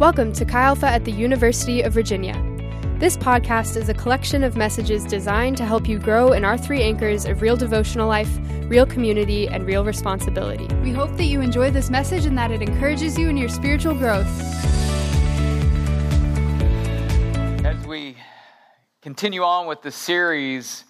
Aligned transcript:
Welcome 0.00 0.32
to 0.32 0.44
Chi 0.44 0.60
Alpha 0.60 0.88
at 0.88 1.04
the 1.04 1.12
University 1.12 1.82
of 1.82 1.92
Virginia. 1.92 2.34
This 2.98 3.16
podcast 3.16 3.76
is 3.76 3.88
a 3.88 3.94
collection 3.94 4.42
of 4.42 4.56
messages 4.56 5.04
designed 5.04 5.56
to 5.58 5.64
help 5.64 5.88
you 5.88 6.00
grow 6.00 6.32
in 6.32 6.44
our 6.44 6.58
three 6.58 6.82
anchors 6.82 7.24
of 7.26 7.40
real 7.40 7.56
devotional 7.56 8.08
life, 8.08 8.28
real 8.62 8.86
community, 8.86 9.46
and 9.46 9.64
real 9.64 9.84
responsibility. 9.84 10.66
We 10.82 10.90
hope 10.90 11.16
that 11.16 11.26
you 11.26 11.40
enjoy 11.40 11.70
this 11.70 11.90
message 11.90 12.26
and 12.26 12.36
that 12.36 12.50
it 12.50 12.60
encourages 12.60 13.16
you 13.16 13.28
in 13.28 13.36
your 13.36 13.48
spiritual 13.48 13.94
growth. 13.94 14.26
As 17.64 17.86
we 17.86 18.16
continue 19.00 19.44
on 19.44 19.68
with 19.68 19.80
the 19.82 19.92
series 19.92 20.86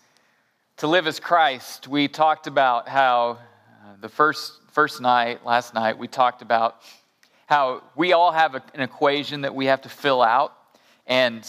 to 0.78 0.86
live 0.86 1.06
as 1.06 1.20
Christ, 1.20 1.88
we 1.88 2.08
talked 2.08 2.46
about 2.46 2.88
how 2.88 3.38
uh, 3.84 3.96
the 4.00 4.08
first 4.08 4.62
first 4.72 5.02
night, 5.02 5.44
last 5.44 5.74
night, 5.74 5.98
we 5.98 6.08
talked 6.08 6.40
about 6.40 6.80
how 7.46 7.82
we 7.94 8.12
all 8.12 8.32
have 8.32 8.54
a, 8.54 8.62
an 8.74 8.80
equation 8.80 9.42
that 9.42 9.54
we 9.54 9.66
have 9.66 9.82
to 9.82 9.88
fill 9.88 10.22
out, 10.22 10.54
and 11.06 11.44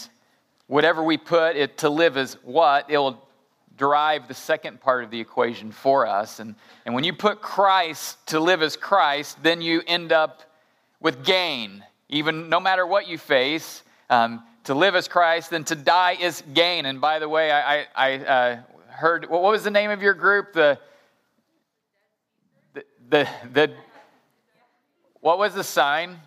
whatever 0.66 1.02
we 1.02 1.16
put 1.16 1.56
it 1.56 1.78
to 1.78 1.88
live 1.88 2.16
as 2.16 2.34
what, 2.42 2.90
it 2.90 2.98
will 2.98 3.22
derive 3.76 4.26
the 4.28 4.34
second 4.34 4.80
part 4.80 5.04
of 5.04 5.10
the 5.10 5.20
equation 5.20 5.70
for 5.70 6.06
us. 6.06 6.40
And, 6.40 6.54
and 6.84 6.94
when 6.94 7.04
you 7.04 7.12
put 7.12 7.42
Christ 7.42 8.26
to 8.28 8.40
live 8.40 8.62
as 8.62 8.76
Christ, 8.76 9.42
then 9.42 9.60
you 9.60 9.82
end 9.86 10.12
up 10.12 10.42
with 11.00 11.24
gain, 11.24 11.84
even 12.08 12.48
no 12.48 12.58
matter 12.58 12.86
what 12.86 13.06
you 13.06 13.18
face. 13.18 13.82
Um, 14.08 14.42
to 14.64 14.74
live 14.74 14.96
as 14.96 15.06
Christ, 15.06 15.50
then 15.50 15.62
to 15.64 15.76
die 15.76 16.16
is 16.20 16.42
gain. 16.52 16.86
And 16.86 17.00
by 17.00 17.20
the 17.20 17.28
way, 17.28 17.52
I, 17.52 17.86
I, 17.94 18.14
uh, 18.18 18.60
heard, 18.88 19.28
what 19.30 19.42
was 19.42 19.62
the 19.62 19.70
name 19.70 19.90
of 19.92 20.02
your 20.02 20.14
group? 20.14 20.52
The 20.52 20.78
the, 23.08 23.28
the, 23.52 23.70
what 25.20 25.38
was 25.38 25.54
the 25.54 25.64
sign? 25.64 26.18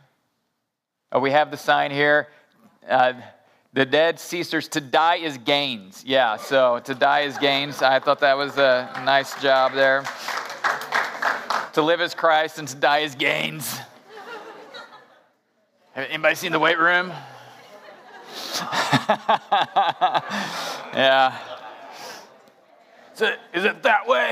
Oh, 1.12 1.20
we 1.20 1.32
have 1.32 1.52
the 1.52 1.58
sign 1.58 1.92
here. 1.92 2.28
Uh, 2.88 3.14
the 3.74 3.86
dead 3.86 4.20
ceasers 4.20 4.68
to 4.70 4.82
die 4.82 5.18
is 5.18 5.38
gains. 5.38 6.04
Yeah, 6.06 6.38
so 6.38 6.80
to 6.80 6.96
die 6.96 7.22
is 7.22 7.38
gains. 7.38 7.82
I 7.82 8.00
thought 8.00 8.20
that 8.22 8.38
was 8.38 8.58
a 8.58 9.02
nice 9.06 9.40
job 9.42 9.74
there. 9.74 10.04
to 11.74 11.82
live 11.82 12.02
as 12.02 12.16
Christ 12.16 12.58
and 12.60 12.68
to 12.68 12.76
die 12.76 13.00
is 13.00 13.16
gains. 13.16 13.80
Have 15.94 16.08
anybody 16.10 16.36
seen 16.36 16.52
the 16.52 16.60
weight 16.60 16.80
room? 16.80 17.08
yeah. 20.94 21.38
Is 23.14 23.22
it, 23.22 23.40
is 23.54 23.66
it 23.66 23.84
that 23.84 24.08
way? 24.08 24.32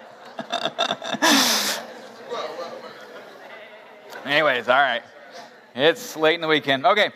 Anyways, 4.24 4.68
all 4.68 4.80
right. 4.80 5.02
It's 5.74 6.16
late 6.16 6.36
in 6.36 6.40
the 6.40 6.48
weekend. 6.48 6.86
Okay. 6.86 7.10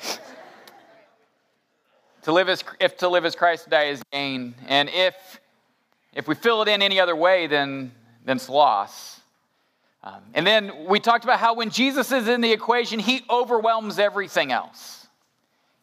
To 2.23 2.33
live 2.33 2.51
as 2.51 2.63
if 2.81 2.99
to 2.99 3.09
live 3.09 3.25
as 3.25 3.35
Christ 3.35 3.65
to 3.65 3.71
die 3.71 3.85
is 3.85 4.03
gain, 4.13 4.55
and 4.67 4.91
if 4.91 5.15
if 6.13 6.29
we 6.29 6.35
fill 6.35 6.61
it 6.61 6.69
in 6.69 6.83
any 6.83 7.01
other 7.01 7.17
way, 7.17 7.47
then 7.47 7.93
then 8.27 8.37
it's 8.37 8.51
loss. 8.51 9.21
Um, 10.03 10.21
and 10.35 10.47
then 10.47 10.87
we 10.87 11.01
talked 11.01 11.25
about 11.25 11.39
how 11.39 11.55
when 11.55 11.71
Jesus 11.71 12.13
is 12.13 12.29
in 12.29 12.43
the 12.43 12.53
equation, 12.53 12.99
he 12.99 13.23
overwhelms 13.31 13.99
everything 13.99 14.53
else. 14.53 14.98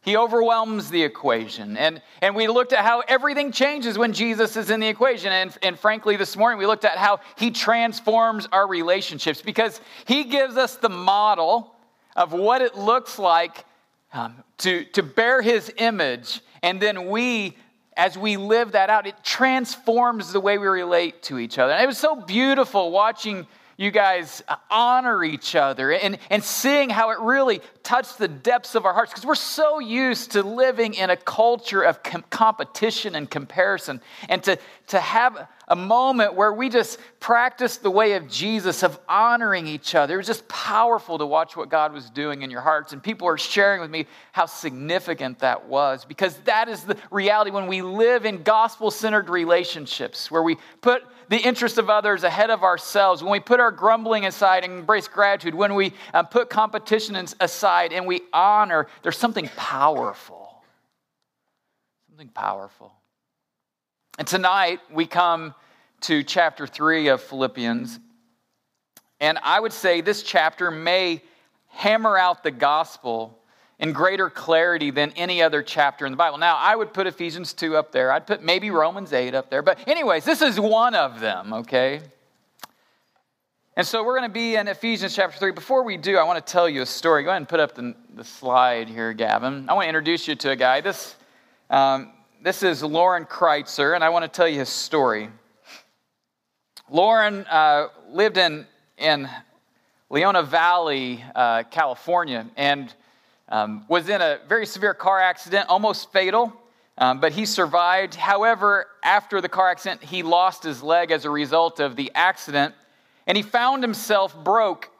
He 0.05 0.15
overwhelms 0.15 0.91
the 0.91 1.01
equation. 1.01 1.75
And, 1.77 1.99
and 2.21 2.35
we 2.35 2.47
looked 2.47 2.73
at 2.73 2.85
how 2.85 3.01
everything 3.07 3.51
changes 3.51 3.97
when 3.97 4.13
Jesus 4.13 4.55
is 4.55 4.69
in 4.69 4.79
the 4.79 4.87
equation. 4.87 5.31
And, 5.31 5.57
and 5.63 5.79
frankly, 5.79 6.15
this 6.15 6.37
morning 6.37 6.59
we 6.59 6.67
looked 6.67 6.85
at 6.85 6.99
how 6.99 7.21
he 7.37 7.49
transforms 7.49 8.47
our 8.51 8.67
relationships 8.67 9.41
because 9.41 9.81
he 10.05 10.25
gives 10.25 10.57
us 10.57 10.75
the 10.75 10.89
model 10.89 11.73
of 12.15 12.33
what 12.33 12.61
it 12.61 12.77
looks 12.77 13.17
like 13.17 13.65
um, 14.13 14.35
to, 14.59 14.83
to 14.93 15.01
bear 15.01 15.41
his 15.41 15.73
image. 15.77 16.41
And 16.61 16.79
then 16.79 17.07
we, 17.09 17.57
as 17.97 18.15
we 18.15 18.37
live 18.37 18.73
that 18.73 18.91
out, 18.91 19.07
it 19.07 19.15
transforms 19.23 20.31
the 20.31 20.39
way 20.39 20.59
we 20.59 20.67
relate 20.67 21.23
to 21.23 21.39
each 21.39 21.57
other. 21.57 21.73
And 21.73 21.83
it 21.83 21.87
was 21.87 21.97
so 21.97 22.15
beautiful 22.15 22.91
watching 22.91 23.47
you 23.77 23.91
guys 23.91 24.41
honor 24.71 25.23
each 25.23 25.55
other 25.55 25.91
and, 25.91 26.17
and 26.29 26.43
seeing 26.43 26.89
how 26.89 27.11
it 27.11 27.19
really 27.19 27.61
touched 27.83 28.17
the 28.17 28.27
depths 28.27 28.75
of 28.75 28.85
our 28.85 28.93
hearts. 28.93 29.11
Because 29.11 29.25
we're 29.25 29.35
so 29.35 29.79
used 29.79 30.31
to 30.31 30.43
living 30.43 30.93
in 30.93 31.09
a 31.09 31.17
culture 31.17 31.81
of 31.81 32.01
com- 32.01 32.23
competition 32.29 33.15
and 33.15 33.29
comparison. 33.29 34.01
And 34.29 34.41
to, 34.43 34.57
to 34.87 34.99
have 34.99 35.47
a 35.67 35.75
moment 35.75 36.35
where 36.35 36.53
we 36.53 36.69
just 36.69 36.99
practice 37.19 37.77
the 37.77 37.89
way 37.89 38.13
of 38.13 38.27
jesus 38.29 38.83
of 38.83 38.99
honoring 39.07 39.67
each 39.67 39.95
other 39.95 40.15
it 40.15 40.17
was 40.17 40.27
just 40.27 40.47
powerful 40.47 41.17
to 41.17 41.25
watch 41.25 41.55
what 41.55 41.69
god 41.69 41.93
was 41.93 42.09
doing 42.09 42.41
in 42.41 42.49
your 42.49 42.61
hearts 42.61 42.93
and 42.93 43.01
people 43.01 43.27
are 43.27 43.37
sharing 43.37 43.81
with 43.81 43.89
me 43.89 44.05
how 44.31 44.45
significant 44.45 45.39
that 45.39 45.67
was 45.67 46.05
because 46.05 46.35
that 46.39 46.67
is 46.69 46.83
the 46.83 46.97
reality 47.11 47.51
when 47.51 47.67
we 47.67 47.81
live 47.81 48.25
in 48.25 48.43
gospel-centered 48.43 49.29
relationships 49.29 50.29
where 50.29 50.43
we 50.43 50.57
put 50.81 51.03
the 51.29 51.37
interest 51.37 51.77
of 51.77 51.89
others 51.89 52.23
ahead 52.23 52.49
of 52.49 52.63
ourselves, 52.63 53.23
when 53.23 53.31
we 53.31 53.39
put 53.39 53.59
our 53.59 53.71
grumbling 53.71 54.25
aside 54.25 54.63
and 54.63 54.73
embrace 54.73 55.07
gratitude, 55.07 55.55
when 55.55 55.75
we 55.75 55.93
uh, 56.13 56.23
put 56.23 56.49
competition 56.49 57.15
aside 57.39 57.93
and 57.93 58.05
we 58.05 58.21
honor, 58.33 58.87
there's 59.03 59.17
something 59.17 59.49
powerful. 59.55 60.63
Something 62.09 62.29
powerful. 62.29 62.93
And 64.17 64.25
tonight 64.25 64.79
we 64.89 65.05
come 65.05 65.53
to 66.01 66.23
chapter 66.23 66.65
3 66.65 67.09
of 67.09 67.21
Philippians. 67.21 67.99
And 69.19 69.37
I 69.43 69.59
would 69.59 69.73
say 69.73 69.99
this 69.99 70.23
chapter 70.23 70.71
may 70.71 71.21
hammer 71.67 72.17
out 72.17 72.41
the 72.41 72.51
gospel 72.51 73.37
in 73.77 73.91
greater 73.91 74.29
clarity 74.29 74.89
than 74.89 75.11
any 75.17 75.41
other 75.41 75.61
chapter 75.61 76.05
in 76.05 76.13
the 76.13 76.17
Bible. 76.17 76.37
Now, 76.37 76.55
I 76.55 76.77
would 76.77 76.93
put 76.93 77.07
Ephesians 77.07 77.51
2 77.51 77.75
up 77.75 77.91
there. 77.91 78.09
I'd 78.09 78.25
put 78.25 78.41
maybe 78.41 78.71
Romans 78.71 79.11
8 79.11 79.35
up 79.35 79.49
there. 79.49 79.61
But, 79.61 79.85
anyways, 79.85 80.23
this 80.23 80.41
is 80.41 80.57
one 80.57 80.95
of 80.95 81.19
them, 81.19 81.51
okay? 81.51 81.99
And 83.75 83.85
so 83.85 84.01
we're 84.01 84.17
going 84.17 84.29
to 84.29 84.33
be 84.33 84.55
in 84.55 84.69
Ephesians 84.69 85.13
chapter 85.13 85.37
3. 85.37 85.51
Before 85.51 85.83
we 85.83 85.97
do, 85.97 86.15
I 86.17 86.23
want 86.23 86.45
to 86.45 86.51
tell 86.51 86.69
you 86.69 86.83
a 86.83 86.85
story. 86.85 87.23
Go 87.23 87.31
ahead 87.31 87.41
and 87.41 87.49
put 87.49 87.59
up 87.59 87.75
the, 87.75 87.93
the 88.13 88.23
slide 88.23 88.87
here, 88.87 89.11
Gavin. 89.11 89.67
I 89.67 89.73
want 89.73 89.83
to 89.83 89.89
introduce 89.89 90.25
you 90.25 90.35
to 90.35 90.51
a 90.51 90.55
guy. 90.55 90.79
This, 90.79 91.17
um, 91.69 92.13
this 92.45 92.61
is 92.61 92.83
Loren 92.83 93.25
Krytzer, 93.25 93.95
and 93.95 94.03
I 94.03 94.09
want 94.09 94.21
to 94.23 94.29
tell 94.29 94.47
you 94.47 94.59
his 94.59 94.69
story. 94.69 95.29
Loren 96.91 97.43
uh, 97.47 97.87
lived 98.11 98.37
in, 98.37 98.67
in 98.99 99.27
Leona 100.11 100.43
Valley, 100.43 101.23
uh, 101.33 101.63
California, 101.63 102.45
and 102.55 102.93
um, 103.49 103.83
was 103.89 104.09
in 104.09 104.21
a 104.21 104.37
very 104.47 104.67
severe 104.67 104.93
car 104.93 105.19
accident, 105.19 105.69
almost 105.69 106.13
fatal, 106.13 106.53
um, 106.99 107.19
but 107.19 107.31
he 107.31 107.47
survived. 107.47 108.13
However, 108.13 108.85
after 109.03 109.41
the 109.41 109.49
car 109.49 109.71
accident, 109.71 110.03
he 110.03 110.21
lost 110.21 110.61
his 110.61 110.83
leg 110.83 111.09
as 111.09 111.25
a 111.25 111.31
result 111.31 111.79
of 111.79 111.95
the 111.95 112.11
accident, 112.13 112.75
and 113.25 113.35
he 113.35 113.41
found 113.41 113.81
himself 113.81 114.37
broke. 114.43 114.91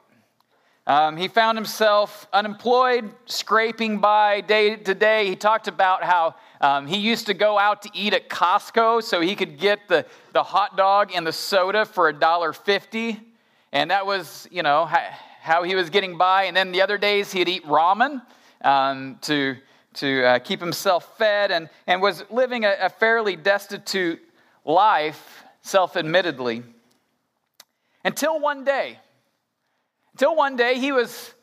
Um, 0.88 1.16
he 1.16 1.26
found 1.26 1.58
himself 1.58 2.28
unemployed, 2.32 3.12
scraping 3.26 3.98
by 3.98 4.40
day 4.40 4.76
to 4.76 4.94
day. 4.94 5.26
He 5.26 5.34
talked 5.34 5.66
about 5.66 6.04
how 6.04 6.36
um, 6.60 6.86
he 6.86 6.98
used 6.98 7.26
to 7.26 7.34
go 7.34 7.58
out 7.58 7.82
to 7.82 7.90
eat 7.92 8.14
at 8.14 8.28
Costco 8.28 9.02
so 9.02 9.20
he 9.20 9.34
could 9.34 9.58
get 9.58 9.88
the, 9.88 10.06
the 10.32 10.44
hot 10.44 10.76
dog 10.76 11.10
and 11.12 11.26
the 11.26 11.32
soda 11.32 11.84
for 11.84 12.12
$1.50. 12.12 13.20
And 13.72 13.90
that 13.90 14.06
was, 14.06 14.46
you 14.52 14.62
know, 14.62 14.88
how 15.40 15.64
he 15.64 15.74
was 15.74 15.90
getting 15.90 16.16
by. 16.16 16.44
And 16.44 16.56
then 16.56 16.70
the 16.70 16.82
other 16.82 16.98
days 16.98 17.32
he'd 17.32 17.48
eat 17.48 17.64
ramen 17.64 18.22
um, 18.62 19.18
to, 19.22 19.56
to 19.94 20.24
uh, 20.24 20.38
keep 20.38 20.60
himself 20.60 21.18
fed 21.18 21.50
and, 21.50 21.68
and 21.88 22.00
was 22.00 22.22
living 22.30 22.64
a, 22.64 22.76
a 22.80 22.88
fairly 22.90 23.34
destitute 23.34 24.20
life, 24.64 25.42
self 25.62 25.96
admittedly. 25.96 26.62
Until 28.04 28.38
one 28.38 28.62
day, 28.62 29.00
until 30.16 30.34
one 30.34 30.56
day 30.56 30.78
he 30.78 30.92
was 30.92 31.34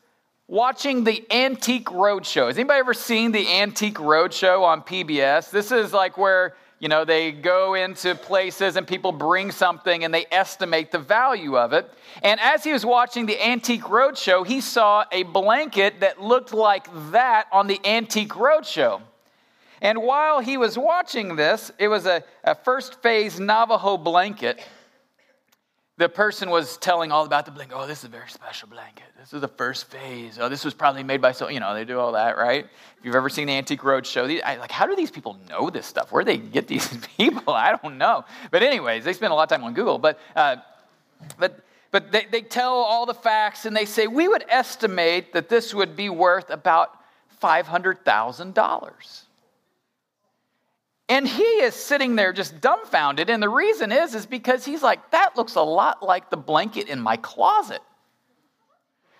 watching 0.48 1.04
the 1.04 1.24
Antique 1.30 1.86
Roadshow. 1.86 2.48
Has 2.48 2.58
anybody 2.58 2.80
ever 2.80 2.92
seen 2.92 3.30
the 3.30 3.46
Antique 3.46 3.98
Roadshow 3.98 4.62
on 4.62 4.82
PBS? 4.82 5.52
This 5.52 5.70
is 5.70 5.92
like 5.92 6.18
where 6.18 6.56
you 6.80 6.88
know, 6.88 7.04
they 7.04 7.30
go 7.30 7.74
into 7.74 8.16
places 8.16 8.74
and 8.74 8.84
people 8.84 9.12
bring 9.12 9.52
something 9.52 10.02
and 10.02 10.12
they 10.12 10.26
estimate 10.32 10.90
the 10.90 10.98
value 10.98 11.56
of 11.56 11.72
it. 11.72 11.88
And 12.24 12.40
as 12.40 12.64
he 12.64 12.72
was 12.72 12.84
watching 12.84 13.26
the 13.26 13.40
Antique 13.40 13.84
Roadshow, 13.84 14.44
he 14.44 14.60
saw 14.60 15.04
a 15.12 15.22
blanket 15.22 16.00
that 16.00 16.20
looked 16.20 16.52
like 16.52 16.88
that 17.12 17.46
on 17.52 17.68
the 17.68 17.80
Antique 17.84 18.30
Roadshow. 18.30 19.00
And 19.82 20.02
while 20.02 20.40
he 20.40 20.56
was 20.56 20.76
watching 20.76 21.36
this, 21.36 21.70
it 21.78 21.86
was 21.86 22.06
a, 22.06 22.24
a 22.42 22.56
first 22.56 23.00
phase 23.02 23.38
Navajo 23.38 23.96
blanket 23.96 24.60
the 25.96 26.08
person 26.08 26.50
was 26.50 26.76
telling 26.78 27.12
all 27.12 27.24
about 27.24 27.44
the 27.44 27.52
blanket. 27.52 27.76
Oh, 27.76 27.86
this 27.86 27.98
is 28.00 28.04
a 28.04 28.08
very 28.08 28.28
special 28.28 28.68
blanket. 28.68 29.04
This 29.18 29.32
is 29.32 29.40
the 29.40 29.48
first 29.48 29.86
phase. 29.86 30.38
Oh, 30.40 30.48
this 30.48 30.64
was 30.64 30.74
probably 30.74 31.04
made 31.04 31.22
by 31.22 31.30
so, 31.30 31.48
you 31.48 31.60
know, 31.60 31.72
they 31.72 31.84
do 31.84 32.00
all 32.00 32.12
that, 32.12 32.36
right? 32.36 32.64
If 32.98 33.04
you've 33.04 33.14
ever 33.14 33.28
seen 33.28 33.46
the 33.46 33.52
Antique 33.52 33.82
Roadshow, 33.82 34.26
these, 34.26 34.42
like, 34.42 34.72
how 34.72 34.86
do 34.86 34.96
these 34.96 35.12
people 35.12 35.38
know 35.48 35.70
this 35.70 35.86
stuff? 35.86 36.10
Where 36.10 36.24
do 36.24 36.32
they 36.32 36.38
get 36.38 36.66
these 36.66 36.88
people? 37.16 37.54
I 37.54 37.76
don't 37.76 37.96
know. 37.96 38.24
But 38.50 38.64
anyways, 38.64 39.04
they 39.04 39.12
spend 39.12 39.32
a 39.32 39.36
lot 39.36 39.44
of 39.44 39.48
time 39.56 39.64
on 39.64 39.72
Google. 39.72 39.98
But, 39.98 40.18
uh, 40.34 40.56
but, 41.38 41.60
but 41.92 42.10
they, 42.10 42.26
they 42.30 42.42
tell 42.42 42.72
all 42.74 43.06
the 43.06 43.14
facts 43.14 43.64
and 43.64 43.76
they 43.76 43.84
say, 43.84 44.08
we 44.08 44.26
would 44.26 44.44
estimate 44.48 45.32
that 45.32 45.48
this 45.48 45.72
would 45.72 45.94
be 45.94 46.08
worth 46.08 46.50
about 46.50 46.90
$500,000. 47.40 49.23
And 51.08 51.28
he 51.28 51.42
is 51.42 51.74
sitting 51.74 52.16
there 52.16 52.32
just 52.32 52.60
dumbfounded. 52.60 53.28
And 53.28 53.42
the 53.42 53.48
reason 53.48 53.92
is, 53.92 54.14
is 54.14 54.24
because 54.24 54.64
he's 54.64 54.82
like, 54.82 55.10
that 55.10 55.36
looks 55.36 55.54
a 55.54 55.62
lot 55.62 56.02
like 56.02 56.30
the 56.30 56.36
blanket 56.36 56.88
in 56.88 57.00
my 57.00 57.16
closet. 57.16 57.80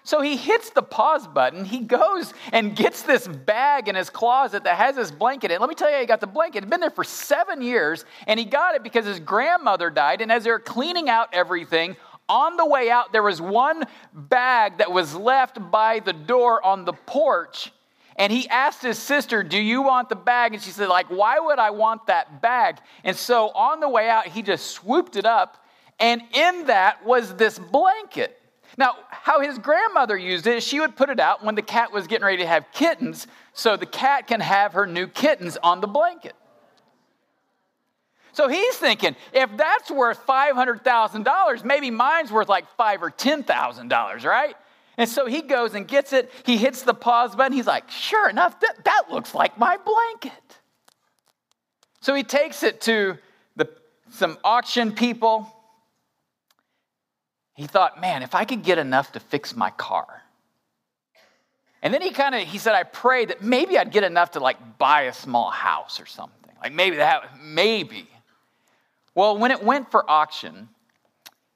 So 0.07 0.21
he 0.21 0.37
hits 0.37 0.71
the 0.71 0.83
pause 0.83 1.27
button. 1.27 1.65
He 1.65 1.81
goes 1.81 2.35
and 2.53 2.77
gets 2.77 3.03
this 3.03 3.27
bag 3.27 3.89
in 3.89 3.95
his 3.95 4.11
closet 4.11 4.65
that 4.65 4.77
has 4.77 4.97
this 4.97 5.11
blanket 5.11 5.51
in 5.51 5.57
it. 5.57 5.61
Let 5.61 5.69
me 5.69 5.75
tell 5.75 5.91
you, 5.91 5.99
he 5.99 6.05
got 6.05 6.21
the 6.21 6.27
blanket. 6.27 6.59
It 6.59 6.65
had 6.65 6.71
been 6.71 6.81
there 6.81 6.91
for 6.91 7.05
seven 7.05 7.63
years, 7.63 8.05
and 8.27 8.39
he 8.39 8.45
got 8.45 8.75
it 8.75 8.83
because 8.83 9.07
his 9.07 9.19
grandmother 9.19 9.89
died. 9.89 10.21
And 10.21 10.31
as 10.31 10.45
they're 10.45 10.59
cleaning 10.59 11.09
out 11.09 11.31
everything, 11.33 11.97
on 12.29 12.57
the 12.57 12.67
way 12.67 12.91
out, 12.91 13.13
there 13.13 13.23
was 13.23 13.41
one 13.41 13.85
bag 14.13 14.79
that 14.79 14.93
was 14.93 15.15
left 15.15 15.59
by 15.71 16.01
the 16.01 16.13
door 16.13 16.65
on 16.65 16.85
the 16.85 16.93
porch. 16.93 17.73
And 18.17 18.33
he 18.33 18.49
asked 18.49 18.83
his 18.83 18.99
sister, 18.99 19.43
Do 19.43 19.59
you 19.59 19.83
want 19.83 20.09
the 20.09 20.17
bag? 20.17 20.55
And 20.55 20.63
she 20.63 20.71
said, 20.71 20.89
like, 20.89 21.07
why 21.07 21.39
would 21.39 21.59
I 21.59 21.71
want 21.71 22.07
that 22.07 22.41
bag? 22.41 22.79
And 23.03 23.17
so 23.17 23.51
on 23.51 23.81
the 23.81 23.89
way 23.89 24.09
out, 24.09 24.27
he 24.27 24.43
just 24.43 24.67
swooped 24.67 25.17
it 25.17 25.27
up, 25.27 25.65
and 25.99 26.23
in 26.33 26.67
that 26.67 27.05
was 27.05 27.35
this 27.35 27.59
blanket. 27.59 28.41
Now, 28.77 28.97
how 29.09 29.41
his 29.41 29.59
grandmother 29.59 30.17
used 30.17 30.47
it 30.47 30.63
she 30.63 30.81
would 30.81 30.97
put 30.97 31.09
it 31.09 31.21
out 31.21 31.45
when 31.45 31.55
the 31.55 31.63
cat 31.63 31.93
was 31.93 32.07
getting 32.07 32.25
ready 32.25 32.39
to 32.39 32.47
have 32.47 32.67
kittens, 32.73 33.27
so 33.53 33.77
the 33.77 33.87
cat 33.87 34.27
can 34.27 34.41
have 34.41 34.73
her 34.73 34.87
new 34.87 35.07
kittens 35.07 35.57
on 35.63 35.81
the 35.81 35.87
blanket. 35.87 36.35
So 38.33 38.49
he's 38.49 38.77
thinking, 38.77 39.15
if 39.33 39.57
that's 39.57 39.93
worth 39.93 40.27
$500,000, 40.27 41.65
maybe 41.65 41.91
mine's 41.93 42.33
worth 42.33 42.49
like 42.49 42.65
five 42.77 43.01
or 43.01 43.11
$10,000, 43.13 44.25
right? 44.25 44.57
And 44.97 45.09
so 45.09 45.27
he 45.27 45.43
goes 45.43 45.75
and 45.75 45.89
gets 45.89 46.13
it. 46.13 46.31
He 46.45 46.57
hits 46.57 46.83
the 46.83 46.95
pause 46.95 47.35
button. 47.35 47.53
He's 47.53 47.67
like, 47.67 47.91
sure 47.91 48.29
enough, 48.29 48.61
that, 48.61 48.85
that 48.85 49.05
looks 49.11 49.35
like 49.35 49.59
my 49.59 49.77
blanket. 49.77 50.33
So 52.01 52.15
he 52.15 52.23
takes 52.23 52.63
it 52.63 52.81
to 52.83 53.19
the, 53.57 53.69
some 54.11 54.39
auction 54.45 54.93
people 54.93 55.51
he 57.55 57.67
thought, 57.67 58.01
man, 58.01 58.23
if 58.23 58.35
I 58.35 58.45
could 58.45 58.63
get 58.63 58.79
enough 58.79 59.13
to 59.13 59.21
fix 59.21 59.55
my 59.55 59.71
car. 59.71 60.23
And 61.83 61.95
then 61.95 62.03
he 62.03 62.11
kind 62.11 62.35
of 62.35 62.43
he 62.43 62.59
said, 62.59 62.75
I 62.75 62.83
prayed 62.83 63.29
that 63.29 63.43
maybe 63.43 63.79
I'd 63.79 63.93
get 63.93 64.05
enough 64.05 64.33
to 64.33 64.41
like 64.41 64.79
buy 64.79 65.03
a 65.03 65.13
small 65.13 65.51
house 65.51 66.01
or 66.01 66.07
something. 66.07 66.53
Like 66.63 66.73
maybe 66.73 66.97
that, 66.97 67.39
maybe. 67.41 68.09
Well, 69.15 69.39
when 69.39 69.53
it 69.53 69.63
went 69.63 69.91
for 69.91 70.09
auction, 70.11 70.69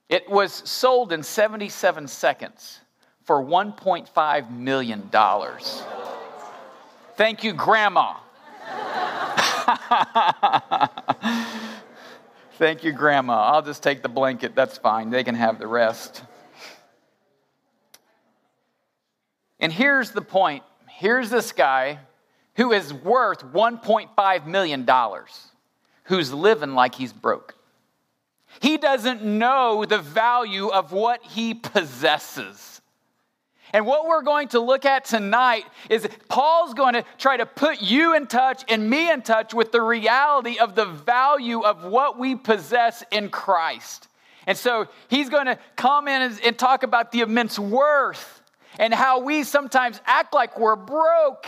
it 0.08 0.30
was 0.30 0.52
sold 0.52 1.12
in 1.12 1.22
77 1.22 2.06
seconds 2.06 2.80
for 3.28 3.44
$1.5 3.44 4.50
million. 4.50 5.10
Thank 7.14 7.44
you, 7.44 7.52
Grandma. 7.52 8.14
Thank 12.52 12.84
you, 12.84 12.92
Grandma. 12.92 13.52
I'll 13.52 13.60
just 13.60 13.82
take 13.82 14.00
the 14.00 14.08
blanket. 14.08 14.54
That's 14.54 14.78
fine. 14.78 15.10
They 15.10 15.24
can 15.24 15.34
have 15.34 15.58
the 15.58 15.66
rest. 15.66 16.22
And 19.60 19.70
here's 19.70 20.12
the 20.12 20.22
point 20.22 20.62
here's 20.88 21.28
this 21.28 21.52
guy 21.52 21.98
who 22.56 22.72
is 22.72 22.94
worth 22.94 23.44
$1.5 23.44 24.46
million, 24.46 24.88
who's 26.04 26.32
living 26.32 26.72
like 26.72 26.94
he's 26.94 27.12
broke. 27.12 27.56
He 28.60 28.78
doesn't 28.78 29.22
know 29.22 29.84
the 29.84 29.98
value 29.98 30.68
of 30.68 30.92
what 30.92 31.22
he 31.22 31.52
possesses. 31.52 32.77
And 33.72 33.86
what 33.86 34.06
we're 34.06 34.22
going 34.22 34.48
to 34.48 34.60
look 34.60 34.84
at 34.84 35.04
tonight 35.04 35.64
is 35.90 36.08
Paul's 36.28 36.74
going 36.74 36.94
to 36.94 37.04
try 37.18 37.36
to 37.36 37.46
put 37.46 37.82
you 37.82 38.14
in 38.16 38.26
touch 38.26 38.64
and 38.68 38.88
me 38.88 39.10
in 39.10 39.22
touch 39.22 39.52
with 39.52 39.72
the 39.72 39.82
reality 39.82 40.58
of 40.58 40.74
the 40.74 40.86
value 40.86 41.60
of 41.60 41.84
what 41.84 42.18
we 42.18 42.34
possess 42.34 43.04
in 43.10 43.28
Christ. 43.28 44.08
And 44.46 44.56
so 44.56 44.88
he's 45.08 45.28
going 45.28 45.46
to 45.46 45.58
come 45.76 46.08
in 46.08 46.38
and, 46.42 46.58
talk 46.58 46.82
about 46.82 47.12
the 47.12 47.20
immense 47.20 47.58
worth 47.58 48.42
and 48.78 48.94
how 48.94 49.20
we 49.20 49.44
sometimes 49.44 50.00
act 50.06 50.32
like 50.32 50.58
we're 50.58 50.76
broke 50.76 51.46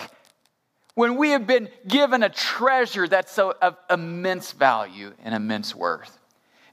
when 0.94 1.16
we 1.16 1.31
have 1.31 1.46
been 1.46 1.70
given 1.88 2.23
a 2.23 2.28
treasure 2.28 3.08
that's 3.08 3.38
of 3.38 3.76
immense 3.88 4.52
value 4.52 5.14
and 5.25 5.34
immense 5.34 5.75
worth. 5.75 6.19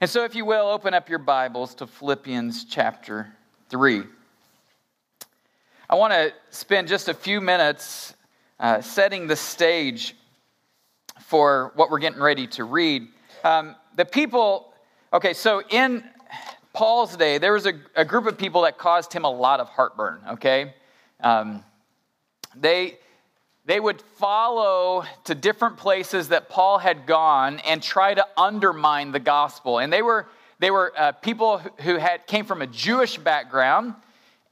And 0.00 0.10
so, 0.10 0.24
if 0.24 0.34
you 0.34 0.44
will, 0.44 0.66
open 0.66 0.92
up 0.92 1.08
your 1.08 1.18
Bibles 1.18 1.74
to 1.76 1.86
Philippians 1.86 2.64
chapter 2.66 3.32
3. 3.70 4.04
I 5.90 5.94
want 5.94 6.12
to 6.12 6.34
spend 6.50 6.86
just 6.86 7.08
a 7.08 7.14
few 7.14 7.40
minutes 7.40 8.12
uh, 8.60 8.82
setting 8.82 9.26
the 9.26 9.36
stage 9.36 10.14
for 11.22 11.72
what 11.76 11.90
we're 11.90 11.98
getting 11.98 12.20
ready 12.20 12.46
to 12.48 12.64
read. 12.64 13.08
Um, 13.42 13.74
the 13.96 14.04
people, 14.04 14.74
okay, 15.14 15.32
so 15.32 15.62
in 15.70 16.04
Paul's 16.74 17.16
day, 17.16 17.38
there 17.38 17.54
was 17.54 17.64
a, 17.64 17.72
a, 17.96 18.04
group 18.04 18.26
of 18.26 18.36
people 18.36 18.62
that 18.62 18.76
caused 18.76 19.14
him 19.14 19.24
a 19.24 19.30
lot 19.30 19.60
of 19.60 19.70
heartburn, 19.70 20.20
okay? 20.32 20.74
Um, 21.22 21.64
they, 22.54 22.98
they 23.64 23.80
would 23.80 24.02
follow 24.18 25.04
to 25.24 25.34
different 25.34 25.78
places 25.78 26.28
that 26.28 26.50
Paul 26.50 26.76
had 26.76 27.06
gone 27.06 27.60
and 27.60 27.82
try 27.82 28.12
to 28.12 28.26
undermine 28.36 29.10
the 29.12 29.20
gospel. 29.20 29.78
And 29.78 29.90
they 29.90 30.02
were, 30.02 30.28
they 30.58 30.70
were 30.70 30.92
uh, 30.94 31.12
people 31.12 31.62
who 31.80 31.96
had, 31.96 32.26
came 32.26 32.44
from 32.44 32.60
a 32.60 32.66
Jewish 32.66 33.16
background 33.16 33.94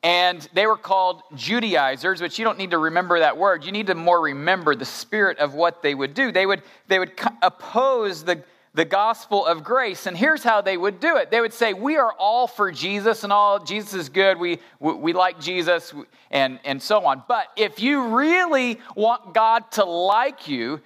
and 0.06 0.48
they 0.52 0.68
were 0.68 0.76
called 0.76 1.24
Judaizers, 1.34 2.22
which 2.22 2.38
you 2.38 2.44
don't 2.44 2.58
need 2.58 2.70
to 2.70 2.78
remember 2.78 3.18
that 3.18 3.36
word. 3.36 3.64
You 3.64 3.72
need 3.72 3.88
to 3.88 3.96
more 3.96 4.20
remember 4.20 4.76
the 4.76 4.84
spirit 4.84 5.40
of 5.40 5.54
what 5.54 5.82
they 5.82 5.96
would 5.96 6.14
do. 6.14 6.30
They 6.30 6.46
would, 6.46 6.62
they 6.86 7.00
would 7.00 7.10
oppose 7.42 8.22
the, 8.22 8.44
the 8.72 8.84
gospel 8.84 9.44
of 9.44 9.64
grace. 9.64 10.06
And 10.06 10.16
here's 10.16 10.44
how 10.44 10.60
they 10.60 10.76
would 10.76 11.00
do 11.00 11.16
it 11.16 11.32
they 11.32 11.40
would 11.40 11.52
say, 11.52 11.74
We 11.74 11.96
are 11.96 12.12
all 12.20 12.46
for 12.46 12.70
Jesus 12.70 13.24
and 13.24 13.32
all, 13.32 13.58
Jesus 13.58 13.94
is 13.94 14.08
good, 14.08 14.38
we, 14.38 14.60
we, 14.78 14.94
we 14.94 15.12
like 15.12 15.40
Jesus, 15.40 15.92
and, 16.30 16.60
and 16.64 16.80
so 16.80 17.04
on. 17.04 17.24
But 17.26 17.48
if 17.56 17.80
you 17.80 18.16
really 18.16 18.78
want 18.94 19.34
God 19.34 19.72
to 19.72 19.84
like 19.84 20.46
you, 20.46 20.82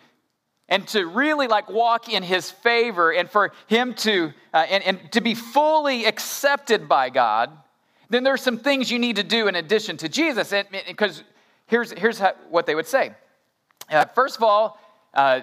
and 0.66 0.88
to 0.88 1.04
really 1.04 1.46
like 1.46 1.68
walk 1.68 2.08
in 2.08 2.22
his 2.22 2.50
favor 2.50 3.12
and 3.12 3.28
for 3.28 3.52
him 3.66 3.92
to 3.96 4.32
uh, 4.54 4.64
and, 4.70 4.82
and 4.84 5.12
to 5.12 5.20
be 5.20 5.34
fully 5.34 6.04
accepted 6.04 6.88
by 6.88 7.10
god 7.10 7.50
then 8.10 8.24
there's 8.24 8.42
some 8.42 8.58
things 8.58 8.90
you 8.90 8.98
need 8.98 9.16
to 9.16 9.22
do 9.22 9.48
in 9.48 9.54
addition 9.54 9.96
to 9.98 10.08
Jesus. 10.08 10.52
Because 10.86 11.22
here's, 11.66 11.92
here's 11.92 12.18
how, 12.18 12.34
what 12.50 12.66
they 12.66 12.74
would 12.74 12.86
say. 12.86 13.12
Uh, 13.88 14.04
first 14.04 14.36
of 14.36 14.42
all, 14.42 14.78
uh, 15.14 15.40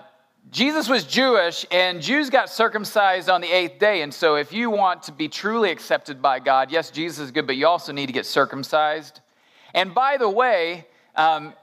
Jesus 0.50 0.88
was 0.88 1.04
Jewish, 1.04 1.66
and 1.72 2.02
Jews 2.02 2.30
got 2.30 2.50
circumcised 2.50 3.30
on 3.30 3.42
the 3.42 3.52
eighth 3.52 3.80
day. 3.80 4.02
And 4.02 4.14
so, 4.14 4.36
if 4.36 4.54
you 4.54 4.70
want 4.70 5.04
to 5.04 5.12
be 5.12 5.28
truly 5.28 5.72
accepted 5.72 6.22
by 6.22 6.40
God, 6.40 6.72
yes, 6.72 6.90
Jesus 6.90 7.26
is 7.26 7.32
good, 7.32 7.46
but 7.48 7.58
you 7.58 7.68
also 7.68 7.92
need 7.92 8.06
to 8.06 8.14
get 8.14 8.26
circumcised. 8.26 9.20
And 9.74 9.94
by 9.94 10.16
the 10.16 10.30
way, 10.30 10.88
um, 11.16 11.54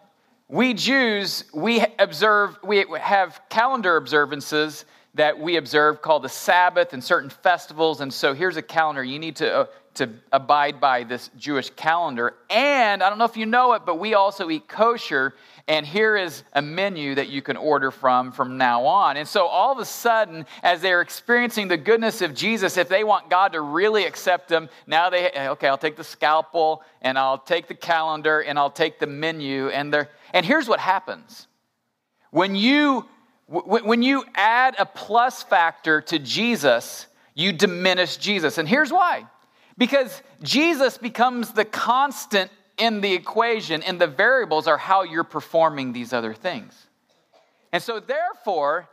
we 0.49 0.75
Jews, 0.75 1.45
we 1.55 1.83
observe, 1.99 2.59
we 2.63 2.85
have 3.01 3.41
calendar 3.49 3.97
observances 3.97 4.85
that 5.15 5.39
we 5.39 5.57
observe 5.57 6.03
called 6.03 6.23
the 6.23 6.29
Sabbath 6.29 6.93
and 6.93 7.03
certain 7.03 7.31
festivals. 7.31 8.03
And 8.03 8.13
so 8.13 8.35
here's 8.35 8.59
a 8.59 8.63
calendar. 8.63 9.03
You 9.03 9.19
need 9.19 9.37
to, 9.37 9.61
uh, 9.61 9.67
to 9.95 10.11
abide 10.33 10.81
by 10.81 11.05
this 11.05 11.31
Jewish 11.37 11.71
calendar. 11.71 12.35
And 12.51 13.03
I 13.03 13.09
don't 13.09 13.19
know 13.19 13.25
if 13.25 13.37
you 13.37 13.47
know 13.47 13.75
it, 13.75 13.83
but 13.87 13.99
we 13.99 14.15
also 14.15 14.51
eat 14.51 14.69
kosher. 14.69 15.35
And 15.67 15.87
here 15.87 16.17
is 16.17 16.43
a 16.53 16.61
menu 16.61 17.15
that 17.15 17.29
you 17.29 17.41
can 17.41 17.57
order 17.57 17.91
from 17.91 18.33
from 18.33 18.59
now 18.59 18.85
on. 18.85 19.17
And 19.17 19.27
so 19.27 19.47
all 19.47 19.73
of 19.73 19.79
a 19.79 19.85
sudden, 19.85 20.45
as 20.63 20.81
they're 20.81 21.01
experiencing 21.01 21.69
the 21.69 21.77
goodness 21.77 22.21
of 22.23 22.35
Jesus, 22.35 22.77
if 22.77 22.89
they 22.89 23.05
want 23.05 23.31
God 23.31 23.53
to 23.53 23.61
really 23.61 24.05
accept 24.05 24.49
them, 24.49 24.69
now 24.87 25.11
they, 25.11 25.31
okay, 25.31 25.69
I'll 25.69 25.79
take 25.79 25.97
the 25.97 26.05
scalpel 26.05 26.83
and 27.01 27.19
I'll 27.19 27.39
take 27.39 27.69
the 27.69 27.75
calendar 27.75 28.41
and 28.41 28.59
I'll 28.59 28.71
take 28.71 28.99
the 28.99 29.07
menu. 29.07 29.69
And, 29.69 29.93
they're, 29.93 30.11
and 30.33 30.45
here's 30.45 30.69
what 30.69 30.81
happens 30.81 31.47
when 32.31 32.55
you 32.55 33.09
when 33.47 34.03
you 34.03 34.25
add 34.35 34.75
a 34.79 34.87
plus 34.87 35.43
factor 35.43 36.01
to 36.01 36.19
Jesus, 36.19 37.07
you 37.35 37.53
diminish 37.53 38.17
Jesus. 38.17 38.57
And 38.57 38.67
here's 38.67 38.91
why 38.91 39.27
because 39.77 40.23
Jesus 40.43 40.99
becomes 40.99 41.53
the 41.53 41.65
constant 41.65 42.51
in 42.79 43.01
the 43.01 43.13
equation, 43.13 43.83
and 43.83 44.01
the 44.01 44.07
variables 44.07 44.67
are 44.67 44.79
how 44.79 45.03
you're 45.03 45.25
performing 45.25 45.93
these 45.93 46.13
other 46.13 46.35
things. 46.35 46.75
And 47.73 47.83
so, 47.83 48.01
therefore, 48.01 48.89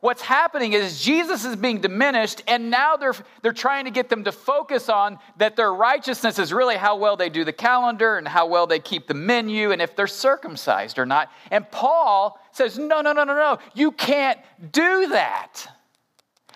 what's 0.00 0.22
happening 0.22 0.72
is 0.72 1.02
Jesus 1.02 1.44
is 1.44 1.56
being 1.56 1.80
diminished, 1.80 2.42
and 2.46 2.70
now 2.70 2.96
they're, 2.96 3.14
they're 3.42 3.52
trying 3.52 3.84
to 3.84 3.90
get 3.90 4.08
them 4.08 4.24
to 4.24 4.32
focus 4.32 4.88
on 4.88 5.18
that 5.38 5.56
their 5.56 5.72
righteousness 5.72 6.38
is 6.38 6.52
really 6.52 6.76
how 6.76 6.96
well 6.96 7.16
they 7.16 7.28
do 7.28 7.44
the 7.44 7.52
calendar 7.52 8.16
and 8.16 8.26
how 8.26 8.46
well 8.46 8.66
they 8.66 8.78
keep 8.78 9.06
the 9.06 9.14
menu 9.14 9.72
and 9.72 9.82
if 9.82 9.96
they're 9.96 10.06
circumcised 10.06 10.98
or 10.98 11.06
not. 11.06 11.30
And 11.50 11.68
Paul 11.70 12.40
says, 12.52 12.78
No, 12.78 13.00
no, 13.00 13.12
no, 13.12 13.24
no, 13.24 13.34
no. 13.34 13.58
You 13.74 13.92
can't 13.92 14.38
do 14.72 15.08
that. 15.08 15.66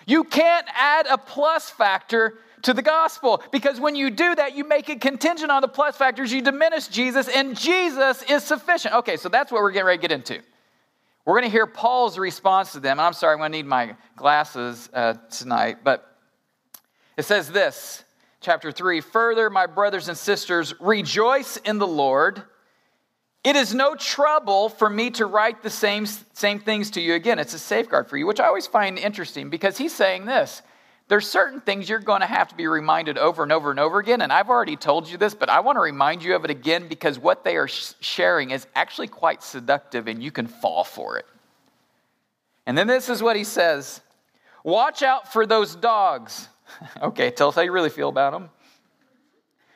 You 0.05 0.23
can't 0.23 0.67
add 0.73 1.07
a 1.07 1.17
plus 1.17 1.69
factor 1.69 2.39
to 2.65 2.73
the 2.73 2.81
gospel. 2.81 3.41
Because 3.51 3.79
when 3.79 3.95
you 3.95 4.09
do 4.09 4.35
that, 4.35 4.55
you 4.55 4.67
make 4.67 4.89
it 4.89 5.01
contingent 5.01 5.49
on 5.49 5.61
the 5.61 5.67
plus 5.67 5.95
factors, 5.95 6.33
you 6.33 6.41
diminish 6.41 6.87
Jesus, 6.87 7.27
and 7.27 7.57
Jesus 7.57 8.23
is 8.23 8.43
sufficient. 8.43 8.93
Okay, 8.95 9.17
so 9.17 9.29
that's 9.29 9.51
what 9.51 9.61
we're 9.61 9.71
getting 9.71 9.87
ready 9.87 9.97
to 9.99 10.07
get 10.07 10.11
into. 10.11 10.41
We're 11.25 11.33
going 11.33 11.45
to 11.45 11.51
hear 11.51 11.65
Paul's 11.65 12.19
response 12.19 12.73
to 12.73 12.79
them. 12.79 12.99
I'm 12.99 13.13
sorry, 13.13 13.33
I'm 13.33 13.39
going 13.39 13.51
to 13.51 13.57
need 13.57 13.65
my 13.65 13.95
glasses 14.15 14.89
uh, 14.93 15.13
tonight, 15.31 15.77
but 15.83 16.15
it 17.17 17.23
says 17.23 17.49
this, 17.49 18.03
chapter 18.41 18.71
3 18.71 19.01
Further, 19.01 19.49
my 19.49 19.65
brothers 19.65 20.07
and 20.07 20.17
sisters, 20.17 20.73
rejoice 20.79 21.57
in 21.57 21.79
the 21.79 21.87
Lord. 21.87 22.43
It 23.43 23.55
is 23.55 23.75
no 23.75 23.95
trouble 23.95 24.69
for 24.69 24.89
me 24.89 25.11
to 25.11 25.27
write 25.27 25.61
the 25.61 25.69
same, 25.69 26.07
same 26.07 26.59
things 26.59 26.91
to 26.91 27.01
you 27.01 27.13
again. 27.13 27.37
It's 27.37 27.53
a 27.53 27.59
safeguard 27.59 28.09
for 28.09 28.17
you, 28.17 28.25
which 28.25 28.39
I 28.39 28.47
always 28.47 28.65
find 28.65 28.97
interesting 28.97 29.51
because 29.51 29.77
he's 29.77 29.93
saying 29.93 30.25
this. 30.25 30.63
There's 31.07 31.29
certain 31.29 31.61
things 31.61 31.87
you're 31.87 31.99
going 31.99 32.21
to 32.21 32.27
have 32.27 32.47
to 32.47 32.55
be 32.55 32.65
reminded 32.65 33.17
over 33.17 33.43
and 33.43 33.51
over 33.51 33.69
and 33.69 33.79
over 33.79 33.99
again. 33.99 34.21
And 34.21 34.33
I've 34.33 34.49
already 34.49 34.75
told 34.75 35.07
you 35.07 35.17
this, 35.17 35.35
but 35.35 35.49
I 35.49 35.59
want 35.59 35.75
to 35.75 35.81
remind 35.81 36.23
you 36.23 36.35
of 36.35 36.43
it 36.45 36.49
again 36.49 36.87
because 36.87 37.19
what 37.19 37.43
they 37.43 37.57
are 37.57 37.67
sharing 37.67 38.49
is 38.51 38.65
actually 38.73 39.07
quite 39.07 39.43
seductive 39.43 40.07
and 40.07 40.23
you 40.23 40.31
can 40.31 40.47
fall 40.47 40.83
for 40.83 41.17
it. 41.17 41.25
And 42.65 42.75
then 42.75 42.87
this 42.87 43.09
is 43.09 43.21
what 43.21 43.35
he 43.35 43.43
says 43.43 44.01
Watch 44.63 45.03
out 45.03 45.31
for 45.31 45.45
those 45.45 45.75
dogs. 45.75 46.49
okay, 47.01 47.29
tell 47.29 47.49
us 47.49 47.55
how 47.55 47.61
you 47.61 47.71
really 47.71 47.91
feel 47.91 48.09
about 48.09 48.33
them 48.33 48.49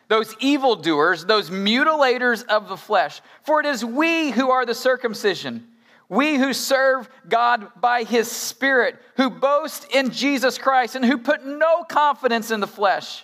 those 0.10 0.36
evildoers, 0.40 1.24
those 1.24 1.52
mutilators 1.52 2.44
of 2.48 2.68
the 2.68 2.76
flesh. 2.76 3.22
For 3.44 3.60
it 3.62 3.68
is 3.68 3.86
we 3.86 4.32
who 4.32 4.50
are 4.50 4.66
the 4.66 4.74
circumcision, 4.74 5.68
we 6.10 6.38
who 6.38 6.54
serve 6.54 7.08
God 7.30 7.72
by 7.80 8.04
his 8.04 8.30
Spirit, 8.30 9.00
who 9.16 9.30
boast 9.30 9.86
in 9.92 10.10
Jesus 10.10 10.58
Christ, 10.58 10.96
and 10.96 11.06
who 11.06 11.20
put 11.20 11.46
no 11.46 11.84
confidence 11.84 12.50
in 12.50 12.60
the 12.60 12.68
flesh, 12.68 13.24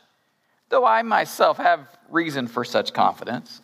though 0.69 0.85
I 0.85 1.01
myself 1.01 1.57
have 1.57 1.87
reason 2.09 2.47
for 2.47 2.63
such 2.63 2.93
confidence. 2.93 3.61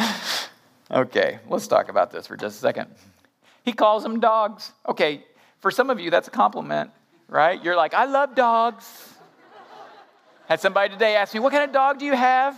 okay, 0.90 1.38
let's 1.48 1.66
talk 1.66 1.90
about 1.90 2.10
this 2.10 2.26
for 2.26 2.36
just 2.36 2.56
a 2.56 2.60
second. 2.60 2.94
He 3.62 3.74
calls 3.74 4.02
them 4.02 4.20
dogs. 4.20 4.72
Okay, 4.88 5.24
for 5.60 5.70
some 5.70 5.90
of 5.90 6.00
you, 6.00 6.10
that's 6.10 6.28
a 6.28 6.30
compliment, 6.30 6.90
right? 7.28 7.62
You're 7.62 7.76
like, 7.76 7.92
I 7.92 8.06
love 8.06 8.34
dogs. 8.34 9.12
Had 10.48 10.60
somebody 10.60 10.92
today 10.94 11.16
ask 11.16 11.34
me, 11.34 11.40
What 11.40 11.52
kind 11.52 11.64
of 11.64 11.72
dog 11.72 11.98
do 11.98 12.06
you 12.06 12.14
have? 12.14 12.56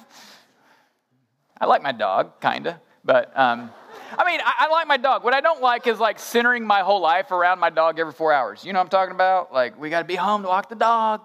I 1.60 1.66
like 1.66 1.82
my 1.82 1.92
dog, 1.92 2.40
kind 2.40 2.68
of, 2.68 2.74
but 3.04 3.36
um, 3.36 3.70
I 4.16 4.24
mean, 4.24 4.40
I, 4.42 4.66
I, 4.66 4.68
like 4.68 4.86
my 4.86 4.96
dog. 4.96 5.22
What 5.24 5.34
I 5.34 5.40
don't 5.40 5.60
like 5.60 5.86
is 5.86 5.98
like 5.98 6.18
centering 6.18 6.66
my 6.66 6.80
whole 6.80 7.00
life 7.00 7.30
around 7.30 7.58
my 7.58 7.70
dog 7.70 7.98
every 7.98 8.12
four 8.12 8.32
hours. 8.32 8.64
You 8.64 8.72
know 8.72 8.78
what 8.78 8.84
I'm 8.84 8.90
talking 8.90 9.14
about? 9.14 9.52
Like, 9.52 9.78
we 9.78 9.90
got 9.90 10.00
to 10.00 10.06
be 10.06 10.14
home 10.14 10.42
to 10.42 10.48
walk 10.48 10.68
the 10.68 10.74
dog. 10.74 11.20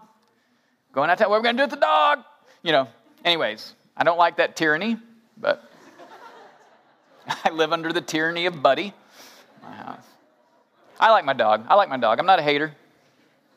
Going 0.91 1.09
out 1.09 1.17
to 1.19 1.23
what 1.23 1.31
we're 1.31 1.43
going 1.43 1.55
to 1.55 1.61
do 1.61 1.63
with 1.63 1.79
the 1.79 1.85
dog. 1.85 2.19
You 2.61 2.71
know, 2.73 2.87
anyways, 3.23 3.73
I 3.95 4.03
don't 4.03 4.17
like 4.17 4.37
that 4.37 4.55
tyranny, 4.55 4.97
but 5.37 5.63
I 7.45 7.51
live 7.51 7.71
under 7.71 7.93
the 7.93 8.01
tyranny 8.01 8.47
of 8.47 8.61
Buddy, 8.61 8.93
my 9.61 9.71
house. 9.71 10.05
I 10.99 11.11
like 11.11 11.25
my 11.25 11.33
dog. 11.33 11.65
I 11.69 11.75
like 11.75 11.89
my 11.89 11.97
dog. 11.97 12.19
I'm 12.19 12.25
not 12.25 12.39
a 12.39 12.43
hater. 12.43 12.75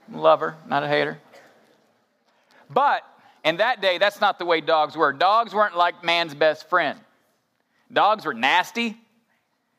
I'm 0.09 0.15
a 0.15 0.21
lover, 0.21 0.57
not 0.69 0.83
a 0.83 0.89
hater. 0.89 1.19
But 2.71 3.03
in 3.45 3.59
that 3.59 3.81
day, 3.81 3.99
that's 3.99 4.21
not 4.21 4.39
the 4.39 4.45
way 4.45 4.61
dogs 4.61 4.97
were. 4.97 5.13
Dogs 5.13 5.55
weren't 5.55 5.77
like 5.77 6.03
man's 6.03 6.35
best 6.35 6.69
friend. 6.69 6.99
Dogs 7.93 8.25
were 8.25 8.35
nasty, 8.35 8.97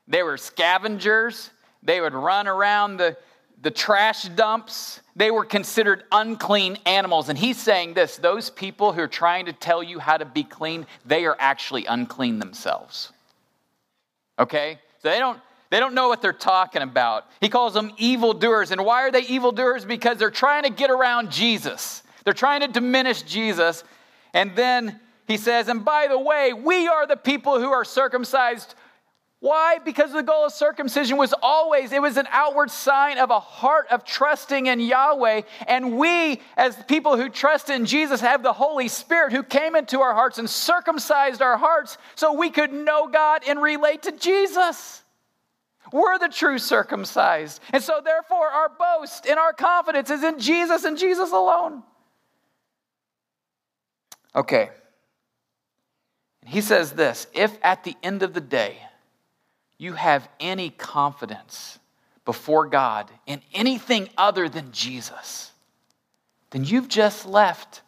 they 0.08 0.24
were 0.24 0.38
scavengers, 0.38 1.52
they 1.84 2.02
would 2.02 2.14
run 2.14 2.48
around 2.48 2.98
the, 2.98 3.18
the 3.62 3.72
trash 3.72 4.24
dumps. 4.24 5.02
They 5.16 5.32
were 5.32 5.46
considered 5.46 6.04
unclean 6.12 6.78
animals. 6.86 7.30
And 7.30 7.38
he's 7.38 7.58
saying 7.58 7.94
this 7.94 8.18
those 8.18 8.50
people 8.50 8.94
who 8.94 9.02
are 9.02 9.08
trying 9.08 9.46
to 9.46 9.54
tell 9.54 9.84
you 9.84 10.00
how 10.00 10.18
to 10.18 10.26
be 10.26 10.44
clean, 10.44 10.86
they 11.06 11.26
are 11.26 11.36
actually 11.40 11.86
unclean 11.86 12.40
themselves. 12.40 13.12
Okay? 14.40 14.80
So 15.02 15.10
they 15.10 15.20
don't, 15.20 15.40
they 15.70 15.80
don't 15.80 15.94
know 15.94 16.08
what 16.08 16.22
they're 16.22 16.34
talking 16.34 16.82
about. 16.82 17.26
He 17.42 17.50
calls 17.50 17.74
them 17.74 17.92
evildoers. 17.98 18.72
And 18.72 18.84
why 18.86 19.04
are 19.04 19.12
they 19.12 19.24
evildoers? 19.24 19.86
Because 19.86 20.18
they're 20.18 20.32
trying 20.32 20.64
to 20.64 20.70
get 20.70 20.90
around 20.90 21.32
Jesus. 21.32 22.04
They're 22.24 22.34
trying 22.34 22.62
to 22.62 22.68
diminish 22.68 23.24
Jesus. 23.24 23.84
And 24.34 24.56
then 24.56 25.00
he 25.28 25.38
says, 25.38 25.68
and 25.68 25.84
by 25.84 26.08
the 26.08 26.20
way, 26.20 26.54
we 26.54 26.88
are 26.88 27.06
the 27.06 27.18
people 27.18 27.60
who 27.60 27.72
are 27.72 27.84
circumcised. 27.84 28.76
Why? 29.40 29.78
Because 29.78 30.14
the 30.14 30.24
goal 30.24 30.46
of 30.46 30.52
circumcision 30.52 31.18
was 31.18 31.34
always, 31.44 31.92
it 31.92 32.02
was 32.02 32.18
an 32.18 32.28
outward 32.32 32.72
sign 32.72 33.20
of 33.20 33.30
a 33.30 33.40
heart 33.40 33.86
of 33.92 34.04
trusting 34.04 34.66
in 34.66 34.80
Yahweh. 34.80 35.42
And 35.68 35.98
we, 35.98 36.42
as 36.56 36.76
people 36.88 37.18
who 37.18 37.30
trust 37.30 37.70
in 37.70 37.86
Jesus, 37.86 38.20
have 38.22 38.42
the 38.42 38.54
Holy 38.54 38.88
Spirit 38.88 39.34
who 39.34 39.44
came 39.44 39.76
into 39.76 40.02
our 40.02 40.16
hearts 40.16 40.40
and 40.40 40.50
circumcised 40.50 41.44
our 41.44 41.56
hearts 41.56 42.00
so 42.16 42.34
we 42.34 42.50
could 42.50 42.74
know 42.74 43.08
God 43.08 43.44
and 43.48 43.62
relate 43.62 44.04
to 44.04 44.12
Jesus. 44.12 45.04
We're 45.94 46.18
the 46.18 46.30
true 46.30 46.58
circumcised. 46.58 47.62
And 47.72 47.84
so, 47.84 48.02
therefore, 48.04 48.48
our 48.48 48.70
boast 48.70 49.28
and 49.28 49.38
our 49.38 49.54
confidence 49.54 50.10
is 50.10 50.24
in 50.24 50.40
Jesus 50.40 50.84
and 50.84 50.98
Jesus 50.98 51.32
alone. 51.32 51.84
Okay. 54.36 54.72
He 56.46 56.62
says 56.62 56.94
this 56.94 57.28
if 57.34 57.58
at 57.62 57.84
the 57.84 57.96
end 58.02 58.24
of 58.24 58.34
the 58.34 58.42
day 58.42 58.80
you 59.78 59.94
have 59.94 60.28
any 60.40 60.70
confidence 60.70 61.80
before 62.26 62.68
God 62.68 63.10
in 63.26 63.42
anything 63.54 64.10
other 64.18 64.50
than 64.50 64.72
Jesus, 64.72 65.52
then 66.50 66.64
you've 66.64 66.88
just 66.88 67.26
left 67.26 67.82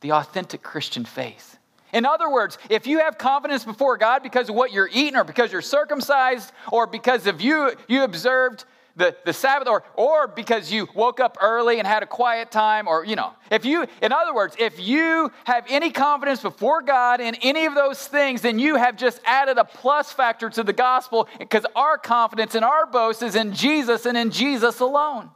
the 0.00 0.12
authentic 0.12 0.62
Christian 0.62 1.04
faith. 1.04 1.58
In 1.92 2.04
other 2.04 2.30
words, 2.30 2.58
if 2.68 2.86
you 2.86 2.98
have 2.98 3.16
confidence 3.16 3.64
before 3.64 3.96
God 3.96 4.22
because 4.22 4.48
of 4.48 4.54
what 4.54 4.72
you're 4.72 4.90
eating 4.92 5.16
or 5.16 5.24
because 5.24 5.52
you're 5.52 5.62
circumcised 5.62 6.52
or 6.70 6.86
because 6.86 7.26
of 7.26 7.40
you 7.40 7.72
you 7.88 8.02
observed 8.02 8.64
the, 8.96 9.14
the 9.26 9.32
Sabbath 9.32 9.68
or, 9.68 9.84
or 9.94 10.26
because 10.26 10.72
you 10.72 10.88
woke 10.94 11.20
up 11.20 11.36
early 11.40 11.78
and 11.78 11.86
had 11.86 12.02
a 12.02 12.06
quiet 12.06 12.50
time 12.50 12.88
or, 12.88 13.04
you 13.04 13.14
know, 13.14 13.32
if 13.50 13.66
you, 13.66 13.86
in 14.00 14.10
other 14.10 14.34
words, 14.34 14.56
if 14.58 14.80
you 14.80 15.30
have 15.44 15.66
any 15.68 15.90
confidence 15.90 16.40
before 16.40 16.80
God 16.80 17.20
in 17.20 17.34
any 17.36 17.66
of 17.66 17.74
those 17.74 18.06
things, 18.06 18.40
then 18.40 18.58
you 18.58 18.76
have 18.76 18.96
just 18.96 19.20
added 19.24 19.58
a 19.58 19.64
plus 19.64 20.12
factor 20.12 20.48
to 20.48 20.62
the 20.62 20.72
gospel 20.72 21.28
because 21.38 21.66
our 21.76 21.98
confidence 21.98 22.54
and 22.54 22.64
our 22.64 22.86
boast 22.86 23.22
is 23.22 23.36
in 23.36 23.52
Jesus 23.52 24.06
and 24.06 24.16
in 24.16 24.30
Jesus 24.30 24.80
alone. 24.80 25.30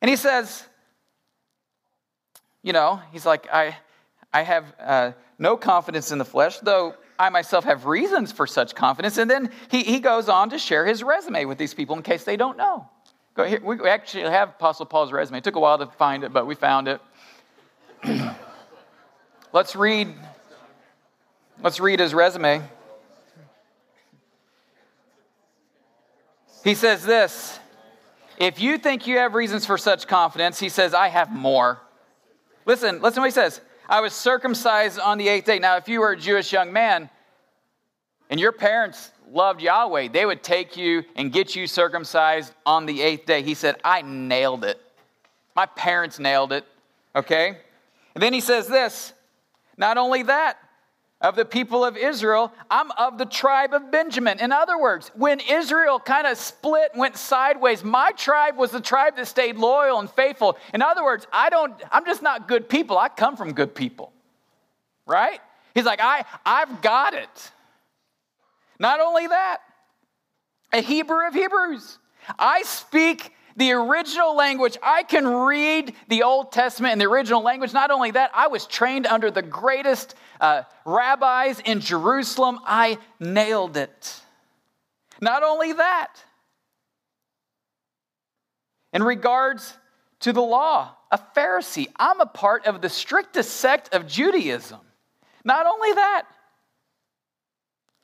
And 0.00 0.08
he 0.08 0.16
says, 0.16 0.64
you 2.62 2.72
know, 2.72 3.00
he's 3.12 3.26
like, 3.26 3.48
I, 3.52 3.76
I 4.32 4.42
have 4.42 4.74
uh, 4.80 5.12
no 5.38 5.58
confidence 5.58 6.10
in 6.10 6.18
the 6.18 6.24
flesh, 6.24 6.58
though 6.60 6.94
I 7.22 7.28
myself 7.28 7.62
have 7.66 7.86
reasons 7.86 8.32
for 8.32 8.48
such 8.48 8.74
confidence. 8.74 9.16
And 9.16 9.30
then 9.30 9.52
he, 9.70 9.84
he 9.84 10.00
goes 10.00 10.28
on 10.28 10.50
to 10.50 10.58
share 10.58 10.84
his 10.84 11.04
resume 11.04 11.44
with 11.44 11.56
these 11.56 11.72
people 11.72 11.94
in 11.94 12.02
case 12.02 12.24
they 12.24 12.36
don't 12.36 12.56
know. 12.56 12.88
Go 13.36 13.44
here. 13.44 13.60
We 13.62 13.88
actually 13.88 14.24
have 14.24 14.48
Apostle 14.48 14.86
Paul's 14.86 15.12
resume. 15.12 15.38
It 15.38 15.44
took 15.44 15.54
a 15.54 15.60
while 15.60 15.78
to 15.78 15.86
find 15.86 16.24
it, 16.24 16.32
but 16.32 16.48
we 16.48 16.56
found 16.56 16.88
it. 16.88 17.00
let's 19.52 19.76
read. 19.76 20.12
Let's 21.62 21.78
read 21.78 22.00
his 22.00 22.12
resume. 22.12 22.60
He 26.64 26.74
says 26.74 27.06
this 27.06 27.60
If 28.36 28.60
you 28.60 28.78
think 28.78 29.06
you 29.06 29.18
have 29.18 29.34
reasons 29.34 29.64
for 29.64 29.78
such 29.78 30.08
confidence, 30.08 30.58
he 30.58 30.68
says, 30.68 30.92
I 30.92 31.06
have 31.06 31.30
more. 31.30 31.80
Listen, 32.66 33.00
listen 33.00 33.20
what 33.20 33.28
he 33.28 33.32
says. 33.32 33.60
I 33.88 34.00
was 34.00 34.12
circumcised 34.12 34.98
on 34.98 35.18
the 35.18 35.28
eighth 35.28 35.44
day. 35.44 35.58
Now, 35.58 35.76
if 35.76 35.88
you 35.88 36.00
were 36.00 36.12
a 36.12 36.16
Jewish 36.16 36.52
young 36.52 36.72
man 36.72 37.10
and 38.30 38.38
your 38.38 38.52
parents 38.52 39.10
loved 39.30 39.60
Yahweh, 39.60 40.08
they 40.08 40.26
would 40.26 40.42
take 40.42 40.76
you 40.76 41.04
and 41.16 41.32
get 41.32 41.56
you 41.56 41.66
circumcised 41.66 42.52
on 42.64 42.86
the 42.86 43.02
eighth 43.02 43.26
day. 43.26 43.42
He 43.42 43.54
said, 43.54 43.76
I 43.84 44.02
nailed 44.02 44.64
it. 44.64 44.80
My 45.54 45.66
parents 45.66 46.18
nailed 46.18 46.52
it. 46.52 46.64
Okay? 47.14 47.58
And 48.14 48.22
then 48.22 48.32
he 48.32 48.40
says 48.40 48.68
this 48.68 49.12
not 49.76 49.96
only 49.98 50.22
that, 50.24 50.58
of 51.22 51.36
the 51.36 51.44
people 51.44 51.84
of 51.84 51.96
Israel, 51.96 52.52
I'm 52.68 52.90
of 52.92 53.16
the 53.16 53.24
tribe 53.24 53.72
of 53.72 53.90
Benjamin. 53.90 54.40
In 54.40 54.50
other 54.50 54.78
words, 54.78 55.10
when 55.14 55.40
Israel 55.40 56.00
kind 56.00 56.26
of 56.26 56.36
split, 56.36 56.90
went 56.96 57.16
sideways, 57.16 57.84
my 57.84 58.10
tribe 58.12 58.56
was 58.56 58.72
the 58.72 58.80
tribe 58.80 59.16
that 59.16 59.28
stayed 59.28 59.56
loyal 59.56 60.00
and 60.00 60.10
faithful. 60.10 60.58
In 60.74 60.82
other 60.82 61.04
words, 61.04 61.26
I 61.32 61.48
don't, 61.48 61.80
I'm 61.92 62.04
just 62.04 62.22
not 62.22 62.48
good 62.48 62.68
people. 62.68 62.98
I 62.98 63.08
come 63.08 63.36
from 63.36 63.52
good 63.52 63.74
people. 63.74 64.12
Right? 65.06 65.40
He's 65.74 65.84
like, 65.84 66.00
I, 66.02 66.24
I've 66.44 66.82
got 66.82 67.14
it. 67.14 67.52
Not 68.80 69.00
only 69.00 69.28
that, 69.28 69.58
a 70.72 70.80
Hebrew 70.80 71.26
of 71.28 71.34
Hebrews. 71.34 71.98
I 72.38 72.62
speak 72.62 73.32
the 73.56 73.72
original 73.72 74.36
language. 74.36 74.76
I 74.82 75.02
can 75.02 75.26
read 75.26 75.94
the 76.08 76.22
Old 76.22 76.52
Testament 76.52 76.92
in 76.92 76.98
the 76.98 77.06
original 77.06 77.42
language. 77.42 77.72
Not 77.72 77.90
only 77.90 78.10
that, 78.12 78.30
I 78.34 78.48
was 78.48 78.66
trained 78.66 79.06
under 79.06 79.30
the 79.30 79.42
greatest 79.42 80.14
uh, 80.40 80.62
rabbis 80.84 81.60
in 81.60 81.80
Jerusalem. 81.80 82.58
I 82.64 82.98
nailed 83.20 83.76
it. 83.76 84.20
Not 85.20 85.42
only 85.42 85.72
that, 85.72 86.14
in 88.92 89.02
regards 89.02 89.76
to 90.20 90.32
the 90.32 90.42
law, 90.42 90.94
a 91.10 91.18
Pharisee. 91.36 91.88
I'm 91.96 92.20
a 92.20 92.26
part 92.26 92.66
of 92.66 92.80
the 92.80 92.88
strictest 92.88 93.56
sect 93.56 93.94
of 93.94 94.06
Judaism. 94.06 94.80
Not 95.44 95.66
only 95.66 95.92
that, 95.92 96.22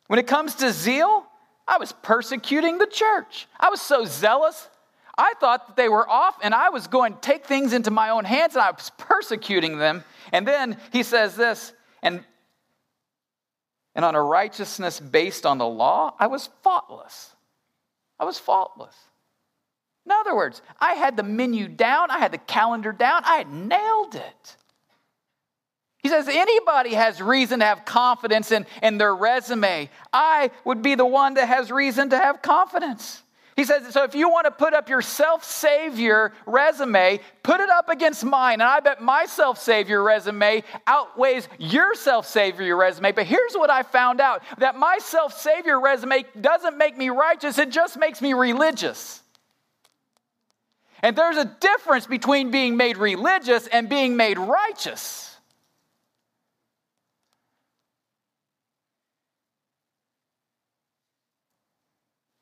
when 0.09 0.19
it 0.19 0.27
comes 0.27 0.57
to 0.57 0.73
zeal, 0.73 1.25
I 1.67 1.79
was 1.79 1.93
persecuting 1.93 2.79
the 2.79 2.87
church. 2.87 3.47
I 3.59 3.71
was 3.71 3.81
so 3.81 4.05
zealous. 4.05 4.69
I 5.19 5.35
thought 5.41 5.67
that 5.67 5.77
they 5.77 5.89
were 5.89 6.09
off 6.09 6.39
and 6.43 6.55
I 6.55 6.71
was 6.71 6.87
going 6.87 7.15
to 7.15 7.21
take 7.21 7.45
things 7.45 7.73
into 7.73 7.91
my 7.91 8.11
own 8.11 8.25
hands 8.25 8.55
and 8.55 8.63
I 8.63 8.71
was 8.71 8.93
persecuting 8.99 9.79
them. 9.79 10.05
And 10.33 10.47
then 10.47 10.79
he 10.93 11.03
says 11.03 11.35
this, 11.35 11.73
and, 12.03 12.25
and 13.97 14.05
on 14.05 14.15
a 14.15 14.23
righteousness 14.23 15.01
based 15.01 15.45
on 15.45 15.59
the 15.59 15.67
law, 15.67 16.15
I 16.21 16.29
was 16.29 16.49
faultless. 16.63 17.35
I 18.21 18.25
was 18.25 18.39
faultless. 18.39 18.95
In 20.07 20.13
other 20.13 20.37
words, 20.37 20.63
I 20.81 20.95
had 20.95 21.17
the 21.17 21.25
menu 21.25 21.67
down, 21.67 22.11
I 22.13 22.19
had 22.19 22.33
the 22.33 22.39
calendar 22.39 22.93
down, 22.93 23.23
I 23.25 23.39
had 23.39 23.53
nailed 23.53 24.15
it. 24.15 24.57
He 25.99 26.09
says, 26.09 26.29
anybody 26.29 26.95
has 26.95 27.21
reason 27.21 27.59
to 27.59 27.67
have 27.67 27.85
confidence 27.85 28.53
in, 28.53 28.67
in 28.83 28.99
their 28.99 29.15
resume. 29.15 29.91
I 30.13 30.53
would 30.65 30.81
be 30.81 30.95
the 30.95 31.05
one 31.05 31.35
that 31.35 31.49
has 31.49 31.73
reason 31.73 32.11
to 32.11 32.17
have 32.17 32.41
confidence. 32.41 33.23
He 33.59 33.65
says, 33.65 33.93
so 33.93 34.05
if 34.05 34.15
you 34.15 34.29
want 34.29 34.45
to 34.45 34.53
put 34.53 34.73
up 34.73 34.89
your 34.89 35.03
self 35.03 35.43
savior 35.43 36.33
resume, 36.47 37.19
put 37.43 37.59
it 37.59 37.69
up 37.69 37.89
against 37.89 38.25
mine. 38.25 38.61
And 38.61 38.71
I 38.71 38.79
bet 38.79 39.03
my 39.03 39.27
self 39.27 39.61
savior 39.61 40.01
resume 40.01 40.63
outweighs 40.87 41.49
your 41.59 41.97
self 41.97 42.25
savior 42.25 42.77
resume. 42.77 43.11
But 43.11 43.27
here's 43.27 43.55
what 43.55 43.69
I 43.69 43.83
found 43.83 44.21
out 44.21 44.45
that 44.59 44.77
my 44.77 44.99
self 45.01 45.37
savior 45.37 45.81
resume 45.81 46.25
doesn't 46.41 46.79
make 46.79 46.97
me 46.97 47.11
righteous, 47.11 47.59
it 47.59 47.73
just 47.73 47.99
makes 47.99 48.23
me 48.23 48.33
religious. 48.33 49.25
And 51.03 51.17
there's 51.17 51.37
a 51.37 51.57
difference 51.59 52.07
between 52.07 52.53
being 52.53 52.77
made 52.77 52.97
religious 52.97 53.67
and 53.67 53.89
being 53.89 54.17
made 54.17 54.39
righteous. 54.39 55.37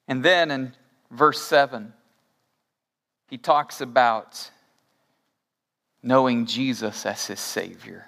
And 0.08 0.22
then 0.22 0.50
in 0.50 0.74
verse 1.16 1.40
7, 1.42 1.92
he 3.28 3.38
talks 3.38 3.80
about 3.80 4.50
knowing 6.02 6.46
Jesus 6.46 7.04
as 7.06 7.26
his 7.26 7.40
Savior. 7.40 8.06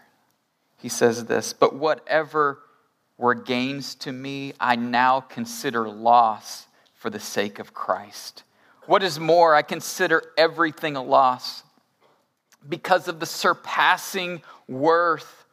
He 0.76 0.88
says 0.88 1.24
this, 1.24 1.52
but 1.52 1.74
whatever 1.74 2.60
were 3.16 3.34
gains 3.34 3.96
to 3.96 4.12
me, 4.12 4.52
I 4.60 4.76
now 4.76 5.20
consider 5.20 5.88
loss 5.88 6.66
for 6.94 7.10
the 7.10 7.18
sake 7.18 7.58
of 7.58 7.74
Christ. 7.74 8.44
What 8.86 9.02
is 9.02 9.18
more, 9.18 9.54
I 9.54 9.62
consider 9.62 10.22
everything 10.36 10.94
a 10.94 11.02
loss 11.02 11.64
because 12.68 13.08
of 13.08 13.18
the 13.20 13.26
surpassing 13.26 14.42
worth 14.68 15.44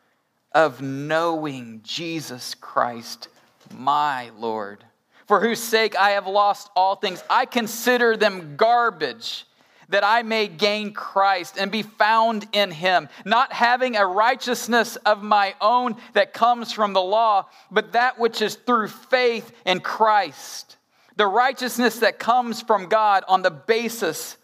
of 0.51 0.81
knowing 0.81 1.81
Jesus 1.83 2.55
Christ, 2.55 3.27
my 3.73 4.29
Lord 4.37 4.85
for 5.27 5.39
whose 5.39 5.61
sake 5.61 5.95
I 5.95 6.11
have 6.11 6.27
lost 6.27 6.69
all 6.75 6.95
things. 6.95 7.23
I 7.29 7.45
consider 7.45 8.15
them 8.15 8.55
garbage 8.55 9.45
that 9.89 10.03
I 10.03 10.23
may 10.23 10.47
gain 10.47 10.93
Christ 10.93 11.57
and 11.59 11.71
be 11.71 11.83
found 11.83 12.47
in 12.53 12.71
him, 12.71 13.07
not 13.23 13.53
having 13.53 13.95
a 13.95 14.05
righteousness 14.05 14.95
of 14.97 15.21
my 15.21 15.53
own 15.61 15.95
that 16.13 16.33
comes 16.33 16.71
from 16.71 16.93
the 16.93 17.01
law, 17.01 17.47
but 17.69 17.93
that 17.93 18.17
which 18.19 18.41
is 18.41 18.55
through 18.55 18.87
faith 18.87 19.51
in 19.65 19.79
Christ, 19.79 20.77
the 21.17 21.27
righteousness 21.27 21.99
that 21.99 22.19
comes 22.19 22.61
from 22.61 22.87
God 22.87 23.23
on 23.27 23.41
the 23.41 23.51
basis 23.51 24.37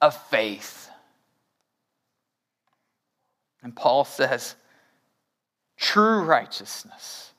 of 0.00 0.14
faith. 0.28 0.90
And 3.62 3.74
Paul 3.74 4.04
says, 4.04 4.56
true 5.78 6.20
righteousness 6.20 7.32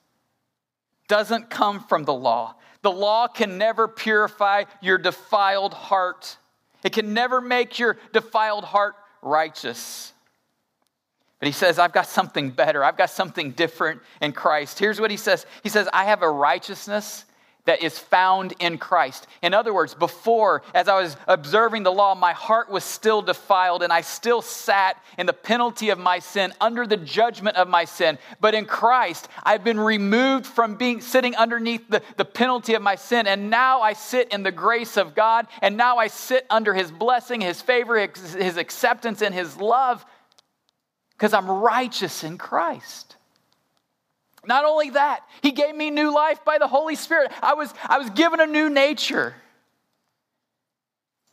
doesn't 1.08 1.50
come 1.50 1.82
from 1.82 2.06
the 2.06 2.14
law. 2.14 2.56
The 2.84 2.92
law 2.92 3.28
can 3.28 3.58
never 3.58 3.88
purify 3.88 4.66
your 4.82 5.00
defiled 5.00 5.74
heart, 5.74 6.38
it 6.84 6.94
can 6.94 7.14
never 7.14 7.42
make 7.42 7.80
your 7.80 7.98
defiled 8.12 8.66
heart 8.66 8.96
righteous. 9.22 10.14
But 11.40 11.48
he 11.48 11.52
says, 11.52 11.78
I've 11.78 11.92
got 11.92 12.08
something 12.08 12.52
better. 12.52 12.86
I've 12.86 12.96
got 12.96 13.10
something 13.10 13.52
different 13.52 14.02
in 14.22 14.32
Christ. 14.32 14.80
Here's 14.80 15.02
what 15.02 15.12
he 15.12 15.18
says 15.18 15.46
He 15.62 15.70
says, 15.70 15.90
I 15.92 16.06
have 16.06 16.22
a 16.22 16.30
righteousness 16.30 17.26
that 17.66 17.82
is 17.82 17.98
found 17.98 18.54
in 18.60 18.78
Christ. 18.78 19.28
In 19.42 19.54
other 19.54 19.74
words, 19.74 19.94
before, 19.94 20.64
as 20.74 20.88
I 20.88 21.02
was 21.02 21.16
observing 21.28 21.84
the 21.84 21.92
law, 21.92 22.14
my 22.14 22.34
heart 22.34 22.70
was 22.70 22.84
still 22.84 23.22
defiled 23.22 23.84
and 23.84 23.94
I 23.94 24.02
still 24.02 24.42
sat 24.42 25.02
in 25.18 25.26
the 25.26 25.34
penalty 25.34 25.90
of 25.90 25.98
my 25.98 26.20
sin, 26.20 26.54
under 26.60 26.86
the 26.86 26.98
judgment 26.98 27.56
of 27.56 27.68
my 27.68 27.86
sin. 27.86 28.18
But 28.42 28.54
in 28.54 28.66
Christ, 28.66 29.30
I've 29.44 29.64
been 29.64 29.80
removed 29.80 30.46
from 30.46 30.76
being 30.76 31.00
sitting 31.00 31.36
underneath 31.36 31.88
the, 31.90 32.02
the 32.18 32.26
penalty 32.26 32.74
of 32.74 32.82
my 32.82 32.96
sin. 32.96 33.28
And 33.28 33.50
now 33.50 33.82
I 33.82 33.94
sit 33.94 34.34
in 34.34 34.44
the 34.44 34.52
grace 34.52 34.98
of 34.98 35.16
God. 35.16 35.48
And 35.62 35.78
now 35.78 35.98
I 35.98 36.08
sit 36.08 36.46
under 36.50 36.74
his 36.74 36.92
blessing, 36.92 37.42
his 37.42 37.62
favor, 37.62 37.98
his 37.98 38.58
acceptance, 38.58 39.22
and 39.22 39.34
his 39.34 39.58
love 39.58 40.06
because 41.24 41.34
I'm 41.34 41.50
righteous 41.50 42.26
in 42.26 42.38
Christ. 42.38 43.16
Not 44.46 44.66
only 44.66 44.92
that, 44.92 45.22
he 45.42 45.52
gave 45.52 45.76
me 45.76 45.90
new 45.90 46.14
life 46.14 46.44
by 46.44 46.58
the 46.58 46.68
Holy 46.68 46.96
Spirit. 46.96 47.32
I 47.42 47.54
was, 47.54 47.74
I 47.88 47.98
was 47.98 48.10
given 48.10 48.40
a 48.40 48.46
new 48.46 48.70
nature. 48.70 49.36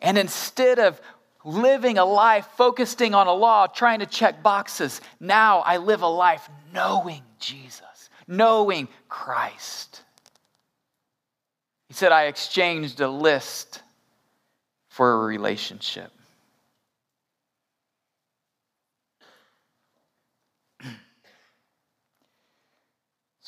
And 0.01 0.16
instead 0.16 0.79
of 0.79 1.01
living 1.44 1.99
a 1.99 2.05
life 2.05 2.46
focusing 2.57 3.14
on 3.14 3.27
a 3.27 3.33
law, 3.33 3.66
trying 3.66 4.01
to 4.01 4.07
check 4.07 4.42
boxes, 4.42 5.01
now 5.18 5.61
I 5.61 5.79
live 5.79 6.03
a 6.03 6.09
life 6.09 6.49
knowing 6.73 7.23
Jesus, 7.38 8.11
knowing 8.29 8.88
Christ. 9.09 10.03
He 11.88 11.94
said, 11.94 12.12
I 12.12 12.27
exchanged 12.27 13.01
a 13.01 13.09
list 13.09 13.83
for 14.88 15.12
a 15.12 15.27
relationship. 15.27 16.12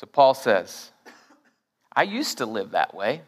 So 0.03 0.07
Paul 0.07 0.33
says, 0.33 0.91
I 1.95 2.03
used 2.03 2.39
to 2.39 2.45
live 2.45 2.71
that 2.71 2.93
way. 2.93 3.21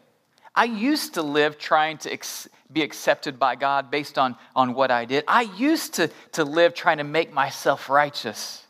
I 0.54 0.64
used 0.64 1.14
to 1.14 1.22
live 1.22 1.56
trying 1.56 1.96
to 1.98 2.12
ex- 2.12 2.50
be 2.70 2.82
accepted 2.82 3.38
by 3.38 3.54
God 3.54 3.90
based 3.90 4.18
on, 4.18 4.36
on 4.54 4.74
what 4.74 4.90
I 4.90 5.06
did. 5.06 5.24
I 5.26 5.48
used 5.56 5.94
to, 5.94 6.10
to 6.32 6.44
live 6.44 6.74
trying 6.74 6.98
to 6.98 7.04
make 7.04 7.32
myself 7.32 7.88
righteous. 7.88 8.62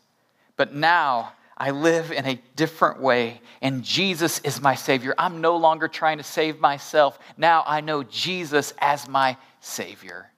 But 0.55 0.73
now 0.73 1.33
I 1.57 1.71
live 1.71 2.13
in 2.13 2.25
a 2.25 2.41
different 2.55 3.01
way, 3.01 3.41
and 3.61 3.83
Jesus 3.83 4.39
is 4.39 4.61
my 4.61 4.75
Savior. 4.75 5.13
I'm 5.17 5.41
no 5.41 5.57
longer 5.57 5.89
trying 5.89 6.19
to 6.19 6.23
save 6.23 6.61
myself. 6.61 7.19
Now 7.35 7.65
I 7.67 7.81
know 7.81 8.03
Jesus 8.03 8.73
as 8.79 9.09
my 9.09 9.35
Savior. 9.59 10.31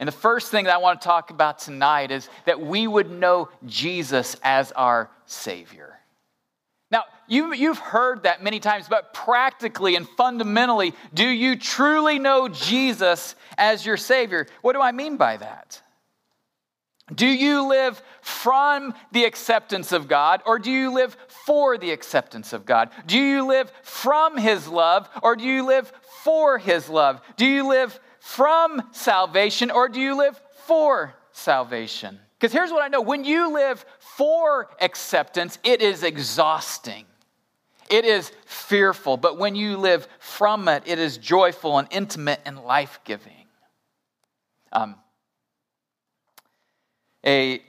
And 0.00 0.08
the 0.08 0.12
first 0.12 0.50
thing 0.50 0.64
that 0.64 0.74
I 0.74 0.78
want 0.78 1.00
to 1.00 1.06
talk 1.06 1.30
about 1.30 1.58
tonight 1.58 2.10
is 2.10 2.28
that 2.46 2.60
we 2.60 2.86
would 2.86 3.10
know 3.10 3.48
Jesus 3.64 4.36
as 4.42 4.72
our 4.72 5.10
Savior. 5.26 5.98
Now, 6.90 7.04
you, 7.26 7.52
you've 7.52 7.78
heard 7.78 8.24
that 8.24 8.42
many 8.42 8.60
times, 8.60 8.86
but 8.88 9.14
practically 9.14 9.96
and 9.96 10.08
fundamentally, 10.16 10.94
do 11.12 11.26
you 11.26 11.56
truly 11.56 12.18
know 12.18 12.48
Jesus 12.48 13.34
as 13.56 13.86
your 13.86 13.96
Savior? 13.96 14.46
What 14.62 14.74
do 14.74 14.80
I 14.80 14.92
mean 14.92 15.16
by 15.16 15.36
that? 15.38 15.80
Do 17.14 17.26
you 17.26 17.68
live 17.68 18.02
from 18.22 18.94
the 19.12 19.24
acceptance 19.24 19.92
of 19.92 20.08
God 20.08 20.42
or 20.46 20.58
do 20.58 20.70
you 20.70 20.92
live 20.92 21.16
for 21.28 21.76
the 21.76 21.90
acceptance 21.90 22.54
of 22.54 22.64
God? 22.64 22.90
Do 23.06 23.18
you 23.18 23.46
live 23.46 23.70
from 23.82 24.38
His 24.38 24.66
love 24.66 25.08
or 25.22 25.36
do 25.36 25.44
you 25.44 25.66
live 25.66 25.92
for 26.22 26.58
His 26.58 26.88
love? 26.88 27.20
Do 27.36 27.44
you 27.44 27.68
live 27.68 28.00
from 28.24 28.82
salvation 28.92 29.70
or 29.70 29.86
do 29.86 30.00
you 30.00 30.16
live 30.16 30.40
for 30.64 31.14
salvation? 31.32 32.18
Because 32.40 32.54
here's 32.54 32.72
what 32.72 32.82
I 32.82 32.88
know 32.88 33.02
when 33.02 33.22
you 33.22 33.52
live 33.52 33.84
for 33.98 34.70
acceptance, 34.80 35.58
it 35.62 35.82
is 35.82 36.02
exhausting. 36.02 37.04
It 37.90 38.06
is 38.06 38.32
fearful, 38.46 39.18
but 39.18 39.38
when 39.38 39.54
you 39.54 39.76
live 39.76 40.08
from 40.18 40.68
it, 40.68 40.84
it 40.86 40.98
is 40.98 41.18
joyful 41.18 41.76
and 41.78 41.86
intimate 41.90 42.40
and 42.46 42.64
life 42.64 42.98
giving. 43.04 43.46
Um, 44.72 44.96
a 47.26 47.62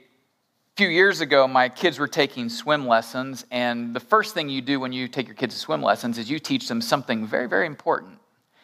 few 0.74 0.88
years 0.88 1.20
ago, 1.20 1.46
my 1.46 1.68
kids 1.68 1.98
were 1.98 2.08
taking 2.08 2.48
swim 2.48 2.86
lessons, 2.86 3.44
and 3.50 3.94
the 3.94 4.00
first 4.00 4.32
thing 4.32 4.48
you 4.48 4.62
do 4.62 4.80
when 4.80 4.92
you 4.92 5.06
take 5.06 5.26
your 5.26 5.36
kids 5.36 5.54
to 5.54 5.60
swim 5.60 5.82
lessons 5.82 6.16
is 6.16 6.30
you 6.30 6.38
teach 6.38 6.66
them 6.66 6.80
something 6.80 7.26
very, 7.26 7.46
very 7.46 7.66
important, 7.66 8.18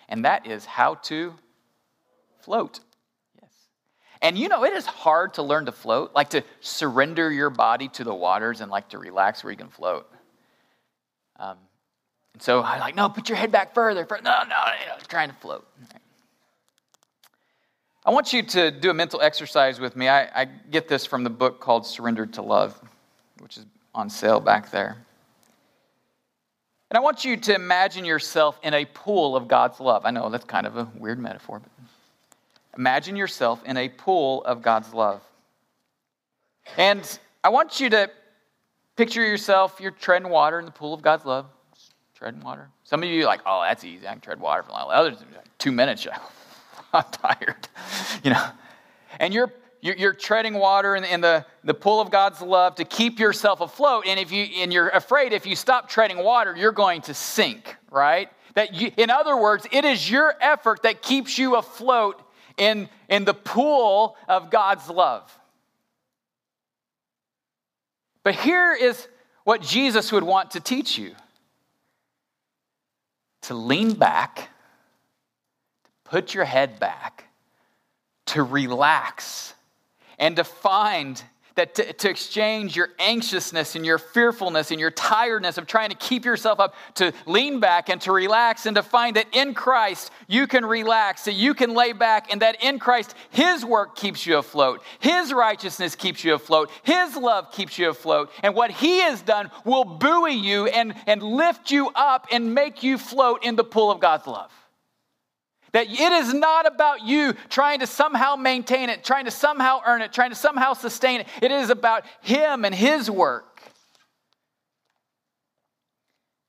and 0.08 0.24
that 0.24 0.46
is 0.46 0.64
how 0.64 0.94
to 0.94 1.34
float. 2.42 2.80
Yes. 3.40 3.50
And 4.20 4.38
you 4.38 4.48
know, 4.48 4.64
it 4.64 4.72
is 4.72 4.86
hard 4.86 5.34
to 5.34 5.42
learn 5.42 5.66
to 5.66 5.72
float, 5.72 6.12
like 6.14 6.30
to 6.30 6.42
surrender 6.60 7.30
your 7.30 7.50
body 7.50 7.88
to 7.88 8.04
the 8.04 8.14
waters 8.14 8.60
and 8.60 8.70
like 8.70 8.90
to 8.90 8.98
relax 8.98 9.42
where 9.42 9.50
you 9.50 9.56
can 9.56 9.68
float. 9.68 10.08
Um, 11.38 11.56
and 12.34 12.42
so 12.42 12.60
I 12.60 12.78
like, 12.78 12.94
no, 12.94 13.08
put 13.08 13.28
your 13.28 13.36
head 13.36 13.52
back 13.52 13.74
further. 13.74 14.04
further. 14.06 14.22
No, 14.22 14.42
no, 14.48 14.56
you 14.80 14.86
know, 14.86 14.94
trying 15.08 15.28
to 15.28 15.36
float. 15.36 15.66
I 18.04 18.10
want 18.10 18.32
you 18.32 18.42
to 18.42 18.70
do 18.72 18.90
a 18.90 18.94
mental 18.94 19.20
exercise 19.20 19.78
with 19.78 19.94
me. 19.94 20.08
I, 20.08 20.42
I 20.42 20.44
get 20.44 20.88
this 20.88 21.06
from 21.06 21.22
the 21.22 21.30
book 21.30 21.60
called 21.60 21.86
Surrendered 21.86 22.32
to 22.34 22.42
Love, 22.42 22.80
which 23.38 23.56
is 23.56 23.66
on 23.94 24.10
sale 24.10 24.40
back 24.40 24.70
there. 24.70 24.96
And 26.90 26.98
I 26.98 27.00
want 27.00 27.24
you 27.24 27.38
to 27.38 27.54
imagine 27.54 28.04
yourself 28.04 28.58
in 28.62 28.74
a 28.74 28.84
pool 28.84 29.34
of 29.34 29.48
God's 29.48 29.80
love. 29.80 30.04
I 30.04 30.10
know 30.10 30.28
that's 30.28 30.44
kind 30.44 30.66
of 30.66 30.76
a 30.76 30.90
weird 30.94 31.18
metaphor, 31.18 31.60
but 31.60 31.71
imagine 32.76 33.16
yourself 33.16 33.62
in 33.64 33.76
a 33.76 33.88
pool 33.88 34.42
of 34.44 34.62
God's 34.62 34.92
love. 34.92 35.22
And 36.76 37.18
I 37.44 37.48
want 37.48 37.80
you 37.80 37.90
to 37.90 38.10
picture 38.96 39.24
yourself, 39.24 39.80
you're 39.80 39.90
treading 39.90 40.28
water 40.28 40.58
in 40.58 40.64
the 40.64 40.70
pool 40.70 40.94
of 40.94 41.02
God's 41.02 41.24
love. 41.24 41.46
treading 42.14 42.40
water. 42.40 42.68
Some 42.84 43.02
of 43.02 43.08
you 43.08 43.22
are 43.22 43.26
like, 43.26 43.40
oh, 43.46 43.62
that's 43.62 43.84
easy. 43.84 44.06
I 44.06 44.12
can 44.12 44.20
tread 44.20 44.40
water 44.40 44.62
for 44.62 44.70
a 44.70 44.72
while. 44.74 44.90
Others, 44.90 45.18
like, 45.34 45.58
two 45.58 45.72
minutes. 45.72 46.06
I'm 46.92 47.04
tired. 47.10 47.68
You 48.22 48.30
know, 48.30 48.46
and 49.18 49.34
you're 49.34 49.52
you're 49.82 50.12
treading 50.12 50.54
water 50.54 50.94
in, 50.94 51.20
the, 51.20 51.44
the 51.64 51.74
pool 51.74 52.00
of 52.00 52.08
God's 52.08 52.40
love 52.40 52.76
to 52.76 52.84
keep 52.84 53.18
yourself 53.18 53.60
afloat. 53.60 54.04
And 54.06 54.20
if 54.20 54.30
you 54.30 54.44
and 54.58 54.72
you're 54.72 54.88
afraid 54.90 55.32
if 55.32 55.44
you 55.44 55.56
stop 55.56 55.88
treading 55.88 56.18
water, 56.18 56.54
you're 56.56 56.70
going 56.70 57.02
to 57.02 57.14
sink, 57.14 57.76
right? 57.90 58.28
That 58.54 58.74
you, 58.74 58.92
in 58.96 59.10
other 59.10 59.36
words, 59.36 59.66
it 59.72 59.84
is 59.84 60.08
your 60.08 60.34
effort 60.40 60.82
that 60.84 61.02
keeps 61.02 61.36
you 61.36 61.56
afloat 61.56 62.22
in, 62.56 62.88
in 63.08 63.24
the 63.24 63.34
pool 63.34 64.16
of 64.28 64.50
God's 64.50 64.88
love. 64.88 65.30
But 68.22 68.34
here 68.34 68.74
is 68.74 69.08
what 69.44 69.60
Jesus 69.60 70.12
would 70.12 70.22
want 70.22 70.52
to 70.52 70.60
teach 70.60 70.96
you 70.96 71.14
to 73.42 73.54
lean 73.54 73.94
back, 73.94 74.36
to 74.36 75.90
put 76.04 76.34
your 76.34 76.44
head 76.44 76.78
back, 76.78 77.24
to 78.26 78.42
relax, 78.42 79.54
and 80.18 80.36
to 80.36 80.44
find 80.44 81.22
that 81.54 81.74
to, 81.76 81.92
to, 81.92 82.10
exchange 82.10 82.76
your 82.76 82.88
anxiousness 82.98 83.74
and 83.74 83.84
your 83.84 83.98
fearfulness 83.98 84.70
and 84.70 84.80
your 84.80 84.90
tiredness 84.90 85.58
of 85.58 85.66
trying 85.66 85.90
to 85.90 85.96
keep 85.96 86.24
yourself 86.24 86.60
up, 86.60 86.74
to 86.94 87.12
lean 87.26 87.60
back 87.60 87.88
and 87.88 88.00
to 88.02 88.12
relax, 88.12 88.66
and 88.66 88.76
to 88.76 88.82
find 88.82 89.16
that 89.16 89.26
in 89.32 89.54
Christ 89.54 90.10
you 90.28 90.46
can 90.46 90.64
relax, 90.64 91.24
that 91.24 91.34
you 91.34 91.54
can 91.54 91.74
lay 91.74 91.92
back, 91.92 92.32
and 92.32 92.42
that 92.42 92.62
in 92.62 92.78
Christ 92.78 93.14
His 93.30 93.64
work 93.64 93.96
keeps 93.96 94.26
you 94.26 94.38
afloat, 94.38 94.82
His 95.00 95.32
righteousness 95.32 95.94
keeps 95.94 96.24
you 96.24 96.34
afloat, 96.34 96.70
His 96.82 97.16
love 97.16 97.52
keeps 97.52 97.78
you 97.78 97.90
afloat, 97.90 98.30
and 98.42 98.54
what 98.54 98.70
He 98.70 99.00
has 99.00 99.22
done 99.22 99.50
will 99.64 99.84
buoy 99.84 100.32
you 100.32 100.66
and, 100.66 100.94
and 101.06 101.22
lift 101.22 101.70
you 101.70 101.90
up 101.94 102.26
and 102.30 102.54
make 102.54 102.82
you 102.82 102.98
float 102.98 103.44
in 103.44 103.56
the 103.56 103.64
pool 103.64 103.90
of 103.90 104.00
God's 104.00 104.26
love. 104.26 104.50
That 105.72 105.88
it 105.88 106.12
is 106.12 106.34
not 106.34 106.66
about 106.66 107.02
you 107.02 107.34
trying 107.48 107.80
to 107.80 107.86
somehow 107.86 108.36
maintain 108.36 108.90
it, 108.90 109.04
trying 109.04 109.24
to 109.24 109.30
somehow 109.30 109.80
earn 109.86 110.02
it, 110.02 110.12
trying 110.12 110.30
to 110.30 110.36
somehow 110.36 110.74
sustain 110.74 111.20
it. 111.20 111.26
It 111.40 111.50
is 111.50 111.70
about 111.70 112.04
Him 112.20 112.64
and 112.64 112.74
His 112.74 113.10
work. 113.10 113.62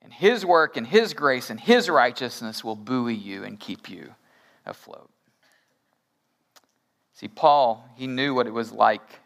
And 0.02 0.14
His 0.14 0.46
work 0.46 0.76
and 0.76 0.86
His 0.86 1.14
grace 1.14 1.50
and 1.50 1.60
His 1.60 1.90
righteousness 1.90 2.64
will 2.64 2.76
buoy 2.76 3.16
you 3.16 3.44
and 3.46 3.60
keep 3.60 3.90
you 3.90 4.14
afloat. 4.66 5.10
See, 7.14 7.30
Paul, 7.30 7.88
he 7.96 8.08
knew 8.08 8.34
what 8.34 8.48
it 8.48 8.54
was 8.54 8.72
like 8.74 9.22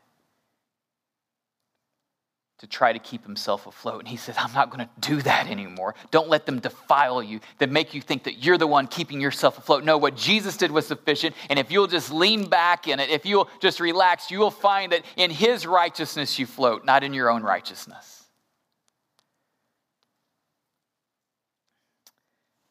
to 2.60 2.68
try 2.68 2.92
to 2.92 2.98
keep 2.98 3.24
himself 3.24 3.68
afloat. 3.68 4.00
And 4.00 4.08
he 4.08 4.18
said, 4.18 4.36
I'm 4.38 4.52
not 4.54 4.72
going 4.72 4.88
to 4.88 4.90
do 5.00 5.22
that 5.22 5.48
anymore. 5.48 5.94
Don't 6.10 6.28
let 6.28 6.48
them 6.48 6.60
defile 6.60 7.22
you, 7.22 7.40
that 7.60 7.70
make 7.70 7.94
you 7.94 8.02
think 8.02 8.24
that 8.24 8.44
you're 8.44 8.58
the 8.58 8.66
one 8.66 8.88
keeping 8.88 9.22
yourself 9.22 9.60
afloat. 9.60 9.84
No, 9.84 9.98
what 9.98 10.16
Jesus 10.16 10.58
did 10.58 10.72
was 10.72 10.88
sufficient. 10.88 11.36
And 11.50 11.60
if 11.60 11.72
you'll 11.72 11.88
just 11.88 12.12
lean 12.12 12.50
back 12.50 12.88
in 12.88 13.00
it, 13.00 13.12
if 13.12 13.26
you'll 13.26 13.48
just 13.60 13.80
relax, 13.80 14.32
you 14.32 14.40
will 14.40 14.50
find 14.50 14.92
that 14.92 15.04
in 15.16 15.30
his 15.30 15.68
righteousness 15.68 16.40
you 16.40 16.48
float, 16.48 16.84
not 16.84 17.04
in 17.04 17.14
your 17.14 17.30
own 17.30 17.44
righteousness. 17.44 18.24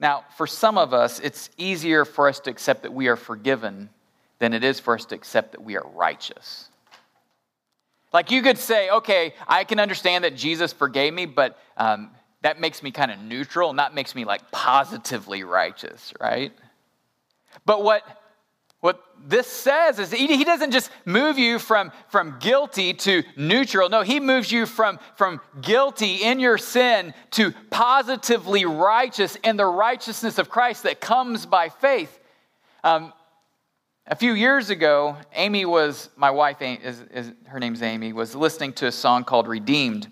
Now, 0.00 0.24
for 0.36 0.46
some 0.46 0.76
of 0.76 0.92
us, 0.92 1.20
it's 1.20 1.48
easier 1.56 2.04
for 2.04 2.28
us 2.28 2.40
to 2.40 2.50
accept 2.50 2.82
that 2.82 2.92
we 2.92 3.06
are 3.06 3.16
forgiven 3.16 3.88
than 4.40 4.52
it 4.52 4.62
is 4.62 4.78
for 4.78 4.94
us 4.94 5.06
to 5.06 5.14
accept 5.14 5.52
that 5.52 5.62
we 5.62 5.76
are 5.76 5.86
righteous. 5.94 6.68
Like 8.16 8.30
you 8.30 8.40
could 8.40 8.56
say, 8.56 8.88
okay, 8.88 9.34
I 9.46 9.64
can 9.64 9.78
understand 9.78 10.24
that 10.24 10.34
Jesus 10.34 10.72
forgave 10.72 11.12
me, 11.12 11.26
but 11.26 11.58
um, 11.76 12.12
that 12.40 12.58
makes 12.58 12.82
me 12.82 12.90
kind 12.90 13.10
of 13.10 13.18
neutral, 13.18 13.68
and 13.68 13.78
that 13.78 13.92
makes 13.92 14.14
me 14.14 14.24
like 14.24 14.50
positively 14.50 15.44
righteous, 15.44 16.14
right? 16.18 16.50
But 17.66 17.84
what 17.84 18.02
what 18.80 19.04
this 19.22 19.46
says 19.46 19.98
is 19.98 20.12
he, 20.12 20.44
doesn't 20.44 20.70
just 20.70 20.90
move 21.04 21.38
you 21.38 21.58
from, 21.58 21.92
from 22.08 22.38
guilty 22.40 22.94
to 22.94 23.22
neutral. 23.36 23.90
No, 23.90 24.00
he 24.00 24.18
moves 24.18 24.50
you 24.50 24.64
from, 24.64 24.98
from 25.16 25.42
guilty 25.60 26.22
in 26.22 26.40
your 26.40 26.56
sin 26.56 27.12
to 27.32 27.52
positively 27.68 28.64
righteous 28.64 29.36
in 29.44 29.58
the 29.58 29.66
righteousness 29.66 30.38
of 30.38 30.48
Christ 30.48 30.84
that 30.84 31.02
comes 31.02 31.44
by 31.44 31.68
faith. 31.68 32.18
Um, 32.82 33.12
a 34.08 34.14
few 34.14 34.34
years 34.34 34.70
ago, 34.70 35.16
Amy 35.34 35.64
was, 35.64 36.10
my 36.16 36.30
wife, 36.30 36.62
is, 36.62 37.00
is, 37.12 37.32
her 37.46 37.58
name's 37.58 37.82
Amy, 37.82 38.12
was 38.12 38.36
listening 38.36 38.72
to 38.74 38.86
a 38.86 38.92
song 38.92 39.24
called 39.24 39.48
Redeemed. 39.48 40.08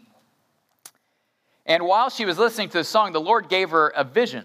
And 1.64 1.85
while 1.85 2.11
she 2.11 2.24
was 2.24 2.37
listening 2.37 2.70
to 2.70 2.78
the 2.78 2.85
song, 2.85 3.12
the 3.12 3.20
Lord 3.20 3.48
gave 3.48 3.70
her 3.70 3.88
a 3.94 4.02
vision. 4.02 4.44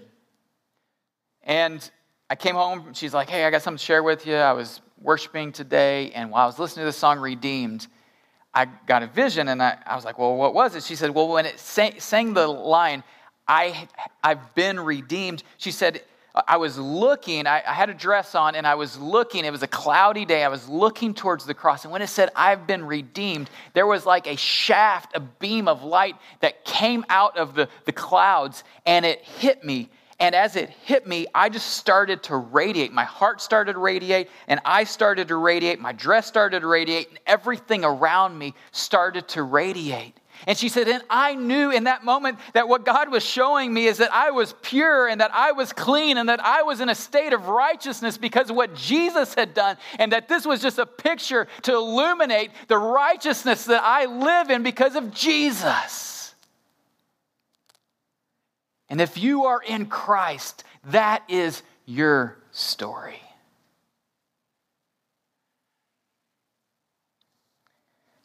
And 1.42 1.90
I 2.30 2.36
came 2.36 2.54
home, 2.54 2.94
she's 2.94 3.14
like, 3.14 3.28
hey, 3.28 3.44
I 3.44 3.50
got 3.50 3.64
something 3.64 3.80
to 3.80 3.84
share 3.84 4.04
with 4.04 4.28
you. 4.28 4.36
I 4.36 4.54
was 4.54 4.82
worshiping 5.02 5.52
today, 5.52 6.12
and 6.12 6.30
while 6.30 6.44
I 6.44 6.46
was 6.46 6.60
listening 6.60 6.84
to 6.84 6.88
the 6.88 6.94
song 6.94 7.20
Redeemed, 7.20 7.88
I 8.54 8.66
got 8.66 9.02
a 9.02 9.08
vision, 9.08 9.48
and 9.48 9.64
I, 9.64 9.78
I 9.86 9.96
was 9.96 10.06
like, 10.06 10.20
well, 10.20 10.36
what 10.36 10.54
was 10.54 10.76
it? 10.76 10.84
She 10.84 10.96
said, 10.96 11.10
well, 11.10 11.28
when 11.28 11.48
it 11.48 11.60
sang, 11.60 12.00
sang 12.00 12.34
the 12.34 12.48
line, 12.48 13.04
I, 13.48 13.88
I've 14.24 14.54
been 14.54 14.80
redeemed, 14.80 15.42
she 15.58 15.72
said, 15.72 16.04
I 16.48 16.58
was 16.58 16.78
looking, 16.78 17.48
I, 17.48 17.64
I, 17.66 17.74
had 17.74 17.90
a 17.90 17.94
dress 17.94 18.36
on, 18.36 18.54
and 18.54 18.68
I 18.68 18.76
was 18.76 19.00
looking. 19.00 19.46
It 19.46 19.52
was 19.52 19.64
a 19.64 19.68
cloudy 19.68 20.26
day. 20.26 20.44
I 20.44 20.48
was 20.48 20.70
looking 20.70 21.14
towards 21.16 21.46
the 21.46 21.56
cross. 21.56 21.86
And 21.86 21.92
when 21.92 22.04
it 22.04 22.08
said, 22.08 22.30
I've 22.36 22.68
been 22.68 22.86
redeemed, 22.86 23.50
there 23.74 23.88
was 23.88 24.06
like 24.06 24.28
a 24.28 24.36
shaft, 24.36 25.16
a 25.16 25.20
beam 25.20 25.68
of 25.68 25.84
light 25.84 26.16
that 26.42 26.64
came 26.66 27.04
out 27.10 27.38
of 27.38 27.56
the, 27.56 27.68
the 27.86 27.92
clouds, 27.92 28.64
and 28.86 29.06
it 29.06 29.22
hit 29.22 29.64
me. 29.64 29.90
And 30.20 30.36
as 30.36 30.56
it 30.56 30.70
hit 30.70 31.08
me, 31.08 31.28
I 31.34 31.50
just 31.50 31.78
started 31.78 32.22
to 32.24 32.36
radiate. 32.36 32.92
My 32.92 33.06
heart 33.06 33.42
started 33.42 33.74
to 33.74 33.80
radiate, 33.80 34.30
and 34.48 34.60
I 34.66 34.84
started 34.84 35.30
to 35.30 35.38
radiate. 35.38 35.80
My 35.80 35.94
dress 35.94 36.28
started 36.28 36.60
to 36.60 36.68
radiate, 36.68 37.10
and 37.10 37.20
everything 37.26 37.84
around 37.84 38.38
me 38.38 38.54
started 38.72 39.28
to 39.30 39.44
radiate. 39.44 40.20
And 40.48 40.58
she 40.58 40.70
said, 40.70 40.88
and 40.88 41.04
I 41.10 41.36
knew 41.36 41.70
in 41.72 41.84
that 41.84 42.06
moment 42.06 42.40
that 42.54 42.68
what 42.68 42.86
God 42.86 43.12
was 43.12 43.24
showing 43.24 43.74
me 43.74 43.88
is 43.88 43.98
that 43.98 44.14
I 44.14 44.32
was 44.32 44.56
pure 44.62 45.08
and 45.08 45.20
that 45.22 45.32
I 45.34 45.52
was 45.52 45.74
clean 45.74 46.18
and 46.18 46.30
that 46.30 46.40
I 46.40 46.64
was 46.64 46.80
in 46.80 46.90
a 46.90 46.96
state 46.96 47.34
of 47.34 47.48
righteousness 47.48 48.18
because 48.18 48.50
of 48.50 48.56
what 48.56 48.74
Jesus 48.74 49.34
had 49.34 49.54
done, 49.54 49.78
and 49.98 50.12
that 50.14 50.28
this 50.28 50.46
was 50.46 50.62
just 50.62 50.80
a 50.80 50.86
picture 50.86 51.48
to 51.64 51.74
illuminate 51.74 52.52
the 52.68 52.78
righteousness 52.78 53.66
that 53.66 53.84
I 53.84 54.06
live 54.06 54.50
in 54.50 54.64
because 54.64 54.96
of 54.96 55.14
Jesus. 55.14 56.34
And 58.90 59.02
if 59.02 59.18
you 59.18 59.46
are 59.46 59.62
in 59.62 59.86
Christ, 59.86 60.64
that 60.86 61.24
is 61.28 61.62
your 61.86 62.38
story. 62.52 63.22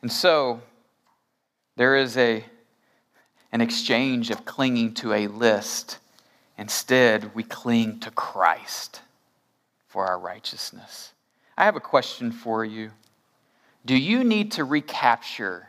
And 0.01 0.13
so, 0.13 0.61
there 1.77 1.97
is 1.97 2.17
a, 2.17 2.45
an 3.53 3.61
exchange 3.61 4.31
of 4.31 4.45
clinging 4.45 4.95
to 4.95 5.13
a 5.13 5.27
list. 5.27 5.99
Instead, 6.57 7.35
we 7.35 7.43
cling 7.43 8.01
to 8.01 8.11
Christ 8.11 9.01
for 9.89 10.07
our 10.07 10.19
righteousness. 10.19 11.13
I 11.57 11.65
have 11.65 11.77
a 11.77 11.81
question 11.81 12.33
for 12.33 12.65
you. 12.65 12.91
Do 13.87 13.97
you 13.97 14.25
need 14.25 14.53
to 14.53 14.65
recapture 14.65 15.69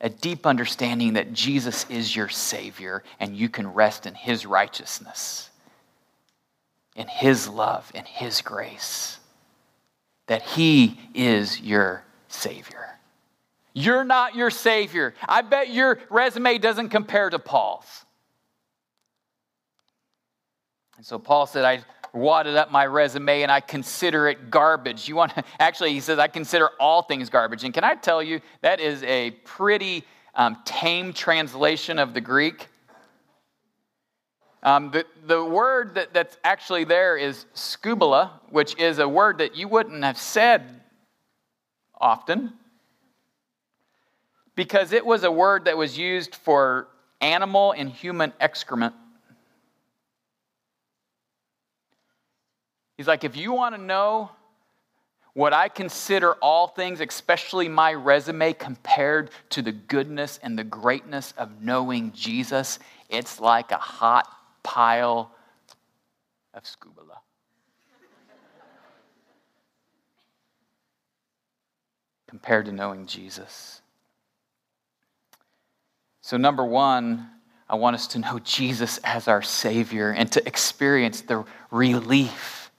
a 0.00 0.08
deep 0.08 0.46
understanding 0.46 1.14
that 1.14 1.32
Jesus 1.32 1.88
is 1.88 2.14
your 2.14 2.28
Savior 2.28 3.02
and 3.20 3.36
you 3.36 3.48
can 3.48 3.72
rest 3.72 4.06
in 4.06 4.14
His 4.14 4.44
righteousness, 4.44 5.50
in 6.94 7.08
His 7.08 7.48
love, 7.48 7.90
in 7.94 8.04
His 8.04 8.42
grace? 8.42 9.18
That 10.26 10.42
He 10.42 10.98
is 11.14 11.60
your 11.60 12.04
Savior. 12.28 12.93
You're 13.74 14.04
not 14.04 14.36
your 14.36 14.50
Savior. 14.50 15.14
I 15.28 15.42
bet 15.42 15.70
your 15.70 15.98
resume 16.08 16.58
doesn't 16.58 16.90
compare 16.90 17.28
to 17.28 17.40
Paul's. 17.40 18.04
And 20.96 21.04
so 21.04 21.18
Paul 21.18 21.46
said, 21.46 21.64
I 21.64 21.82
wadded 22.12 22.54
up 22.54 22.70
my 22.70 22.86
resume 22.86 23.42
and 23.42 23.50
I 23.50 23.58
consider 23.58 24.28
it 24.28 24.48
garbage. 24.48 25.08
You 25.08 25.16
want 25.16 25.34
to, 25.34 25.42
actually, 25.58 25.92
he 25.92 25.98
says, 25.98 26.20
I 26.20 26.28
consider 26.28 26.70
all 26.78 27.02
things 27.02 27.28
garbage. 27.28 27.64
And 27.64 27.74
can 27.74 27.82
I 27.82 27.96
tell 27.96 28.22
you, 28.22 28.40
that 28.60 28.78
is 28.78 29.02
a 29.02 29.32
pretty 29.44 30.04
um, 30.36 30.56
tame 30.64 31.12
translation 31.12 31.98
of 31.98 32.14
the 32.14 32.20
Greek. 32.20 32.68
Um, 34.62 34.92
the, 34.92 35.04
the 35.26 35.44
word 35.44 35.96
that, 35.96 36.14
that's 36.14 36.38
actually 36.44 36.84
there 36.84 37.16
is 37.16 37.44
scubala, 37.56 38.30
which 38.50 38.78
is 38.78 39.00
a 39.00 39.08
word 39.08 39.38
that 39.38 39.56
you 39.56 39.66
wouldn't 39.66 40.04
have 40.04 40.16
said 40.16 40.80
often 42.00 42.52
because 44.54 44.92
it 44.92 45.04
was 45.04 45.24
a 45.24 45.30
word 45.30 45.64
that 45.64 45.76
was 45.76 45.98
used 45.98 46.34
for 46.34 46.88
animal 47.20 47.72
and 47.72 47.90
human 47.90 48.32
excrement. 48.40 48.94
He's 52.96 53.08
like, 53.08 53.24
if 53.24 53.36
you 53.36 53.52
want 53.52 53.74
to 53.74 53.80
know 53.80 54.30
what 55.32 55.52
I 55.52 55.68
consider 55.68 56.34
all 56.34 56.68
things, 56.68 57.00
especially 57.00 57.68
my 57.68 57.92
resume, 57.92 58.52
compared 58.52 59.30
to 59.50 59.62
the 59.62 59.72
goodness 59.72 60.38
and 60.42 60.56
the 60.56 60.62
greatness 60.62 61.34
of 61.36 61.60
knowing 61.60 62.12
Jesus, 62.12 62.78
it's 63.08 63.40
like 63.40 63.72
a 63.72 63.76
hot 63.76 64.28
pile 64.62 65.32
of 66.52 66.62
scubala. 66.62 67.18
compared 72.34 72.66
to 72.66 72.72
knowing 72.72 73.06
Jesus. 73.06 73.80
So, 76.26 76.38
number 76.38 76.64
one, 76.64 77.28
I 77.68 77.74
want 77.74 77.96
us 77.96 78.06
to 78.06 78.18
know 78.18 78.38
Jesus 78.38 78.96
as 79.04 79.28
our 79.28 79.42
Savior 79.42 80.10
and 80.10 80.32
to 80.32 80.48
experience 80.48 81.20
the 81.20 81.44
relief 81.70 82.70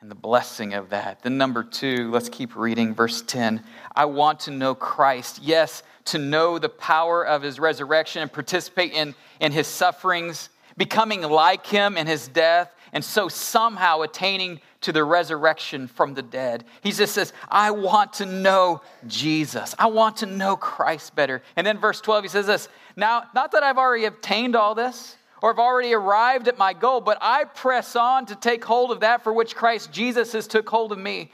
and 0.00 0.10
the 0.10 0.14
blessing 0.14 0.72
of 0.72 0.88
that. 0.88 1.22
Then, 1.22 1.36
number 1.36 1.62
two, 1.62 2.10
let's 2.10 2.30
keep 2.30 2.56
reading 2.56 2.94
verse 2.94 3.20
10. 3.20 3.62
I 3.94 4.06
want 4.06 4.40
to 4.40 4.52
know 4.52 4.74
Christ. 4.74 5.42
Yes, 5.42 5.82
to 6.06 6.16
know 6.16 6.58
the 6.58 6.70
power 6.70 7.26
of 7.26 7.42
his 7.42 7.60
resurrection 7.60 8.22
and 8.22 8.32
participate 8.32 8.94
in, 8.94 9.14
in 9.38 9.52
his 9.52 9.66
sufferings, 9.66 10.48
becoming 10.78 11.20
like 11.20 11.66
him 11.66 11.98
in 11.98 12.06
his 12.06 12.26
death, 12.26 12.74
and 12.94 13.04
so 13.04 13.28
somehow 13.28 14.00
attaining 14.00 14.62
to 14.80 14.92
the 14.92 15.02
resurrection 15.04 15.88
from 15.88 16.14
the 16.14 16.22
dead. 16.22 16.64
He 16.82 16.92
just 16.92 17.14
says, 17.14 17.32
I 17.48 17.70
want 17.72 18.14
to 18.14 18.26
know 18.26 18.82
Jesus. 19.06 19.74
I 19.78 19.86
want 19.86 20.18
to 20.18 20.26
know 20.26 20.56
Christ 20.56 21.14
better. 21.14 21.42
And 21.56 21.66
then 21.66 21.78
verse 21.78 22.00
12, 22.00 22.24
he 22.24 22.28
says 22.28 22.46
this 22.46 22.68
Now, 22.96 23.24
not 23.34 23.52
that 23.52 23.62
I've 23.62 23.78
already 23.78 24.04
obtained 24.04 24.54
all 24.54 24.74
this 24.74 25.16
or 25.42 25.50
have 25.50 25.58
already 25.58 25.94
arrived 25.94 26.48
at 26.48 26.58
my 26.58 26.72
goal, 26.72 27.00
but 27.00 27.18
I 27.20 27.44
press 27.44 27.96
on 27.96 28.26
to 28.26 28.34
take 28.34 28.64
hold 28.64 28.90
of 28.90 29.00
that 29.00 29.22
for 29.22 29.32
which 29.32 29.54
Christ 29.54 29.92
Jesus 29.92 30.32
has 30.32 30.46
took 30.46 30.68
hold 30.68 30.92
of 30.92 30.98
me. 30.98 31.30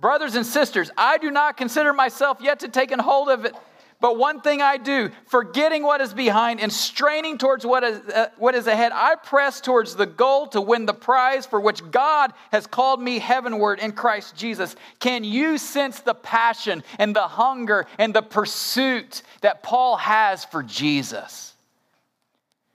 Brothers 0.00 0.36
and 0.36 0.46
sisters, 0.46 0.90
I 0.96 1.18
do 1.18 1.30
not 1.30 1.56
consider 1.56 1.92
myself 1.92 2.38
yet 2.40 2.60
to 2.60 2.68
take 2.68 2.92
hold 3.00 3.28
of 3.28 3.44
it 3.44 3.54
but 4.00 4.16
one 4.16 4.40
thing 4.40 4.62
I 4.62 4.76
do, 4.76 5.10
forgetting 5.26 5.82
what 5.82 6.00
is 6.00 6.14
behind 6.14 6.60
and 6.60 6.72
straining 6.72 7.36
towards 7.36 7.66
what 7.66 7.82
is, 7.82 7.98
uh, 8.08 8.28
what 8.36 8.54
is 8.54 8.68
ahead, 8.68 8.92
I 8.94 9.16
press 9.16 9.60
towards 9.60 9.96
the 9.96 10.06
goal 10.06 10.46
to 10.48 10.60
win 10.60 10.86
the 10.86 10.94
prize 10.94 11.46
for 11.46 11.60
which 11.60 11.82
God 11.90 12.32
has 12.52 12.68
called 12.68 13.02
me 13.02 13.18
heavenward 13.18 13.80
in 13.80 13.90
Christ 13.90 14.36
Jesus. 14.36 14.76
Can 15.00 15.24
you 15.24 15.58
sense 15.58 15.98
the 15.98 16.14
passion 16.14 16.84
and 17.00 17.14
the 17.14 17.26
hunger 17.26 17.86
and 17.98 18.14
the 18.14 18.22
pursuit 18.22 19.22
that 19.40 19.64
Paul 19.64 19.96
has 19.96 20.44
for 20.44 20.62
Jesus? 20.62 21.54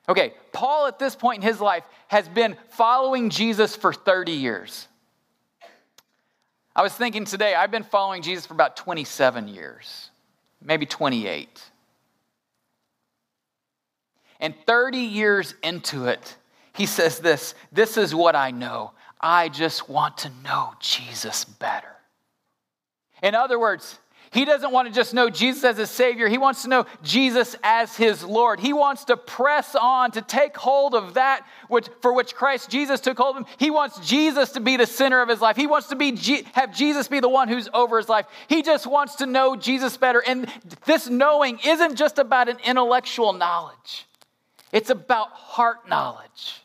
Okay, 0.09 0.33
Paul 0.51 0.88
at 0.88 0.99
this 0.99 1.15
point 1.15 1.41
in 1.41 1.47
his 1.47 1.62
life 1.62 1.86
has 2.09 2.27
been 2.27 2.57
following 2.71 3.29
Jesus 3.29 3.77
for 3.77 3.93
30 3.93 4.33
years. 4.33 4.89
I 6.75 6.81
was 6.81 6.93
thinking 6.93 7.23
today, 7.23 7.55
I've 7.55 7.71
been 7.71 7.83
following 7.83 8.23
Jesus 8.23 8.45
for 8.45 8.55
about 8.55 8.75
27 8.75 9.47
years 9.47 10.09
maybe 10.63 10.86
28. 10.86 11.62
And 14.39 14.56
30 14.65 14.97
years 14.97 15.56
into 15.63 16.08
it, 16.08 16.36
he 16.73 16.86
says 16.86 17.19
this 17.19 17.56
This 17.71 17.97
is 17.97 18.13
what 18.13 18.36
I 18.36 18.52
know. 18.52 18.91
I 19.21 19.49
just 19.49 19.89
want 19.89 20.17
to 20.19 20.32
know 20.43 20.73
Jesus 20.80 21.45
better. 21.45 21.88
In 23.21 23.36
other 23.36 23.58
words, 23.58 23.99
he 24.34 24.46
doesn't 24.46 24.72
want 24.72 24.88
to 24.88 24.93
just 24.93 25.13
know 25.13 25.30
Jesus 25.30 25.63
as 25.63 25.78
a 25.78 25.86
Savior. 25.86 26.28
He 26.28 26.39
wants 26.39 26.63
to 26.63 26.67
know 26.67 26.86
Jesus 27.04 27.56
as 27.62 27.96
his 27.96 28.24
Lord. 28.24 28.60
He 28.60 28.74
wants 28.74 29.06
to 29.06 29.15
press 29.15 29.76
on 29.76 30.10
to 30.12 30.24
take 30.24 30.58
hold 30.58 30.96
of 30.96 31.13
that 31.13 31.46
which, 31.67 31.88
for 32.02 32.13
which 32.13 32.34
Christ 32.34 32.72
Jesus 32.72 33.00
took 33.00 33.17
hold 33.17 33.36
of 33.36 33.43
him. 33.43 33.54
He 33.60 33.69
wants 33.69 34.00
Jesus 34.00 34.52
to 34.54 34.60
be 34.60 34.76
the 34.76 34.88
center 34.88 35.22
of 35.22 35.30
his 35.30 35.39
life. 35.39 35.56
He 35.56 35.67
wants 35.67 35.88
to 35.89 35.96
be, 35.96 36.15
have 36.54 36.76
Jesus 36.76 37.08
be 37.08 37.19
the 37.19 37.30
one 37.30 37.48
who's 37.48 37.69
over 37.76 37.98
his 37.98 38.10
life. 38.10 38.26
He 38.48 38.63
just 38.63 38.88
wants 38.88 39.15
to 39.15 39.28
know 39.28 39.56
Jesus 39.56 39.98
better. 39.98 40.24
And 40.26 40.52
this 40.86 41.08
knowing 41.08 41.60
isn't 41.63 41.96
just 41.96 42.17
about 42.17 42.50
an 42.50 42.58
intellectual 42.65 43.34
knowledge, 43.34 44.08
it's 44.72 44.89
about 44.89 45.30
heart 45.30 45.88
knowledge. 45.88 46.62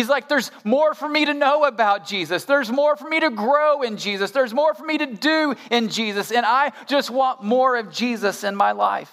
He's 0.00 0.08
like, 0.08 0.30
there's 0.30 0.50
more 0.64 0.94
for 0.94 1.06
me 1.06 1.26
to 1.26 1.34
know 1.34 1.64
about 1.64 2.06
Jesus. 2.06 2.46
There's 2.46 2.72
more 2.72 2.96
for 2.96 3.06
me 3.06 3.20
to 3.20 3.28
grow 3.28 3.82
in 3.82 3.98
Jesus. 3.98 4.30
There's 4.30 4.54
more 4.54 4.72
for 4.72 4.82
me 4.82 4.96
to 4.96 5.04
do 5.04 5.54
in 5.70 5.90
Jesus. 5.90 6.32
And 6.32 6.46
I 6.46 6.72
just 6.86 7.10
want 7.10 7.42
more 7.42 7.76
of 7.76 7.92
Jesus 7.92 8.42
in 8.42 8.56
my 8.56 8.72
life. 8.72 9.12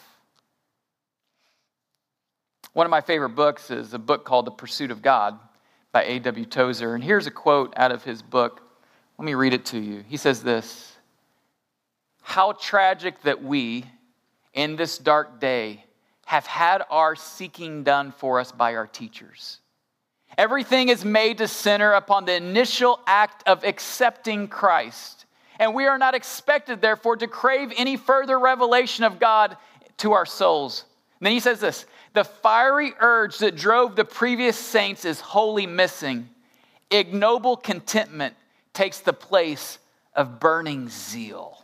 One 2.71 2.85
of 2.85 2.89
my 2.89 3.01
favorite 3.01 3.31
books 3.31 3.69
is 3.69 3.93
a 3.93 3.99
book 3.99 4.23
called 4.23 4.45
The 4.45 4.51
Pursuit 4.51 4.89
of 4.89 5.01
God 5.01 5.37
by 5.91 6.05
A.W. 6.05 6.45
Tozer. 6.45 6.95
And 6.95 7.03
here's 7.03 7.27
a 7.27 7.31
quote 7.31 7.73
out 7.75 7.91
of 7.91 8.05
his 8.05 8.21
book. 8.21 8.61
Let 9.17 9.25
me 9.25 9.33
read 9.33 9.53
it 9.53 9.65
to 9.65 9.77
you. 9.77 10.05
He 10.07 10.15
says 10.15 10.41
this 10.41 10.95
How 12.21 12.53
tragic 12.53 13.21
that 13.23 13.43
we, 13.43 13.83
in 14.53 14.77
this 14.77 14.97
dark 14.97 15.41
day, 15.41 15.83
have 16.27 16.45
had 16.45 16.81
our 16.89 17.13
seeking 17.17 17.83
done 17.83 18.13
for 18.13 18.39
us 18.39 18.53
by 18.53 18.75
our 18.75 18.87
teachers 18.87 19.59
Everything 20.37 20.89
is 20.89 21.05
made 21.05 21.39
to 21.39 21.47
center 21.47 21.93
upon 21.93 22.25
the 22.25 22.35
initial 22.35 22.99
act 23.07 23.43
of 23.47 23.63
accepting 23.63 24.47
Christ. 24.47 25.25
And 25.59 25.73
we 25.73 25.85
are 25.85 25.97
not 25.97 26.15
expected, 26.15 26.81
therefore, 26.81 27.17
to 27.17 27.27
crave 27.27 27.73
any 27.77 27.97
further 27.97 28.39
revelation 28.39 29.03
of 29.03 29.19
God 29.19 29.57
to 29.97 30.13
our 30.13 30.25
souls. 30.25 30.85
And 31.19 31.25
then 31.25 31.33
he 31.33 31.39
says 31.39 31.59
this 31.59 31.85
the 32.13 32.23
fiery 32.23 32.93
urge 32.99 33.39
that 33.39 33.55
drove 33.55 33.95
the 33.95 34.05
previous 34.05 34.57
saints 34.57 35.05
is 35.05 35.19
wholly 35.19 35.67
missing. 35.67 36.29
Ignoble 36.89 37.57
contentment 37.57 38.35
takes 38.73 38.99
the 38.99 39.13
place 39.13 39.79
of 40.15 40.39
burning 40.39 40.89
zeal. 40.89 41.63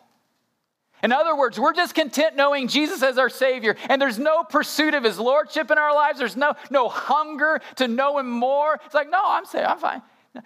In 1.04 1.12
other 1.12 1.36
words, 1.36 1.60
we're 1.60 1.74
just 1.74 1.94
content 1.94 2.38
knowing 2.38 2.70
Jesus 2.70 3.04
as 3.04 3.18
our 3.18 3.30
Savior, 3.30 3.76
and 3.90 4.02
there's 4.02 4.18
no 4.18 4.44
pursuit 4.44 4.94
of 4.94 5.04
His 5.04 5.20
Lordship 5.20 5.70
in 5.70 5.78
our 5.78 5.94
lives. 5.94 6.18
There's 6.18 6.38
no, 6.38 6.56
no 6.72 6.88
hunger 6.88 7.60
to 7.76 7.90
know 7.90 8.18
Him 8.18 8.30
more. 8.30 8.80
It's 8.86 8.96
like, 8.96 9.12
no, 9.12 9.22
I'm 9.22 9.46
saved, 9.46 9.66
I'm 9.66 9.78
fine. 9.78 10.02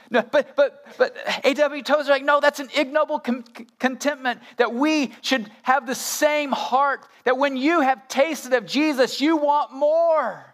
No, 0.10 0.22
but 0.22 0.54
but 0.58 0.86
but 0.98 1.16
A.W. 1.46 1.82
Tozer 1.82 2.12
like, 2.12 2.26
no, 2.26 2.42
that's 2.42 2.60
an 2.60 2.68
ignoble 2.76 3.20
com- 3.20 3.46
contentment 3.80 4.42
that 4.58 4.74
we 4.74 5.14
should 5.22 5.50
have 5.64 5.88
the 5.88 5.96
same 5.96 6.52
heart 6.52 7.08
that 7.24 7.38
when 7.38 7.56
you 7.56 7.80
have 7.80 8.06
tasted 8.10 8.52
of 8.52 8.66
Jesus, 8.66 9.22
you 9.22 9.38
want 9.38 9.72
more. 9.72 10.54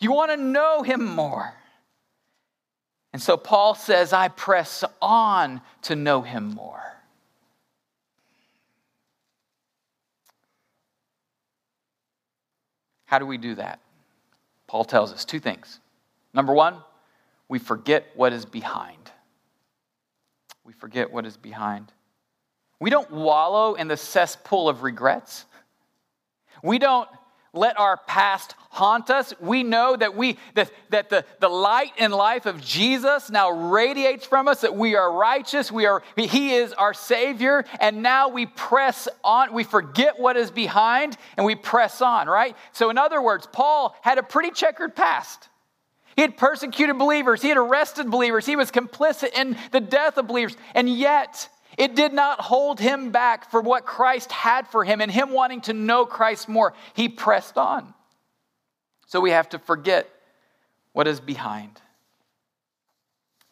You 0.00 0.12
want 0.12 0.32
to 0.32 0.36
know 0.36 0.82
Him 0.82 1.04
more. 1.04 1.54
And 3.12 3.22
so 3.22 3.36
Paul 3.36 3.76
says, 3.76 4.12
I 4.12 4.28
press 4.28 4.82
on 5.00 5.60
to 5.82 5.94
know 5.94 6.22
Him 6.22 6.48
more. 6.54 6.95
How 13.06 13.18
do 13.18 13.26
we 13.26 13.38
do 13.38 13.54
that? 13.54 13.80
Paul 14.66 14.84
tells 14.84 15.12
us 15.12 15.24
two 15.24 15.40
things. 15.40 15.80
Number 16.34 16.52
one, 16.52 16.76
we 17.48 17.58
forget 17.58 18.06
what 18.14 18.32
is 18.32 18.44
behind. 18.44 19.10
We 20.64 20.72
forget 20.72 21.12
what 21.12 21.24
is 21.24 21.36
behind. 21.36 21.92
We 22.80 22.90
don't 22.90 23.10
wallow 23.10 23.74
in 23.74 23.88
the 23.88 23.96
cesspool 23.96 24.68
of 24.68 24.82
regrets. 24.82 25.46
We 26.62 26.78
don't 26.78 27.08
let 27.56 27.78
our 27.78 27.96
past 27.96 28.54
haunt 28.70 29.08
us. 29.10 29.32
We 29.40 29.62
know 29.62 29.96
that 29.96 30.14
we 30.14 30.38
that, 30.54 30.70
that 30.90 31.08
the, 31.08 31.24
the 31.40 31.48
light 31.48 31.92
and 31.98 32.12
life 32.12 32.46
of 32.46 32.62
Jesus 32.62 33.30
now 33.30 33.50
radiates 33.50 34.26
from 34.26 34.48
us, 34.48 34.60
that 34.60 34.76
we 34.76 34.94
are 34.94 35.12
righteous, 35.12 35.72
we 35.72 35.86
are 35.86 36.02
He 36.16 36.54
is 36.54 36.72
our 36.74 36.94
Savior, 36.94 37.64
and 37.80 38.02
now 38.02 38.28
we 38.28 38.46
press 38.46 39.08
on, 39.24 39.52
we 39.52 39.64
forget 39.64 40.18
what 40.18 40.36
is 40.36 40.50
behind 40.50 41.16
and 41.36 41.46
we 41.46 41.54
press 41.54 42.02
on, 42.02 42.28
right? 42.28 42.56
So, 42.72 42.90
in 42.90 42.98
other 42.98 43.22
words, 43.22 43.48
Paul 43.50 43.96
had 44.02 44.18
a 44.18 44.22
pretty 44.22 44.50
checkered 44.50 44.94
past. 44.94 45.48
He 46.14 46.22
had 46.22 46.36
persecuted 46.36 46.98
believers, 46.98 47.42
he 47.42 47.48
had 47.48 47.58
arrested 47.58 48.10
believers, 48.10 48.46
he 48.46 48.56
was 48.56 48.70
complicit 48.70 49.36
in 49.36 49.56
the 49.72 49.80
death 49.80 50.16
of 50.16 50.26
believers, 50.26 50.56
and 50.74 50.88
yet 50.88 51.48
it 51.76 51.94
did 51.94 52.12
not 52.12 52.40
hold 52.40 52.80
him 52.80 53.10
back 53.10 53.50
for 53.50 53.60
what 53.60 53.84
Christ 53.84 54.32
had 54.32 54.66
for 54.68 54.84
him 54.84 55.00
and 55.00 55.10
him 55.10 55.30
wanting 55.30 55.60
to 55.62 55.72
know 55.72 56.06
Christ 56.06 56.48
more. 56.48 56.72
He 56.94 57.08
pressed 57.08 57.58
on. 57.58 57.92
So 59.06 59.20
we 59.20 59.30
have 59.30 59.48
to 59.50 59.58
forget 59.58 60.08
what 60.92 61.06
is 61.06 61.20
behind. 61.20 61.80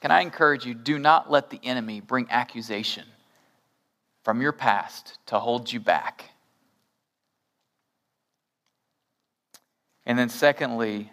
Can 0.01 0.11
I 0.11 0.21
encourage 0.21 0.67
you? 0.67 0.75
Do 0.75 0.99
not 0.99 1.31
let 1.31 1.51
the 1.51 1.61
enemy 1.63 2.01
bring 2.01 2.27
accusation 2.31 3.05
from 4.23 4.41
your 4.41 4.53
past 4.53 5.19
to 5.27 5.39
hold 5.39 5.71
you 5.73 5.81
back. 5.81 6.31
And 10.07 10.19
then, 10.19 10.29
secondly, 10.29 11.11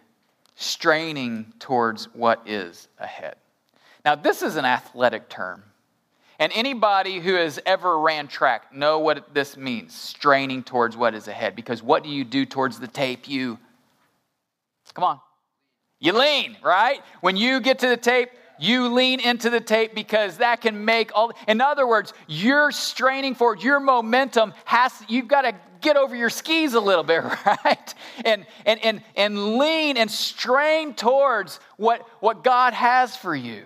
straining 0.56 1.54
towards 1.60 2.06
what 2.14 2.42
is 2.46 2.88
ahead. 3.00 3.36
Now, 4.04 4.16
this 4.16 4.42
is 4.42 4.56
an 4.56 4.66
athletic 4.66 5.30
term. 5.30 5.64
And 6.42 6.52
anybody 6.54 7.20
who 7.20 7.36
has 7.36 7.60
ever 7.68 8.00
ran 8.00 8.28
track 8.28 8.74
know 8.74 8.98
what 8.98 9.32
this 9.32 9.56
means, 9.56 9.94
straining 9.94 10.64
towards 10.64 10.98
what 10.98 11.14
is 11.14 11.28
ahead. 11.28 11.56
Because 11.56 11.84
what 11.84 12.04
do 12.04 12.10
you 12.10 12.24
do 12.24 12.48
towards 12.48 12.80
the 12.80 12.88
tape? 12.88 13.30
You, 13.30 13.60
come 14.96 15.04
on, 15.04 15.20
you 16.00 16.14
lean, 16.14 16.58
right? 16.64 17.00
When 17.22 17.38
you 17.38 17.60
get 17.60 17.78
to 17.80 17.88
the 17.88 17.96
tape, 17.96 18.30
you 18.58 18.88
lean 18.88 19.20
into 19.20 19.52
the 19.52 19.60
tape 19.60 19.94
because 19.94 20.38
that 20.38 20.62
can 20.62 20.84
make 20.84 21.12
all 21.14 21.32
in 21.48 21.62
other 21.62 21.88
words 21.88 22.14
you're 22.28 22.72
straining 22.72 23.34
forward 23.34 23.64
your 23.64 23.80
momentum 23.80 24.54
has 24.66 24.94
you've 25.08 25.28
got 25.28 25.42
to 25.42 25.56
get 25.80 25.98
over 25.98 26.16
your 26.16 26.30
skis 26.30 26.76
a 26.76 26.80
little 26.80 27.04
bit 27.04 27.24
right 27.46 27.96
and 28.24 28.46
and 28.68 28.80
and, 28.84 29.02
and 29.16 29.58
lean 29.58 29.98
and 29.98 30.12
strain 30.12 30.94
towards 30.94 31.60
what 31.78 32.08
what 32.20 32.44
god 32.44 32.74
has 32.76 33.16
for 33.16 33.36
you 33.36 33.66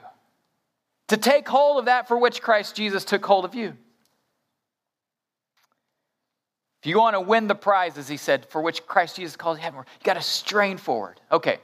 to 1.07 1.17
take 1.17 1.47
hold 1.47 1.79
of 1.79 1.85
that 1.85 2.07
for 2.07 2.17
which 2.17 2.41
christ 2.41 2.75
jesus 2.75 3.05
took 3.05 3.25
hold 3.25 3.45
of 3.45 3.55
you 3.55 3.73
if 6.81 6.89
you 6.89 6.97
want 6.97 7.15
to 7.15 7.21
win 7.21 7.47
the 7.47 7.55
prize 7.55 7.97
as 7.97 8.07
he 8.07 8.17
said 8.17 8.45
for 8.47 8.61
which 8.61 8.85
christ 8.85 9.15
jesus 9.15 9.35
called 9.35 9.57
heaven 9.57 9.79
you 9.79 10.03
got 10.03 10.15
to 10.15 10.21
strain 10.21 10.77
forward 10.77 11.19
okay 11.31 11.59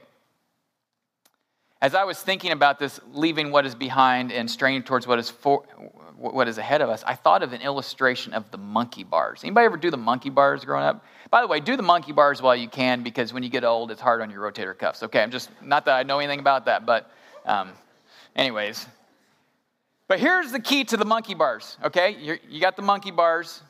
as 1.81 1.95
I 1.95 2.03
was 2.03 2.21
thinking 2.21 2.51
about 2.51 2.77
this, 2.77 2.99
leaving 3.11 3.51
what 3.51 3.65
is 3.65 3.73
behind 3.73 4.31
and 4.31 4.49
straining 4.49 4.83
towards 4.83 5.07
what 5.07 5.17
is 5.17 5.31
for, 5.31 5.63
what 6.15 6.47
is 6.47 6.59
ahead 6.59 6.81
of 6.81 6.89
us, 6.89 7.03
I 7.07 7.15
thought 7.15 7.41
of 7.41 7.53
an 7.53 7.61
illustration 7.61 8.33
of 8.33 8.51
the 8.51 8.59
monkey 8.59 9.03
bars. 9.03 9.43
Anybody 9.43 9.65
ever 9.65 9.77
do 9.77 9.89
the 9.89 9.97
monkey 9.97 10.29
bars 10.29 10.63
growing 10.63 10.85
up? 10.85 11.03
By 11.31 11.41
the 11.41 11.47
way, 11.47 11.59
do 11.59 11.75
the 11.75 11.83
monkey 11.83 12.11
bars 12.11 12.39
while 12.39 12.55
you 12.55 12.67
can 12.67 13.01
because 13.01 13.33
when 13.33 13.41
you 13.41 13.49
get 13.49 13.63
old, 13.63 13.89
it's 13.89 13.99
hard 14.01 14.21
on 14.21 14.29
your 14.29 14.41
rotator 14.43 14.77
cuffs. 14.77 15.01
Okay, 15.01 15.23
I'm 15.23 15.31
just 15.31 15.49
not 15.63 15.85
that 15.85 15.95
I 15.95 16.03
know 16.03 16.19
anything 16.19 16.39
about 16.39 16.65
that, 16.65 16.85
but 16.85 17.09
um, 17.45 17.71
anyways. 18.35 18.85
But 20.11 20.19
here's 20.19 20.51
the 20.51 20.59
key 20.59 20.83
to 20.83 20.97
the 20.97 21.05
monkey 21.05 21.35
bars. 21.35 21.77
Okay, 21.85 22.17
You're, 22.19 22.37
you 22.49 22.59
got 22.59 22.75
the 22.75 22.81
monkey 22.81 23.11
bars. 23.11 23.61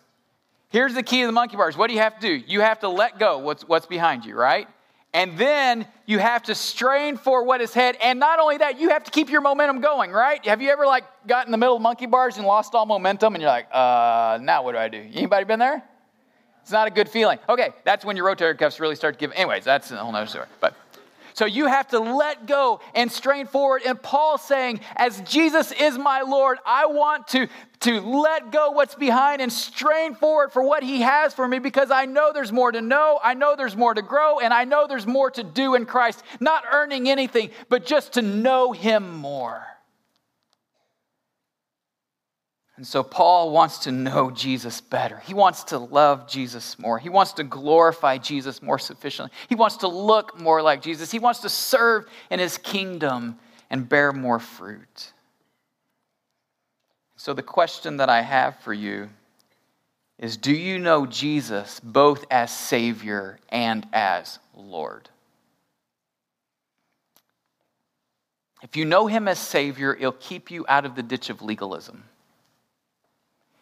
Here's 0.69 0.95
the 0.95 1.03
key 1.03 1.21
to 1.21 1.27
the 1.27 1.31
monkey 1.31 1.55
bars. 1.55 1.77
What 1.77 1.85
do 1.85 1.93
you 1.93 1.99
have 1.99 2.15
to 2.15 2.19
do? 2.19 2.33
You 2.47 2.61
have 2.61 2.79
to 2.79 2.89
let 2.89 3.19
go 3.19 3.37
what's 3.37 3.63
what's 3.67 3.85
behind 3.85 4.25
you, 4.25 4.33
right? 4.33 4.67
And 5.13 5.37
then 5.37 5.85
you 6.07 6.17
have 6.17 6.41
to 6.45 6.55
strain 6.55 7.15
for 7.17 7.43
what 7.43 7.61
is 7.61 7.75
ahead. 7.75 7.95
And 8.01 8.19
not 8.19 8.39
only 8.39 8.57
that, 8.57 8.79
you 8.79 8.89
have 8.89 9.03
to 9.03 9.11
keep 9.11 9.29
your 9.29 9.41
momentum 9.41 9.81
going, 9.81 10.09
right? 10.09 10.43
Have 10.47 10.63
you 10.63 10.71
ever 10.71 10.87
like 10.87 11.03
got 11.27 11.45
in 11.45 11.51
the 11.51 11.59
middle 11.59 11.75
of 11.75 11.81
monkey 11.83 12.07
bars 12.07 12.37
and 12.37 12.47
lost 12.47 12.73
all 12.73 12.87
momentum 12.87 13.35
and 13.35 13.41
you're 13.43 13.51
like, 13.51 13.67
uh, 13.71 14.39
now 14.41 14.63
what 14.63 14.71
do 14.71 14.79
I 14.79 14.87
do? 14.87 14.97
Anybody 15.13 15.45
been 15.45 15.59
there? 15.59 15.83
It's 16.63 16.71
not 16.71 16.87
a 16.87 16.91
good 16.91 17.07
feeling. 17.07 17.37
Okay, 17.49 17.69
that's 17.83 18.03
when 18.03 18.17
your 18.17 18.25
rotator 18.25 18.57
cuffs 18.57 18.79
really 18.79 18.95
start 18.95 19.13
to 19.13 19.19
give. 19.19 19.31
Anyways, 19.33 19.63
that's 19.63 19.91
a 19.91 19.97
whole 19.97 20.11
nother 20.11 20.25
story. 20.25 20.47
But 20.59 20.73
so 21.41 21.47
you 21.47 21.65
have 21.65 21.87
to 21.87 21.97
let 21.99 22.45
go 22.45 22.81
and 22.93 23.11
strain 23.11 23.47
forward. 23.47 23.81
And 23.83 23.99
Paul 23.99 24.37
saying, 24.37 24.81
as 24.95 25.21
Jesus 25.21 25.71
is 25.71 25.97
my 25.97 26.21
Lord, 26.21 26.59
I 26.67 26.85
want 26.85 27.29
to, 27.29 27.47
to 27.79 27.99
let 27.99 28.51
go 28.51 28.69
what's 28.69 28.93
behind 28.93 29.41
and 29.41 29.51
strain 29.51 30.13
forward 30.13 30.51
for 30.51 30.61
what 30.61 30.83
he 30.83 31.01
has 31.01 31.33
for 31.33 31.47
me 31.47 31.57
because 31.57 31.89
I 31.89 32.05
know 32.05 32.31
there's 32.31 32.51
more 32.51 32.71
to 32.71 32.79
know, 32.79 33.19
I 33.23 33.33
know 33.33 33.55
there's 33.55 33.75
more 33.75 33.95
to 33.95 34.03
grow, 34.03 34.37
and 34.37 34.53
I 34.53 34.65
know 34.65 34.85
there's 34.85 35.07
more 35.07 35.31
to 35.31 35.43
do 35.43 35.73
in 35.73 35.87
Christ. 35.87 36.21
Not 36.39 36.63
earning 36.71 37.09
anything, 37.09 37.49
but 37.69 37.87
just 37.87 38.13
to 38.13 38.21
know 38.21 38.71
him 38.71 39.09
more. 39.17 39.65
And 42.81 42.87
so 42.87 43.03
Paul 43.03 43.51
wants 43.51 43.77
to 43.83 43.91
know 43.91 44.31
Jesus 44.31 44.81
better. 44.81 45.19
He 45.19 45.35
wants 45.35 45.65
to 45.65 45.77
love 45.77 46.27
Jesus 46.27 46.79
more. 46.79 46.97
He 46.97 47.09
wants 47.09 47.33
to 47.33 47.43
glorify 47.43 48.17
Jesus 48.17 48.59
more 48.59 48.79
sufficiently. 48.79 49.31
He 49.49 49.53
wants 49.53 49.77
to 49.77 49.87
look 49.87 50.39
more 50.39 50.63
like 50.63 50.81
Jesus. 50.81 51.11
He 51.11 51.19
wants 51.19 51.41
to 51.41 51.49
serve 51.49 52.07
in 52.31 52.39
his 52.39 52.57
kingdom 52.57 53.37
and 53.69 53.87
bear 53.87 54.11
more 54.11 54.39
fruit. 54.39 55.13
So, 57.17 57.33
the 57.33 57.43
question 57.43 57.97
that 57.97 58.09
I 58.09 58.23
have 58.23 58.57
for 58.61 58.73
you 58.73 59.09
is 60.17 60.35
Do 60.35 60.51
you 60.51 60.79
know 60.79 61.05
Jesus 61.05 61.79
both 61.81 62.25
as 62.31 62.49
Savior 62.49 63.37
and 63.49 63.85
as 63.93 64.39
Lord? 64.55 65.07
If 68.63 68.75
you 68.75 68.85
know 68.85 69.05
him 69.05 69.27
as 69.27 69.37
Savior, 69.37 69.93
it'll 69.93 70.13
keep 70.13 70.49
you 70.49 70.65
out 70.67 70.87
of 70.87 70.95
the 70.95 71.03
ditch 71.03 71.29
of 71.29 71.43
legalism. 71.43 72.05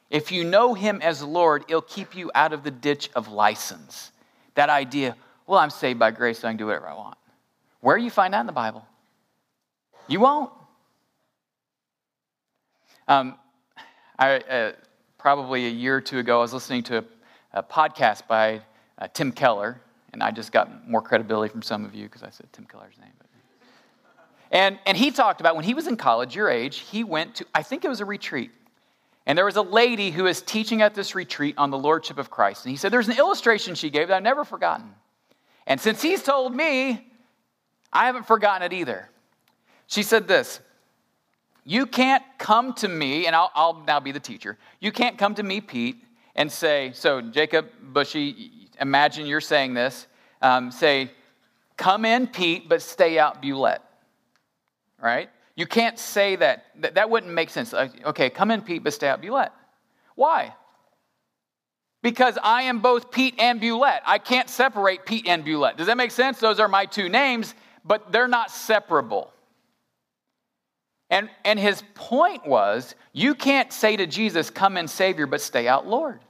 If 0.09 0.31
you 0.31 0.43
know 0.43 0.73
him 0.73 1.01
as 1.01 1.21
Lord, 1.21 1.65
it'll 1.67 1.81
keep 1.81 2.15
you 2.15 2.31
out 2.33 2.51
of 2.51 2.63
the 2.63 2.71
ditch 2.71 3.09
of 3.15 3.27
license. 3.27 4.11
That 4.55 4.69
idea, 4.69 5.15
well, 5.45 5.59
I'm 5.59 5.69
saved 5.69 5.99
by 5.99 6.11
grace, 6.11 6.39
so 6.39 6.47
I 6.47 6.51
can 6.51 6.57
do 6.57 6.65
whatever 6.65 6.87
I 6.87 6.95
want. 6.95 7.17
Where 7.81 7.97
do 7.97 8.03
you 8.03 8.09
find 8.09 8.33
that 8.33 8.41
in 8.41 8.47
the 8.47 8.51
Bible? 8.51 8.85
You 10.07 10.19
won't. 10.19 10.51
Um, 13.07 13.35
I, 14.17 14.37
uh, 14.37 14.71
probably 15.17 15.67
a 15.67 15.69
year 15.69 15.95
or 15.97 16.01
two 16.01 16.19
ago, 16.19 16.39
I 16.39 16.41
was 16.41 16.53
listening 16.53 16.83
to 16.83 16.97
a, 16.99 17.03
a 17.53 17.63
podcast 17.63 18.27
by 18.27 18.61
uh, 18.97 19.07
Tim 19.13 19.31
Keller, 19.31 19.79
and 20.11 20.23
I 20.23 20.31
just 20.31 20.51
got 20.51 20.89
more 20.89 21.01
credibility 21.01 21.51
from 21.51 21.61
some 21.61 21.85
of 21.85 21.93
you 21.93 22.05
because 22.05 22.23
I 22.23 22.31
said 22.31 22.47
Tim 22.51 22.65
Keller's 22.65 22.97
name. 22.99 23.11
But... 23.17 23.27
And, 24.51 24.79
and 24.87 24.97
he 24.97 25.11
talked 25.11 25.39
about 25.39 25.55
when 25.55 25.65
he 25.65 25.75
was 25.75 25.87
in 25.87 25.95
college, 25.95 26.35
your 26.35 26.49
age, 26.49 26.79
he 26.79 27.03
went 27.03 27.35
to, 27.35 27.45
I 27.53 27.61
think 27.61 27.85
it 27.85 27.87
was 27.87 28.01
a 28.01 28.05
retreat. 28.05 28.51
And 29.29 29.37
there 29.37 29.45
was 29.45 29.57
a 29.57 29.61
lady 29.61 30.09
who 30.09 30.23
was 30.23 30.41
teaching 30.41 30.81
at 30.81 30.95
this 30.95 31.13
retreat 31.13 31.53
on 31.55 31.69
the 31.69 31.77
Lordship 31.77 32.17
of 32.17 32.31
Christ. 32.31 32.65
And 32.65 32.71
he 32.71 32.77
said, 32.77 32.91
There's 32.91 33.09
an 33.09 33.19
illustration 33.19 33.75
she 33.75 33.91
gave 33.91 34.07
that 34.07 34.17
I've 34.17 34.23
never 34.23 34.43
forgotten. 34.43 34.89
And 35.67 35.79
since 35.79 36.01
he's 36.01 36.23
told 36.23 36.55
me, 36.55 37.07
I 37.93 38.07
haven't 38.07 38.25
forgotten 38.25 38.63
it 38.63 38.73
either. 38.73 39.07
She 39.85 40.01
said 40.01 40.27
this 40.27 40.61
You 41.63 41.85
can't 41.85 42.23
come 42.39 42.73
to 42.73 42.87
me, 42.87 43.27
and 43.27 43.35
I'll, 43.35 43.51
I'll 43.53 43.83
now 43.85 43.99
be 43.99 44.11
the 44.11 44.19
teacher. 44.19 44.57
You 44.79 44.91
can't 44.91 45.15
come 45.15 45.35
to 45.35 45.43
me, 45.43 45.61
Pete, 45.61 46.03
and 46.35 46.51
say, 46.51 46.89
So, 46.95 47.21
Jacob 47.21 47.69
Bushy, 47.83 48.71
imagine 48.81 49.27
you're 49.27 49.41
saying 49.41 49.75
this. 49.75 50.07
Um, 50.41 50.71
say, 50.71 51.11
Come 51.77 52.03
in, 52.03 52.25
Pete, 52.25 52.67
but 52.67 52.81
stay 52.81 53.19
out, 53.19 53.43
Bulette. 53.43 53.83
Right? 54.99 55.29
You 55.59 55.67
can't 55.67 55.99
say 55.99 56.37
that. 56.37 56.67
That, 56.77 56.95
that 56.95 57.09
wouldn't 57.09 57.33
make 57.33 57.49
sense. 57.49 57.73
Okay, 57.73 58.29
come 58.29 58.49
in, 58.49 58.61
Pete, 58.61 58.81
but 58.81 58.93
stay 58.93 59.09
out 59.09 59.21
Bulette. 59.21 59.51
Why? 60.15 60.55
Because 62.01 62.37
I 62.41 62.61
am 62.61 62.79
both 62.79 63.11
Pete 63.11 63.35
and 63.37 63.59
Bulette. 63.59 63.99
I 64.05 64.19
can't 64.19 64.49
separate 64.49 65.05
Pete 65.05 65.27
and 65.27 65.43
Bulette. 65.43 65.75
Does 65.75 65.87
that 65.87 65.97
make 65.97 66.11
sense? 66.11 66.39
Those 66.39 66.61
are 66.61 66.69
my 66.69 66.85
two 66.85 67.09
names, 67.09 67.53
but 67.83 68.09
they're 68.09 68.29
not 68.29 68.51
separable. 68.51 69.33
And, 71.09 71.29
and 71.43 71.59
his 71.59 71.83
point 71.93 72.47
was 72.47 72.95
you 73.11 73.35
can't 73.35 73.73
say 73.73 73.97
to 73.97 74.07
Jesus, 74.07 74.49
Come 74.49 74.77
in, 74.77 74.87
Savior, 74.87 75.27
but 75.27 75.41
stay 75.41 75.67
out, 75.67 75.85
Lord. 75.85 76.21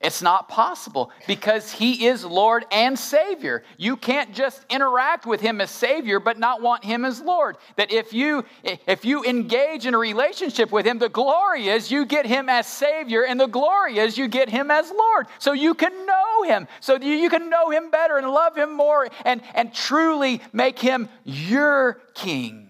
It's 0.00 0.22
not 0.22 0.48
possible 0.48 1.10
because 1.26 1.72
he 1.72 2.06
is 2.06 2.24
Lord 2.24 2.64
and 2.70 2.96
Savior. 2.96 3.64
You 3.78 3.96
can't 3.96 4.32
just 4.32 4.64
interact 4.70 5.26
with 5.26 5.40
him 5.40 5.60
as 5.60 5.72
Savior 5.72 6.20
but 6.20 6.38
not 6.38 6.62
want 6.62 6.84
him 6.84 7.04
as 7.04 7.20
Lord. 7.20 7.56
That 7.74 7.90
if 7.90 8.12
you 8.12 8.44
if 8.62 9.04
you 9.04 9.24
engage 9.24 9.86
in 9.86 9.94
a 9.94 9.98
relationship 9.98 10.70
with 10.70 10.86
him, 10.86 11.00
the 11.00 11.08
glory 11.08 11.66
is 11.66 11.90
you 11.90 12.06
get 12.06 12.26
him 12.26 12.48
as 12.48 12.68
Savior 12.68 13.24
and 13.24 13.40
the 13.40 13.48
glory 13.48 13.98
is 13.98 14.16
you 14.16 14.28
get 14.28 14.48
him 14.48 14.70
as 14.70 14.88
Lord. 14.88 15.26
So 15.40 15.52
you 15.52 15.74
can 15.74 16.06
know 16.06 16.42
him. 16.44 16.68
So 16.78 16.94
you 16.94 17.28
can 17.28 17.50
know 17.50 17.70
him 17.70 17.90
better 17.90 18.18
and 18.18 18.30
love 18.30 18.56
him 18.56 18.72
more 18.72 19.08
and, 19.24 19.42
and 19.52 19.74
truly 19.74 20.40
make 20.52 20.78
him 20.78 21.08
your 21.24 22.00
king. 22.14 22.68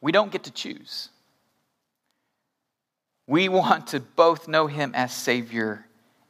We 0.00 0.12
don't 0.12 0.32
get 0.32 0.44
to 0.44 0.50
choose. 0.50 1.10
We 3.30 3.48
want 3.48 3.86
to 3.88 4.00
both 4.00 4.48
know 4.48 4.66
him 4.66 4.90
as 4.92 5.14
Savior 5.14 5.86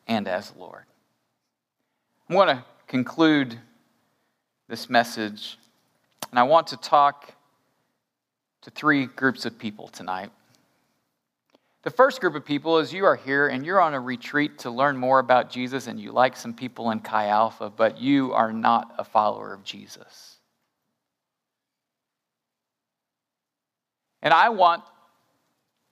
and 0.07 0.29
as 0.29 0.53
Lord. 0.55 0.85
I 2.29 2.35
want 2.35 2.51
to 2.51 2.63
conclude 2.89 3.59
this 4.69 4.91
message, 4.91 5.57
and 6.29 6.39
I 6.39 6.43
want 6.43 6.67
to 6.67 6.77
talk 6.77 7.33
to 8.61 8.71
three 8.71 9.07
groups 9.07 9.47
of 9.47 9.59
people 9.59 9.89
tonight. 9.89 10.31
The 11.85 11.91
first 11.91 12.21
group 12.21 12.35
of 12.35 12.45
people 12.45 12.77
is 12.77 12.93
you 12.93 13.07
are 13.07 13.17
here 13.17 13.49
and 13.49 13.65
you're 13.65 13.81
on 13.81 13.95
a 13.95 14.01
retreat 14.01 14.59
to 14.59 14.71
learn 14.71 14.99
more 14.99 15.21
about 15.21 15.51
Jesus, 15.51 15.87
and 15.87 15.99
you 15.99 16.13
like 16.13 16.37
some 16.37 16.53
people 16.53 16.91
in 16.91 17.01
Chi 17.01 17.29
Alpha, 17.29 17.71
but 17.71 17.99
you 17.99 18.35
are 18.35 18.53
not 18.53 18.93
a 18.99 19.05
follower 19.05 19.55
of 19.55 19.65
Jesus. 19.65 20.37
And 24.21 24.35
I 24.35 24.51
want 24.51 24.83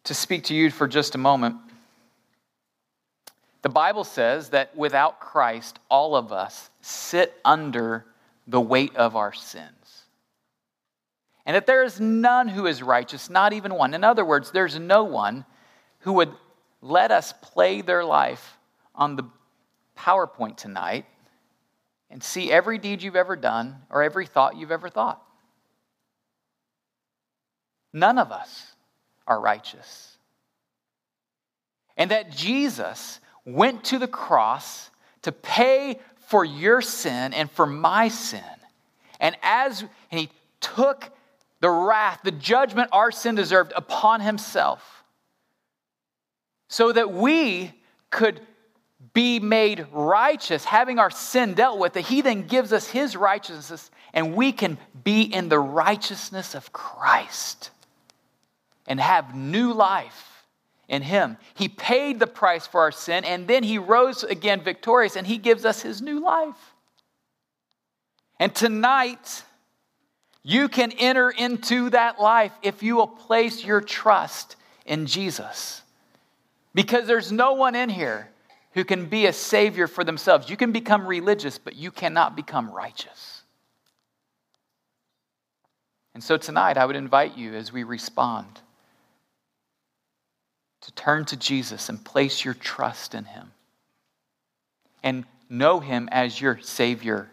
to 0.08 0.14
speak 0.14 0.44
to 0.44 0.54
you 0.54 0.70
for 0.70 0.88
just 0.88 1.14
a 1.14 1.18
moment. 1.18 1.56
The 3.60 3.68
Bible 3.68 4.04
says 4.04 4.50
that 4.50 4.74
without 4.74 5.20
Christ, 5.20 5.78
all 5.90 6.16
of 6.16 6.32
us 6.32 6.70
sit 6.80 7.34
under 7.44 8.06
the 8.46 8.60
weight 8.60 8.96
of 8.96 9.16
our 9.16 9.34
sins. 9.34 10.04
And 11.44 11.54
that 11.54 11.66
there 11.66 11.84
is 11.84 12.00
none 12.00 12.48
who 12.48 12.66
is 12.66 12.82
righteous, 12.82 13.28
not 13.28 13.52
even 13.52 13.74
one. 13.74 13.92
In 13.92 14.02
other 14.02 14.24
words, 14.24 14.50
there's 14.50 14.78
no 14.78 15.04
one 15.04 15.44
who 16.00 16.14
would 16.14 16.32
let 16.80 17.10
us 17.10 17.34
play 17.42 17.82
their 17.82 18.04
life 18.04 18.56
on 18.94 19.16
the 19.16 19.24
PowerPoint 19.98 20.56
tonight 20.56 21.04
and 22.10 22.22
see 22.22 22.50
every 22.50 22.78
deed 22.78 23.02
you've 23.02 23.16
ever 23.16 23.36
done 23.36 23.76
or 23.90 24.02
every 24.02 24.24
thought 24.24 24.56
you've 24.56 24.72
ever 24.72 24.88
thought. 24.88 25.22
None 27.92 28.18
of 28.18 28.32
us 28.32 28.72
are 29.28 29.40
righteous. 29.40 30.16
And 31.96 32.10
that 32.10 32.32
Jesus 32.32 33.20
went 33.44 33.84
to 33.84 33.98
the 33.98 34.08
cross 34.08 34.90
to 35.22 35.30
pay 35.30 36.00
for 36.26 36.44
your 36.44 36.80
sin 36.80 37.32
and 37.34 37.50
for 37.50 37.66
my 37.66 38.08
sin. 38.08 38.42
And 39.20 39.36
as 39.42 39.84
and 40.10 40.20
he 40.20 40.30
took 40.60 41.10
the 41.60 41.70
wrath, 41.70 42.20
the 42.24 42.30
judgment 42.30 42.88
our 42.92 43.10
sin 43.10 43.34
deserved 43.34 43.72
upon 43.74 44.20
himself, 44.20 45.02
so 46.68 46.92
that 46.92 47.12
we 47.12 47.72
could 48.10 48.40
be 49.12 49.40
made 49.40 49.86
righteous, 49.92 50.64
having 50.64 50.98
our 50.98 51.10
sin 51.10 51.54
dealt 51.54 51.78
with, 51.78 51.94
that 51.94 52.02
he 52.02 52.20
then 52.20 52.46
gives 52.46 52.72
us 52.72 52.88
his 52.88 53.16
righteousness 53.16 53.90
and 54.12 54.34
we 54.34 54.52
can 54.52 54.78
be 55.04 55.22
in 55.22 55.48
the 55.48 55.58
righteousness 55.58 56.54
of 56.54 56.72
Christ 56.72 57.70
and 58.88 58.98
have 58.98 59.36
new 59.36 59.72
life 59.72 60.46
in 60.88 61.02
him. 61.02 61.36
He 61.54 61.68
paid 61.68 62.18
the 62.18 62.26
price 62.26 62.66
for 62.66 62.80
our 62.80 62.90
sin 62.90 63.24
and 63.24 63.46
then 63.46 63.62
he 63.62 63.78
rose 63.78 64.24
again 64.24 64.62
victorious 64.62 65.14
and 65.14 65.26
he 65.26 65.38
gives 65.38 65.64
us 65.64 65.82
his 65.82 66.02
new 66.02 66.18
life. 66.20 66.74
And 68.40 68.54
tonight, 68.54 69.44
you 70.42 70.68
can 70.68 70.92
enter 70.92 71.30
into 71.30 71.90
that 71.90 72.20
life 72.20 72.52
if 72.62 72.82
you 72.82 72.96
will 72.96 73.06
place 73.06 73.64
your 73.64 73.80
trust 73.80 74.56
in 74.86 75.06
Jesus. 75.06 75.82
Because 76.74 77.06
there's 77.06 77.30
no 77.30 77.52
one 77.52 77.74
in 77.74 77.90
here 77.90 78.30
who 78.72 78.84
can 78.84 79.06
be 79.06 79.26
a 79.26 79.32
savior 79.32 79.86
for 79.86 80.04
themselves. 80.04 80.48
You 80.48 80.56
can 80.56 80.72
become 80.72 81.06
religious, 81.06 81.58
but 81.58 81.76
you 81.76 81.90
cannot 81.90 82.36
become 82.36 82.70
righteous. 82.70 83.42
And 86.14 86.22
so 86.22 86.36
tonight, 86.36 86.78
I 86.78 86.86
would 86.86 86.96
invite 86.96 87.36
you 87.36 87.54
as 87.54 87.72
we 87.72 87.82
respond 87.82 88.60
to 90.88 90.94
turn 90.94 91.26
to 91.26 91.36
Jesus 91.36 91.90
and 91.90 92.02
place 92.02 92.46
your 92.46 92.54
trust 92.54 93.14
in 93.14 93.26
him 93.26 93.52
and 95.02 95.26
know 95.50 95.80
him 95.80 96.08
as 96.10 96.40
your 96.40 96.58
Savior 96.62 97.28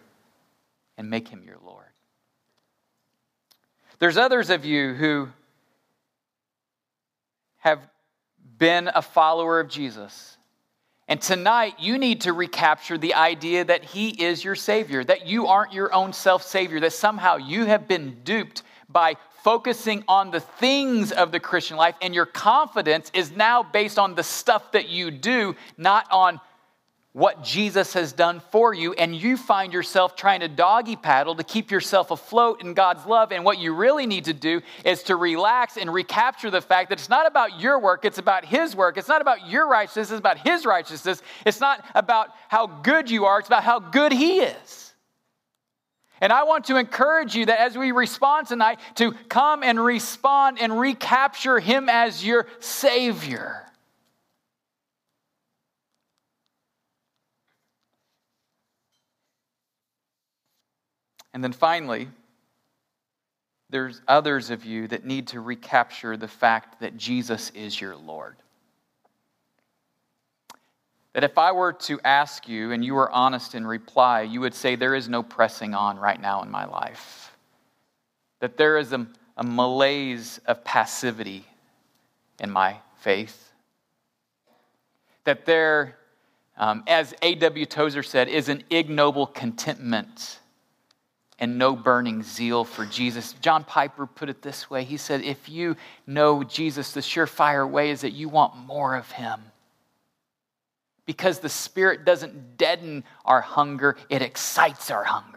and 0.98 1.10
make 1.10 1.30
him 1.30 1.42
your 1.42 1.56
Lord. 1.66 1.86
There's 4.00 4.18
others 4.18 4.50
of 4.50 4.66
you 4.66 4.94
who 4.94 5.30
have 7.60 7.80
been 8.58 8.90
a 8.94 9.02
follower 9.02 9.62
of 9.62 9.70
Jesus. 9.70 10.36
And 11.08 11.22
tonight, 11.22 11.76
you 11.80 11.98
need 11.98 12.22
to 12.22 12.34
recapture 12.34 12.98
the 12.98 13.14
idea 13.14 13.64
that 13.64 13.86
He 13.86 14.10
is 14.10 14.44
your 14.44 14.56
Savior, 14.56 15.02
that 15.04 15.28
you 15.28 15.48
aren't 15.48 15.72
your 15.72 15.94
own 15.94 16.12
self 16.12 16.44
Savior, 16.44 16.82
that 16.82 16.94
somehow 16.94 17.38
you 17.38 17.66
have 17.66 17.88
been 17.88 18.18
duped 18.26 18.64
by 18.90 19.16
focusing 19.46 20.04
on 20.08 20.32
the 20.32 20.40
things 20.40 21.12
of 21.12 21.32
the 21.32 21.40
Christian 21.40 21.78
life, 21.78 21.94
and 22.02 22.16
your 22.16 22.26
confidence 22.26 23.12
is 23.14 23.32
now 23.32 23.62
based 23.62 24.00
on 24.00 24.16
the 24.16 24.24
stuff 24.24 24.72
that 24.72 24.90
you 24.90 25.12
do, 25.12 25.56
not 25.78 26.08
on 26.10 26.42
what 27.14 27.44
Jesus 27.44 27.94
has 27.94 28.12
done 28.12 28.42
for 28.52 28.74
you, 28.74 28.94
and 28.94 29.16
you 29.16 29.38
find 29.38 29.72
yourself 29.72 30.16
trying 30.16 30.40
to 30.40 30.48
doggy 30.48 30.96
paddle 30.96 31.36
to 31.36 31.44
keep 31.44 31.70
yourself 31.70 32.10
afloat 32.10 32.64
in 32.64 32.74
God's 32.74 33.06
love. 33.06 33.32
And 33.32 33.46
what 33.46 33.60
you 33.60 33.76
really 33.76 34.08
need 34.08 34.26
to 34.26 34.34
do 34.34 34.64
is 34.84 35.04
to 35.04 35.16
relax 35.16 35.78
and 35.78 35.94
recapture 35.94 36.50
the 36.50 36.60
fact 36.60 36.90
that 36.90 36.98
it's 36.98 37.08
not 37.08 37.28
about 37.28 37.60
your 37.60 37.78
work, 37.78 38.04
it's 38.04 38.18
about 38.18 38.46
His 38.46 38.76
work. 38.76 38.98
It's 38.98 39.08
not 39.08 39.22
about 39.22 39.48
your 39.48 39.70
righteousness, 39.70 40.10
it's 40.10 40.18
about 40.18 40.40
His 40.40 40.66
righteousness. 40.66 41.22
It's 41.46 41.60
not 41.60 41.86
about 41.94 42.32
how 42.48 42.66
good 42.66 43.12
you 43.12 43.26
are, 43.26 43.38
it's 43.38 43.48
about 43.48 43.64
how 43.64 43.78
good 43.78 44.12
He 44.12 44.40
is. 44.40 44.85
And 46.22 46.32
I 46.32 46.44
want 46.44 46.66
to 46.66 46.78
encourage 46.78 47.36
you 47.36 47.46
that 47.48 47.60
as 47.60 47.78
we 47.78 47.92
respond 47.92 48.48
tonight, 48.48 48.80
to 48.96 49.12
come 49.30 49.64
and 49.64 49.84
respond 49.84 50.58
and 50.60 50.80
recapture 50.80 51.60
Him 51.60 51.90
as 51.90 52.26
your 52.26 52.48
Savior. 52.60 53.62
And 61.34 61.44
then 61.44 61.52
finally, 61.52 62.08
there's 63.70 64.02
others 64.08 64.52
of 64.52 64.64
you 64.64 64.88
that 64.88 65.04
need 65.04 65.28
to 65.28 65.42
recapture 65.42 66.16
the 66.16 66.30
fact 66.30 66.80
that 66.80 66.96
Jesus 66.96 67.50
is 67.50 67.80
your 67.80 67.98
Lord. 67.98 68.38
That 71.16 71.24
if 71.24 71.38
I 71.38 71.54
were 71.54 71.72
to 71.72 71.98
ask 72.04 72.46
you 72.46 72.74
and 72.74 72.84
you 72.84 72.94
were 72.94 73.10
honest 73.10 73.56
in 73.56 73.66
reply, 73.66 74.24
you 74.24 74.42
would 74.42 74.54
say, 74.54 74.76
There 74.76 74.94
is 74.94 75.08
no 75.08 75.24
pressing 75.24 75.74
on 75.74 75.98
right 75.98 76.20
now 76.20 76.44
in 76.44 76.52
my 76.52 76.66
life. 76.66 77.32
That 78.42 78.58
there 78.58 78.78
is 78.78 78.92
a, 78.92 79.08
a 79.38 79.44
malaise 79.46 80.42
of 80.46 80.66
passivity 80.66 81.46
in 82.38 82.52
my 82.52 82.80
faith. 83.00 83.54
That 85.24 85.46
there, 85.46 85.96
um, 86.58 86.84
as 86.86 87.14
A.W. 87.22 87.66
Tozer 87.66 88.04
said, 88.04 88.28
is 88.28 88.50
an 88.50 88.66
ignoble 88.70 89.26
contentment 89.26 90.40
and 91.40 91.58
no 91.58 91.78
burning 91.78 92.24
zeal 92.24 92.66
for 92.66 92.86
Jesus. 92.86 93.36
John 93.40 93.64
Piper 93.64 94.06
put 94.06 94.28
it 94.28 94.42
this 94.42 94.70
way 94.70 94.84
He 94.84 94.98
said, 94.98 95.22
If 95.22 95.48
you 95.48 95.78
know 96.06 96.44
Jesus, 96.44 96.92
the 96.92 97.00
surefire 97.00 97.70
way 97.70 97.92
is 97.92 98.02
that 98.02 98.12
you 98.12 98.28
want 98.28 98.58
more 98.58 98.98
of 98.98 99.10
Him. 99.12 99.40
Because 101.06 101.40
the 101.40 101.50
Spirit 101.50 102.06
doesn't 102.06 102.58
deaden 102.58 103.04
our 103.26 103.42
hunger, 103.42 103.96
it 104.10 104.22
excites 104.22 104.90
our 104.90 105.04
hunger. 105.04 105.36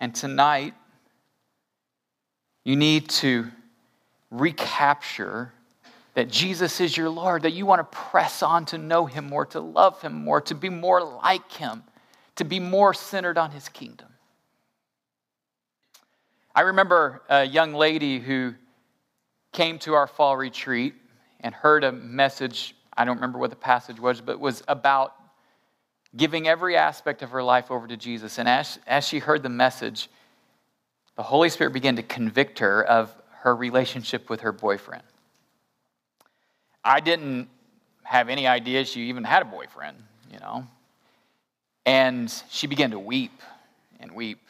And 0.00 0.14
tonight, 0.14 0.74
you 2.64 2.76
need 2.76 3.08
to 3.10 3.46
recapture 4.30 5.52
that 6.14 6.28
Jesus 6.28 6.80
is 6.80 6.96
your 6.96 7.08
Lord, 7.08 7.42
that 7.42 7.52
you 7.52 7.64
want 7.64 7.78
to 7.78 7.96
press 7.96 8.42
on 8.42 8.64
to 8.66 8.78
know 8.78 9.06
Him 9.06 9.28
more, 9.28 9.46
to 9.46 9.60
love 9.60 10.02
Him 10.02 10.12
more, 10.24 10.40
to 10.42 10.54
be 10.54 10.68
more 10.68 11.02
like 11.02 11.52
Him, 11.52 11.84
to 12.36 12.44
be 12.44 12.58
more 12.60 12.92
centered 12.92 13.38
on 13.38 13.52
His 13.52 13.68
kingdom. 13.68 14.07
I 16.58 16.62
remember 16.62 17.22
a 17.28 17.44
young 17.44 17.72
lady 17.72 18.18
who 18.18 18.52
came 19.52 19.78
to 19.78 19.94
our 19.94 20.08
fall 20.08 20.36
retreat 20.36 20.92
and 21.38 21.54
heard 21.54 21.84
a 21.84 21.92
message. 21.92 22.74
I 22.96 23.04
don't 23.04 23.14
remember 23.14 23.38
what 23.38 23.50
the 23.50 23.54
passage 23.54 24.00
was, 24.00 24.20
but 24.20 24.40
was 24.40 24.64
about 24.66 25.14
giving 26.16 26.48
every 26.48 26.76
aspect 26.76 27.22
of 27.22 27.30
her 27.30 27.44
life 27.44 27.70
over 27.70 27.86
to 27.86 27.96
Jesus. 27.96 28.38
And 28.38 28.48
as, 28.48 28.80
as 28.88 29.06
she 29.06 29.20
heard 29.20 29.44
the 29.44 29.48
message, 29.48 30.10
the 31.14 31.22
Holy 31.22 31.48
Spirit 31.48 31.72
began 31.72 31.94
to 31.94 32.02
convict 32.02 32.58
her 32.58 32.82
of 32.82 33.14
her 33.42 33.54
relationship 33.54 34.28
with 34.28 34.40
her 34.40 34.50
boyfriend. 34.50 35.04
I 36.84 36.98
didn't 36.98 37.50
have 38.02 38.28
any 38.28 38.48
idea 38.48 38.84
she 38.84 39.02
even 39.10 39.22
had 39.22 39.42
a 39.42 39.44
boyfriend, 39.44 39.96
you 40.32 40.40
know. 40.40 40.66
And 41.86 42.28
she 42.50 42.66
began 42.66 42.90
to 42.90 42.98
weep 42.98 43.42
and 44.00 44.10
weep. 44.10 44.40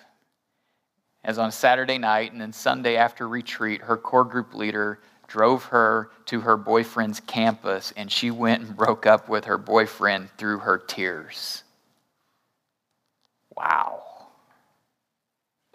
As 1.28 1.38
on 1.38 1.52
Saturday 1.52 1.98
night 1.98 2.32
and 2.32 2.40
then 2.40 2.52
Sunday 2.52 2.96
after 2.96 3.28
retreat, 3.28 3.82
her 3.82 3.96
core 3.96 4.24
group 4.24 4.52
leader 4.54 4.98
drove 5.28 5.62
her 5.66 6.10
to 6.24 6.40
her 6.40 6.56
boyfriend's 6.56 7.20
campus 7.20 7.92
and 7.96 8.10
she 8.10 8.32
went 8.32 8.62
and 8.62 8.76
broke 8.76 9.06
up 9.06 9.28
with 9.28 9.44
her 9.44 9.58
boyfriend 9.58 10.30
through 10.38 10.58
her 10.58 10.78
tears. 10.78 11.62
Wow 13.56 14.08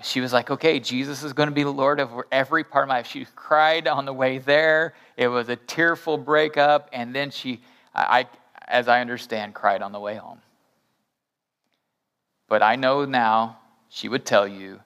she 0.03 0.19
was 0.19 0.33
like, 0.33 0.51
okay, 0.51 0.79
Jesus 0.79 1.23
is 1.23 1.33
going 1.33 1.47
to 1.47 1.55
be 1.55 1.63
the 1.63 1.71
Lord 1.71 1.99
of 1.99 2.11
every 2.31 2.63
part 2.63 2.83
of 2.83 2.89
my 2.89 2.97
life. 2.97 3.07
She 3.07 3.25
cried 3.35 3.87
on 3.87 4.05
the 4.05 4.13
way 4.13 4.37
there. 4.37 4.93
It 5.15 5.27
was 5.27 5.49
a 5.49 5.55
tearful 5.55 6.17
breakup. 6.17 6.89
And 6.91 7.15
then 7.15 7.31
she, 7.31 7.61
I, 7.95 8.27
as 8.67 8.87
I 8.87 9.01
understand, 9.01 9.53
cried 9.53 9.81
on 9.81 9.91
the 9.91 9.99
way 9.99 10.15
home. 10.15 10.41
But 12.49 12.61
I 12.61 12.75
know 12.75 13.05
now, 13.05 13.57
she 13.89 14.09
would 14.09 14.25
tell 14.25 14.47
you, 14.47 14.81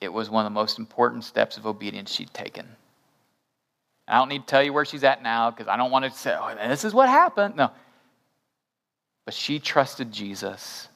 it 0.00 0.12
was 0.12 0.30
one 0.30 0.46
of 0.46 0.50
the 0.50 0.54
most 0.54 0.78
important 0.78 1.24
steps 1.24 1.56
of 1.56 1.66
obedience 1.66 2.12
she'd 2.12 2.32
taken. 2.32 2.66
I 4.06 4.16
don't 4.18 4.28
need 4.28 4.40
to 4.40 4.46
tell 4.46 4.62
you 4.62 4.72
where 4.72 4.84
she's 4.84 5.04
at 5.04 5.22
now 5.22 5.50
because 5.50 5.68
I 5.68 5.76
don't 5.76 5.90
want 5.90 6.04
to 6.04 6.10
say, 6.10 6.34
oh, 6.38 6.54
this 6.68 6.84
is 6.84 6.94
what 6.94 7.08
happened. 7.08 7.56
No. 7.56 7.70
But 9.24 9.34
she 9.34 9.58
trusted 9.58 10.10
Jesus 10.10 10.88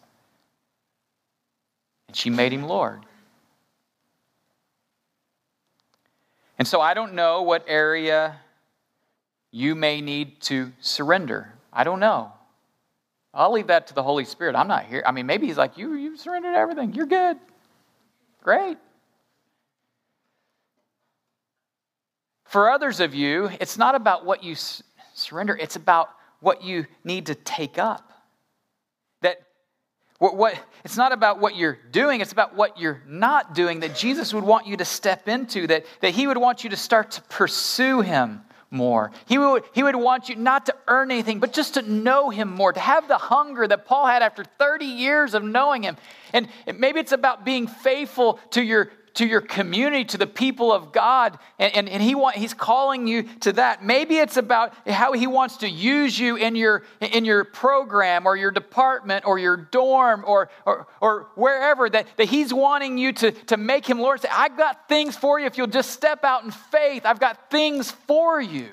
and 2.09 2.17
she 2.17 2.31
made 2.31 2.53
him 2.53 2.63
Lord. 2.65 3.05
And 6.59 6.67
so 6.67 6.81
I 6.81 6.95
don't 6.95 7.15
know 7.15 7.43
what 7.43 7.65
area 7.67 8.37
you 9.51 9.75
may 9.75 10.01
need 10.01 10.41
to 10.43 10.73
surrender. 10.81 11.53
I 11.73 11.85
don't 11.85 12.01
know. 12.01 12.33
I'll 13.35 13.53
leave 13.53 13.67
that 13.67 13.89
to 13.89 13.95
the 13.95 14.03
Holy 14.03 14.25
Spirit. 14.25 14.55
I'm 14.55 14.69
not 14.69 14.85
here. 14.85 15.03
I 15.05 15.13
mean, 15.13 15.27
maybe 15.27 15.47
He's 15.47 15.57
like, 15.57 15.77
you, 15.77 15.95
you've 15.95 16.21
surrendered 16.21 16.55
everything. 16.55 16.95
You're 16.95 17.07
good. 17.07 17.39
Great. 18.43 18.79
For 22.53 22.69
others 22.69 23.01
of 23.01 23.15
you, 23.15 23.49
it's 23.61 23.79
not 23.79 23.95
about 23.95 24.27
what 24.27 24.45
you 24.45 24.55
surrender, 25.15 25.57
it's 25.57 25.77
about 25.77 26.11
what 26.41 26.63
you 26.63 26.85
need 27.03 27.27
to 27.27 27.35
take 27.35 27.79
up. 27.79 28.13
That 29.23 29.41
what, 30.19 30.37
what, 30.37 30.61
it's 30.85 30.99
not 30.99 31.13
about 31.13 31.41
what 31.41 31.57
you're 31.57 31.79
doing, 31.93 32.21
it's 32.21 32.33
about 32.33 32.55
what 32.55 32.79
you're 32.79 33.01
not 33.07 33.55
doing 33.55 33.81
that 33.81 33.97
Jesus 33.97 34.35
would 34.35 34.45
want 34.45 34.67
you 34.67 34.77
to 34.77 34.85
step 34.85 35.29
into, 35.29 35.67
that, 35.69 35.87
that 36.03 36.11
He 36.11 36.27
would 36.27 36.37
want 36.37 36.63
you 36.63 36.69
to 36.69 36.77
start 36.77 37.13
to 37.13 37.23
pursue 37.23 38.03
Him 38.03 38.43
more. 38.71 39.13
He 39.25 39.39
would, 39.39 39.65
he 39.73 39.83
would 39.83 39.97
want 39.97 40.29
you 40.29 40.37
not 40.37 40.67
to 40.67 40.75
earn 40.89 41.11
anything, 41.11 41.41
but 41.41 41.55
just 41.55 41.75
to 41.75 41.83
know 41.83 42.29
Him 42.29 42.51
more, 42.51 42.75
to 42.75 42.81
have 42.81 43.09
the 43.09 43.17
hunger 43.17 43.67
that 43.67 43.87
Paul 43.87 44.07
had 44.07 44.21
after 44.21 44.45
30 44.45 44.85
years 44.85 45.33
of 45.33 45.43
knowing 45.43 45.85
Him. 45.85 45.97
And 46.35 46.49
maybe 46.77 47.01
it's 47.01 47.13
about 47.13 47.47
being 47.47 47.67
faithful 47.67 48.39
to 48.51 48.63
your 48.63 48.91
to 49.15 49.27
your 49.27 49.41
community, 49.41 50.05
to 50.07 50.19
the 50.19 50.27
people 50.27 50.73
of 50.73 50.93
God, 50.93 51.39
and, 51.59 51.75
and, 51.75 51.89
and 51.89 52.03
he 52.03 52.15
want, 52.15 52.37
he's 52.37 52.55
calling 52.55 53.07
you 53.07 53.25
to 53.41 53.53
that. 53.53 53.85
Maybe 53.85 54.17
it's 54.17 54.37
about 54.37 54.75
how 54.89 55.13
he 55.13 55.27
wants 55.27 55.59
to 55.59 55.69
use 55.69 56.19
you 56.19 56.37
in 56.37 56.57
your, 56.57 56.85
in 57.01 57.25
your 57.25 57.45
program 57.45 58.27
or 58.27 58.37
your 58.37 58.51
department 58.51 59.27
or 59.27 59.39
your 59.39 59.57
dorm 59.57 60.25
or, 60.27 60.51
or, 60.65 60.87
or 61.01 61.29
wherever, 61.35 61.91
that, 61.91 62.07
that 62.17 62.29
he's 62.29 62.55
wanting 62.55 62.99
you 62.99 63.13
to, 63.13 63.33
to 63.33 63.57
make 63.57 63.87
him 63.87 63.99
Lord. 63.99 64.21
Say, 64.21 64.29
I've 64.33 64.57
got 64.57 64.89
things 64.89 65.17
for 65.17 65.39
you 65.39 65.47
if 65.47 65.59
you'll 65.59 65.67
just 65.67 65.91
step 65.91 66.25
out 66.25 66.45
in 66.45 66.51
faith. 66.51 67.05
I've 67.05 67.21
got 67.21 67.51
things 67.51 67.91
for 67.91 68.41
you. 68.41 68.69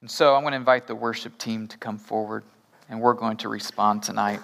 And 0.00 0.10
so 0.10 0.34
I'm 0.34 0.42
going 0.42 0.52
to 0.52 0.56
invite 0.56 0.86
the 0.86 0.94
worship 0.94 1.38
team 1.38 1.66
to 1.68 1.76
come 1.76 1.98
forward 1.98 2.44
and 2.88 3.00
we're 3.00 3.14
going 3.14 3.36
to 3.38 3.48
respond 3.48 4.02
tonight. 4.02 4.40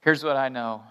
Here's 0.00 0.22
what 0.22 0.36
I 0.36 0.48
know 0.48 0.82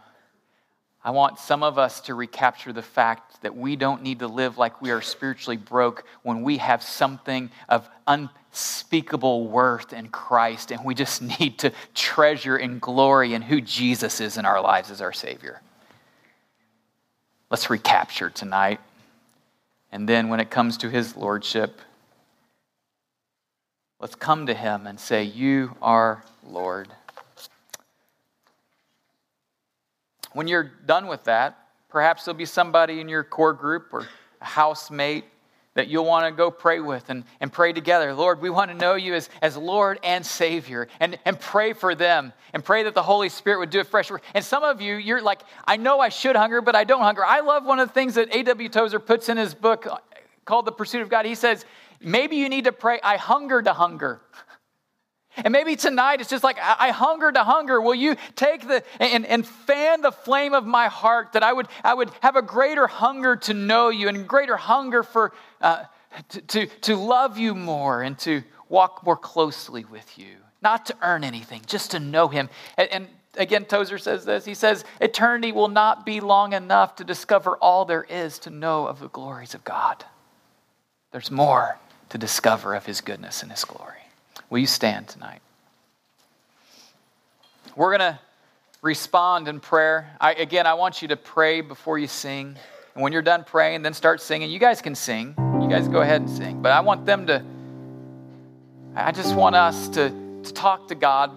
I 1.06 1.12
want 1.12 1.38
some 1.38 1.64
of 1.64 1.78
us 1.78 2.00
to 2.02 2.16
recapture 2.16 2.72
the 2.72 2.82
fact 2.82 3.42
that 3.42 3.56
we 3.56 3.76
don't 3.76 4.04
need 4.04 4.20
to 4.20 4.28
live 4.28 4.58
like 4.58 4.82
we 4.82 4.92
are 4.92 5.02
spiritually 5.02 5.58
broke 5.58 6.06
when 6.22 6.44
we 6.44 6.58
have 6.58 6.82
something 6.82 7.52
of 7.68 7.90
unspeakable 8.08 9.48
worth 9.48 9.92
in 9.92 10.08
Christ, 10.08 10.72
and 10.72 10.86
we 10.86 10.96
just 10.96 11.22
need 11.40 11.60
to 11.60 11.74
treasure 11.94 12.56
and 12.56 12.80
glory 12.80 13.34
in 13.34 13.42
who 13.42 13.60
Jesus 13.60 14.22
is 14.22 14.38
in 14.38 14.46
our 14.46 14.62
lives 14.62 14.92
as 14.92 15.02
our 15.02 15.12
Savior. 15.12 15.62
Let's 17.50 17.70
recapture 17.70 18.30
tonight. 18.30 18.80
And 19.92 20.08
then 20.08 20.30
when 20.30 20.40
it 20.40 20.50
comes 20.50 20.78
to 20.78 20.90
His 20.90 21.18
Lordship, 21.18 21.82
Let's 24.04 24.16
come 24.16 24.47
to 24.47 24.54
him 24.54 24.86
and 24.86 24.99
say, 24.99 25.24
You 25.24 25.78
are 25.82 26.26
Lord. 26.45 26.89
When 30.34 30.49
you're 30.49 30.70
done 30.86 31.08
with 31.08 31.24
that, 31.24 31.58
perhaps 31.88 32.26
there'll 32.26 32.38
be 32.38 32.43
somebody 32.43 32.99
in 32.99 33.08
your 33.08 33.24
core 33.24 33.54
group 33.54 33.93
or 33.93 34.06
a 34.41 34.45
housemate 34.45 35.24
that 35.76 35.88
you'll 35.88 36.04
want 36.04 36.26
to 36.26 36.36
go 36.36 36.51
pray 36.51 36.82
with 36.82 37.10
and, 37.10 37.24
and 37.39 37.49
pray 37.49 37.72
together. 37.72 38.14
Lord, 38.14 38.41
we 38.41 38.49
want 38.49 38.72
to 38.72 38.76
know 38.76 38.95
you 38.95 39.14
as, 39.14 39.30
as 39.41 39.56
Lord 39.56 39.99
and 40.04 40.26
Savior 40.26 40.89
and, 40.99 41.18
and 41.24 41.39
pray 41.39 41.72
for 41.72 41.95
them 41.95 42.34
and 42.51 42.62
pray 42.62 42.84
that 42.84 42.95
the 42.95 43.04
Holy 43.04 43.30
Spirit 43.30 43.60
would 43.60 43.70
do 43.70 43.80
a 43.80 43.86
fresh 43.86 44.12
work. 44.12 44.22
And 44.34 44.43
some 44.43 44.64
of 44.64 44.82
you, 44.82 44.95
you're 44.95 45.22
like, 45.22 45.43
I 45.64 45.78
know 45.78 46.01
I 46.01 46.10
should 46.10 46.36
hunger, 46.36 46.60
but 46.60 46.76
I 46.76 46.84
don't 46.84 47.04
hunger. 47.04 47.24
I 47.24 47.39
love 47.39 47.64
one 47.64 47.80
of 47.80 47.88
the 47.88 47.93
things 47.93 48.16
that 48.16 48.36
A.W. 48.36 48.68
Tozer 48.68 48.99
puts 48.99 49.30
in 49.30 49.38
his 49.38 49.54
book 49.54 49.88
called 50.43 50.66
The 50.66 50.74
Pursuit 50.74 51.01
of 51.01 51.10
God. 51.10 51.26
He 51.26 51.36
says, 51.36 51.66
Maybe 52.04 52.36
you 52.36 52.49
need 52.49 52.66
to 52.66 52.72
pray, 52.72 52.99
I 53.04 53.18
hunger 53.18 53.62
to 53.62 53.74
hunger. 53.74 54.22
And 55.38 55.51
maybe 55.51 55.76
tonight 55.76 56.22
it's 56.22 56.30
just 56.30 56.43
like, 56.43 56.58
I, 56.60 56.89
hunger 56.91 57.32
to 57.32 57.43
hunger. 57.43 57.82
Will 57.82 57.95
you 57.95 58.16
take 58.36 58.68
the 58.68 58.84
and, 58.99 59.26
and 59.26 59.45
fan 59.45 60.01
the 60.01 60.12
flame 60.12 60.54
of 60.54 60.66
my 60.66 60.88
heart 60.88 61.34
that 61.34 61.41
I 61.41 61.51
would, 61.51 61.68
I 61.84 61.93
would 61.93 62.12
have 62.22 62.36
a 62.36 62.43
greater 62.43 62.86
hunger 62.86 63.36
to 63.38 63.54
know 63.54 63.89
you 63.89 64.10
and 64.10 64.28
greater 64.28 64.56
hunger 64.56 65.01
for 65.01 65.34
uh, 65.60 65.86
to, 66.30 66.41
to, 66.41 66.66
to 66.68 66.95
love 66.95 67.39
you 67.39 67.56
more 67.56 68.04
and 68.04 68.18
to 68.20 68.43
walk 68.70 69.04
more 69.04 69.18
closely 69.18 69.86
with 69.86 70.20
you. 70.20 70.36
Not 70.62 70.86
to 70.88 70.95
earn 71.01 71.24
anything, 71.24 71.64
just 71.66 71.91
to 71.91 71.99
know 71.99 72.28
him. 72.28 72.49
And, 72.78 72.89
and 72.89 73.08
again, 73.36 73.66
Tozer 73.66 73.97
says 73.97 74.26
this. 74.26 74.45
He 74.45 74.54
says, 74.54 74.86
Eternity 75.01 75.51
will 75.51 75.68
not 75.68 76.06
be 76.06 76.20
long 76.20 76.54
enough 76.54 76.97
to 76.97 77.04
discover 77.04 77.58
all 77.58 77.86
there 77.86 78.04
is 78.04 78.38
to 78.39 78.51
know 78.51 78.86
of 78.88 78.99
the 78.99 79.10
glories 79.10 79.56
of 79.56 79.64
God. 79.64 80.06
There's 81.12 81.32
more 81.32 81.78
to 82.14 82.20
discover 82.20 82.76
of 82.76 82.86
his 82.86 83.01
goodness 83.01 83.41
and 83.41 83.49
his 83.49 83.66
glory. 83.66 83.97
Will 84.51 84.59
you 84.59 84.68
stand 84.68 85.07
tonight? 85.07 85.41
We're 87.76 87.97
going 87.97 88.14
to 88.14 88.20
respond 88.84 89.47
in 89.47 89.59
prayer. 89.59 90.16
I, 90.22 90.34
again, 90.34 90.68
I 90.68 90.76
want 90.76 91.01
you 91.01 91.07
to 91.07 91.18
pray 91.18 91.61
before 91.61 91.97
you 91.97 92.05
sing. 92.05 92.55
And 92.93 93.01
when 93.01 93.14
you're 93.14 93.24
done 93.24 93.43
praying, 93.43 93.82
then 93.82 93.95
start 93.95 94.22
singing. 94.22 94.51
You 94.51 94.59
guys 94.59 94.80
can 94.80 94.93
sing. 94.93 95.34
You 95.59 95.68
guys 95.68 95.88
go 95.88 96.01
ahead 96.01 96.22
and 96.22 96.30
sing. 96.30 96.61
But 96.61 96.72
I 96.72 96.82
want 96.82 97.07
them 97.07 97.26
to, 97.26 97.43
I 98.95 99.11
just 99.11 99.36
want 99.36 99.55
us 99.55 99.89
to, 99.89 100.11
to 100.43 100.53
talk 100.53 100.89
to 100.89 100.95
God. 100.95 101.32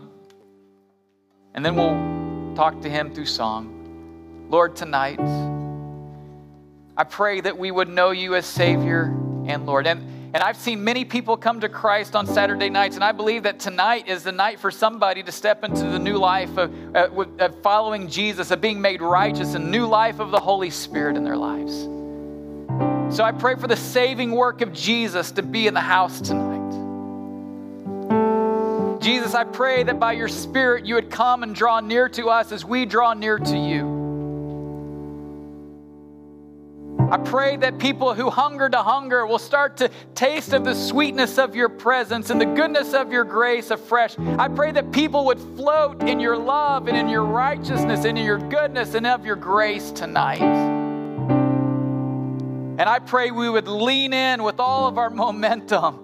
And 1.54 1.64
then 1.64 1.74
we'll 1.74 2.54
talk 2.54 2.82
to 2.82 2.90
Him 2.90 3.14
through 3.14 3.24
song. 3.24 4.46
Lord, 4.50 4.76
tonight, 4.76 5.20
I 6.98 7.04
pray 7.04 7.40
that 7.40 7.56
we 7.56 7.70
would 7.70 7.88
know 7.88 8.10
you 8.10 8.34
as 8.34 8.44
Savior 8.44 9.04
and 9.46 9.64
Lord. 9.64 9.86
And 9.86 10.15
and 10.36 10.42
I've 10.42 10.58
seen 10.58 10.84
many 10.84 11.06
people 11.06 11.34
come 11.38 11.60
to 11.60 11.68
Christ 11.70 12.14
on 12.14 12.26
Saturday 12.26 12.68
nights, 12.68 12.94
and 12.96 13.02
I 13.02 13.10
believe 13.10 13.44
that 13.44 13.58
tonight 13.58 14.06
is 14.06 14.22
the 14.22 14.32
night 14.32 14.60
for 14.60 14.70
somebody 14.70 15.22
to 15.22 15.32
step 15.32 15.64
into 15.64 15.84
the 15.84 15.98
new 15.98 16.18
life 16.18 16.58
of, 16.58 16.94
uh, 16.94 17.24
of 17.38 17.62
following 17.62 18.06
Jesus, 18.06 18.50
of 18.50 18.60
being 18.60 18.78
made 18.78 19.00
righteous, 19.00 19.54
and 19.54 19.70
new 19.70 19.86
life 19.86 20.20
of 20.20 20.30
the 20.30 20.38
Holy 20.38 20.68
Spirit 20.68 21.16
in 21.16 21.24
their 21.24 21.38
lives. 21.38 21.84
So 23.16 23.24
I 23.24 23.32
pray 23.32 23.54
for 23.54 23.66
the 23.66 23.78
saving 23.78 24.30
work 24.30 24.60
of 24.60 24.74
Jesus 24.74 25.30
to 25.30 25.42
be 25.42 25.68
in 25.68 25.72
the 25.72 25.80
house 25.80 26.20
tonight. 26.20 26.56
Jesus, 29.00 29.34
I 29.34 29.44
pray 29.44 29.84
that 29.84 29.98
by 29.98 30.12
your 30.12 30.28
Spirit 30.28 30.84
you 30.84 30.96
would 30.96 31.10
come 31.10 31.44
and 31.44 31.54
draw 31.54 31.80
near 31.80 32.10
to 32.10 32.28
us 32.28 32.52
as 32.52 32.62
we 32.62 32.84
draw 32.84 33.14
near 33.14 33.38
to 33.38 33.56
you. 33.56 33.95
I 37.08 37.18
pray 37.18 37.56
that 37.58 37.78
people 37.78 38.14
who 38.14 38.30
hunger 38.30 38.68
to 38.68 38.82
hunger 38.82 39.26
will 39.26 39.38
start 39.38 39.76
to 39.76 39.88
taste 40.16 40.52
of 40.52 40.64
the 40.64 40.74
sweetness 40.74 41.38
of 41.38 41.54
your 41.54 41.68
presence 41.68 42.30
and 42.30 42.40
the 42.40 42.46
goodness 42.46 42.94
of 42.94 43.12
your 43.12 43.22
grace 43.22 43.70
afresh. 43.70 44.18
I 44.18 44.48
pray 44.48 44.72
that 44.72 44.90
people 44.90 45.24
would 45.26 45.38
float 45.38 46.02
in 46.02 46.18
your 46.18 46.36
love 46.36 46.88
and 46.88 46.96
in 46.96 47.08
your 47.08 47.22
righteousness 47.22 48.04
and 48.04 48.18
in 48.18 48.24
your 48.24 48.38
goodness 48.38 48.94
and 48.94 49.06
of 49.06 49.24
your 49.24 49.36
grace 49.36 49.92
tonight. 49.92 50.40
And 52.78 52.82
I 52.82 52.98
pray 52.98 53.30
we 53.30 53.48
would 53.48 53.68
lean 53.68 54.12
in 54.12 54.42
with 54.42 54.58
all 54.58 54.88
of 54.88 54.98
our 54.98 55.10
momentum 55.10 56.00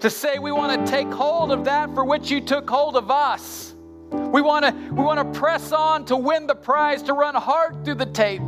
to 0.00 0.10
say 0.10 0.38
we 0.38 0.52
want 0.52 0.84
to 0.84 0.92
take 0.92 1.10
hold 1.10 1.52
of 1.52 1.64
that 1.64 1.94
for 1.94 2.04
which 2.04 2.30
you 2.30 2.42
took 2.42 2.68
hold 2.68 2.96
of 2.96 3.10
us. 3.10 3.74
We 4.10 4.42
want 4.42 4.66
to 4.66 4.72
we 4.92 5.02
want 5.02 5.32
to 5.32 5.40
press 5.40 5.72
on 5.72 6.04
to 6.06 6.16
win 6.16 6.46
the 6.46 6.54
prize, 6.54 7.02
to 7.04 7.14
run 7.14 7.34
hard 7.34 7.82
through 7.82 7.94
the 7.94 8.06
tape 8.06 8.42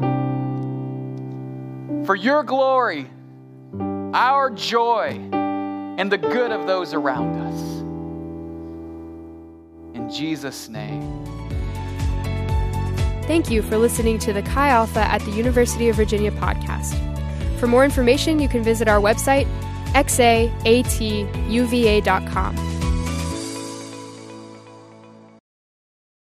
for 2.05 2.15
your 2.15 2.43
glory, 2.43 3.11
our 4.15 4.51
joy, 4.51 5.21
and 5.33 6.11
the 6.11 6.19
good 6.19 6.51
of 6.51 6.67
those 6.67 6.95
around 6.95 7.39
us. 7.41 7.81
In 9.95 10.11
Jesus' 10.11 10.69
name. 10.69 11.21
Thank 13.25 13.51
you 13.51 13.63
for 13.63 13.77
listening 13.79 14.19
to 14.21 14.33
the 14.33 14.43
Chi 14.43 14.71
Alpha 14.71 15.01
at 15.01 15.21
the 15.23 15.31
University 15.31 15.89
of 15.89 15.97
Virginia 15.97 16.33
podcast. 16.33 16.97
For 17.61 17.67
more 17.67 17.85
information, 17.85 18.41
you 18.41 18.49
can 18.49 18.65
visit 18.65 18.89
our 18.89 18.99
website, 18.99 19.47
xaatuva.com. 19.93 20.41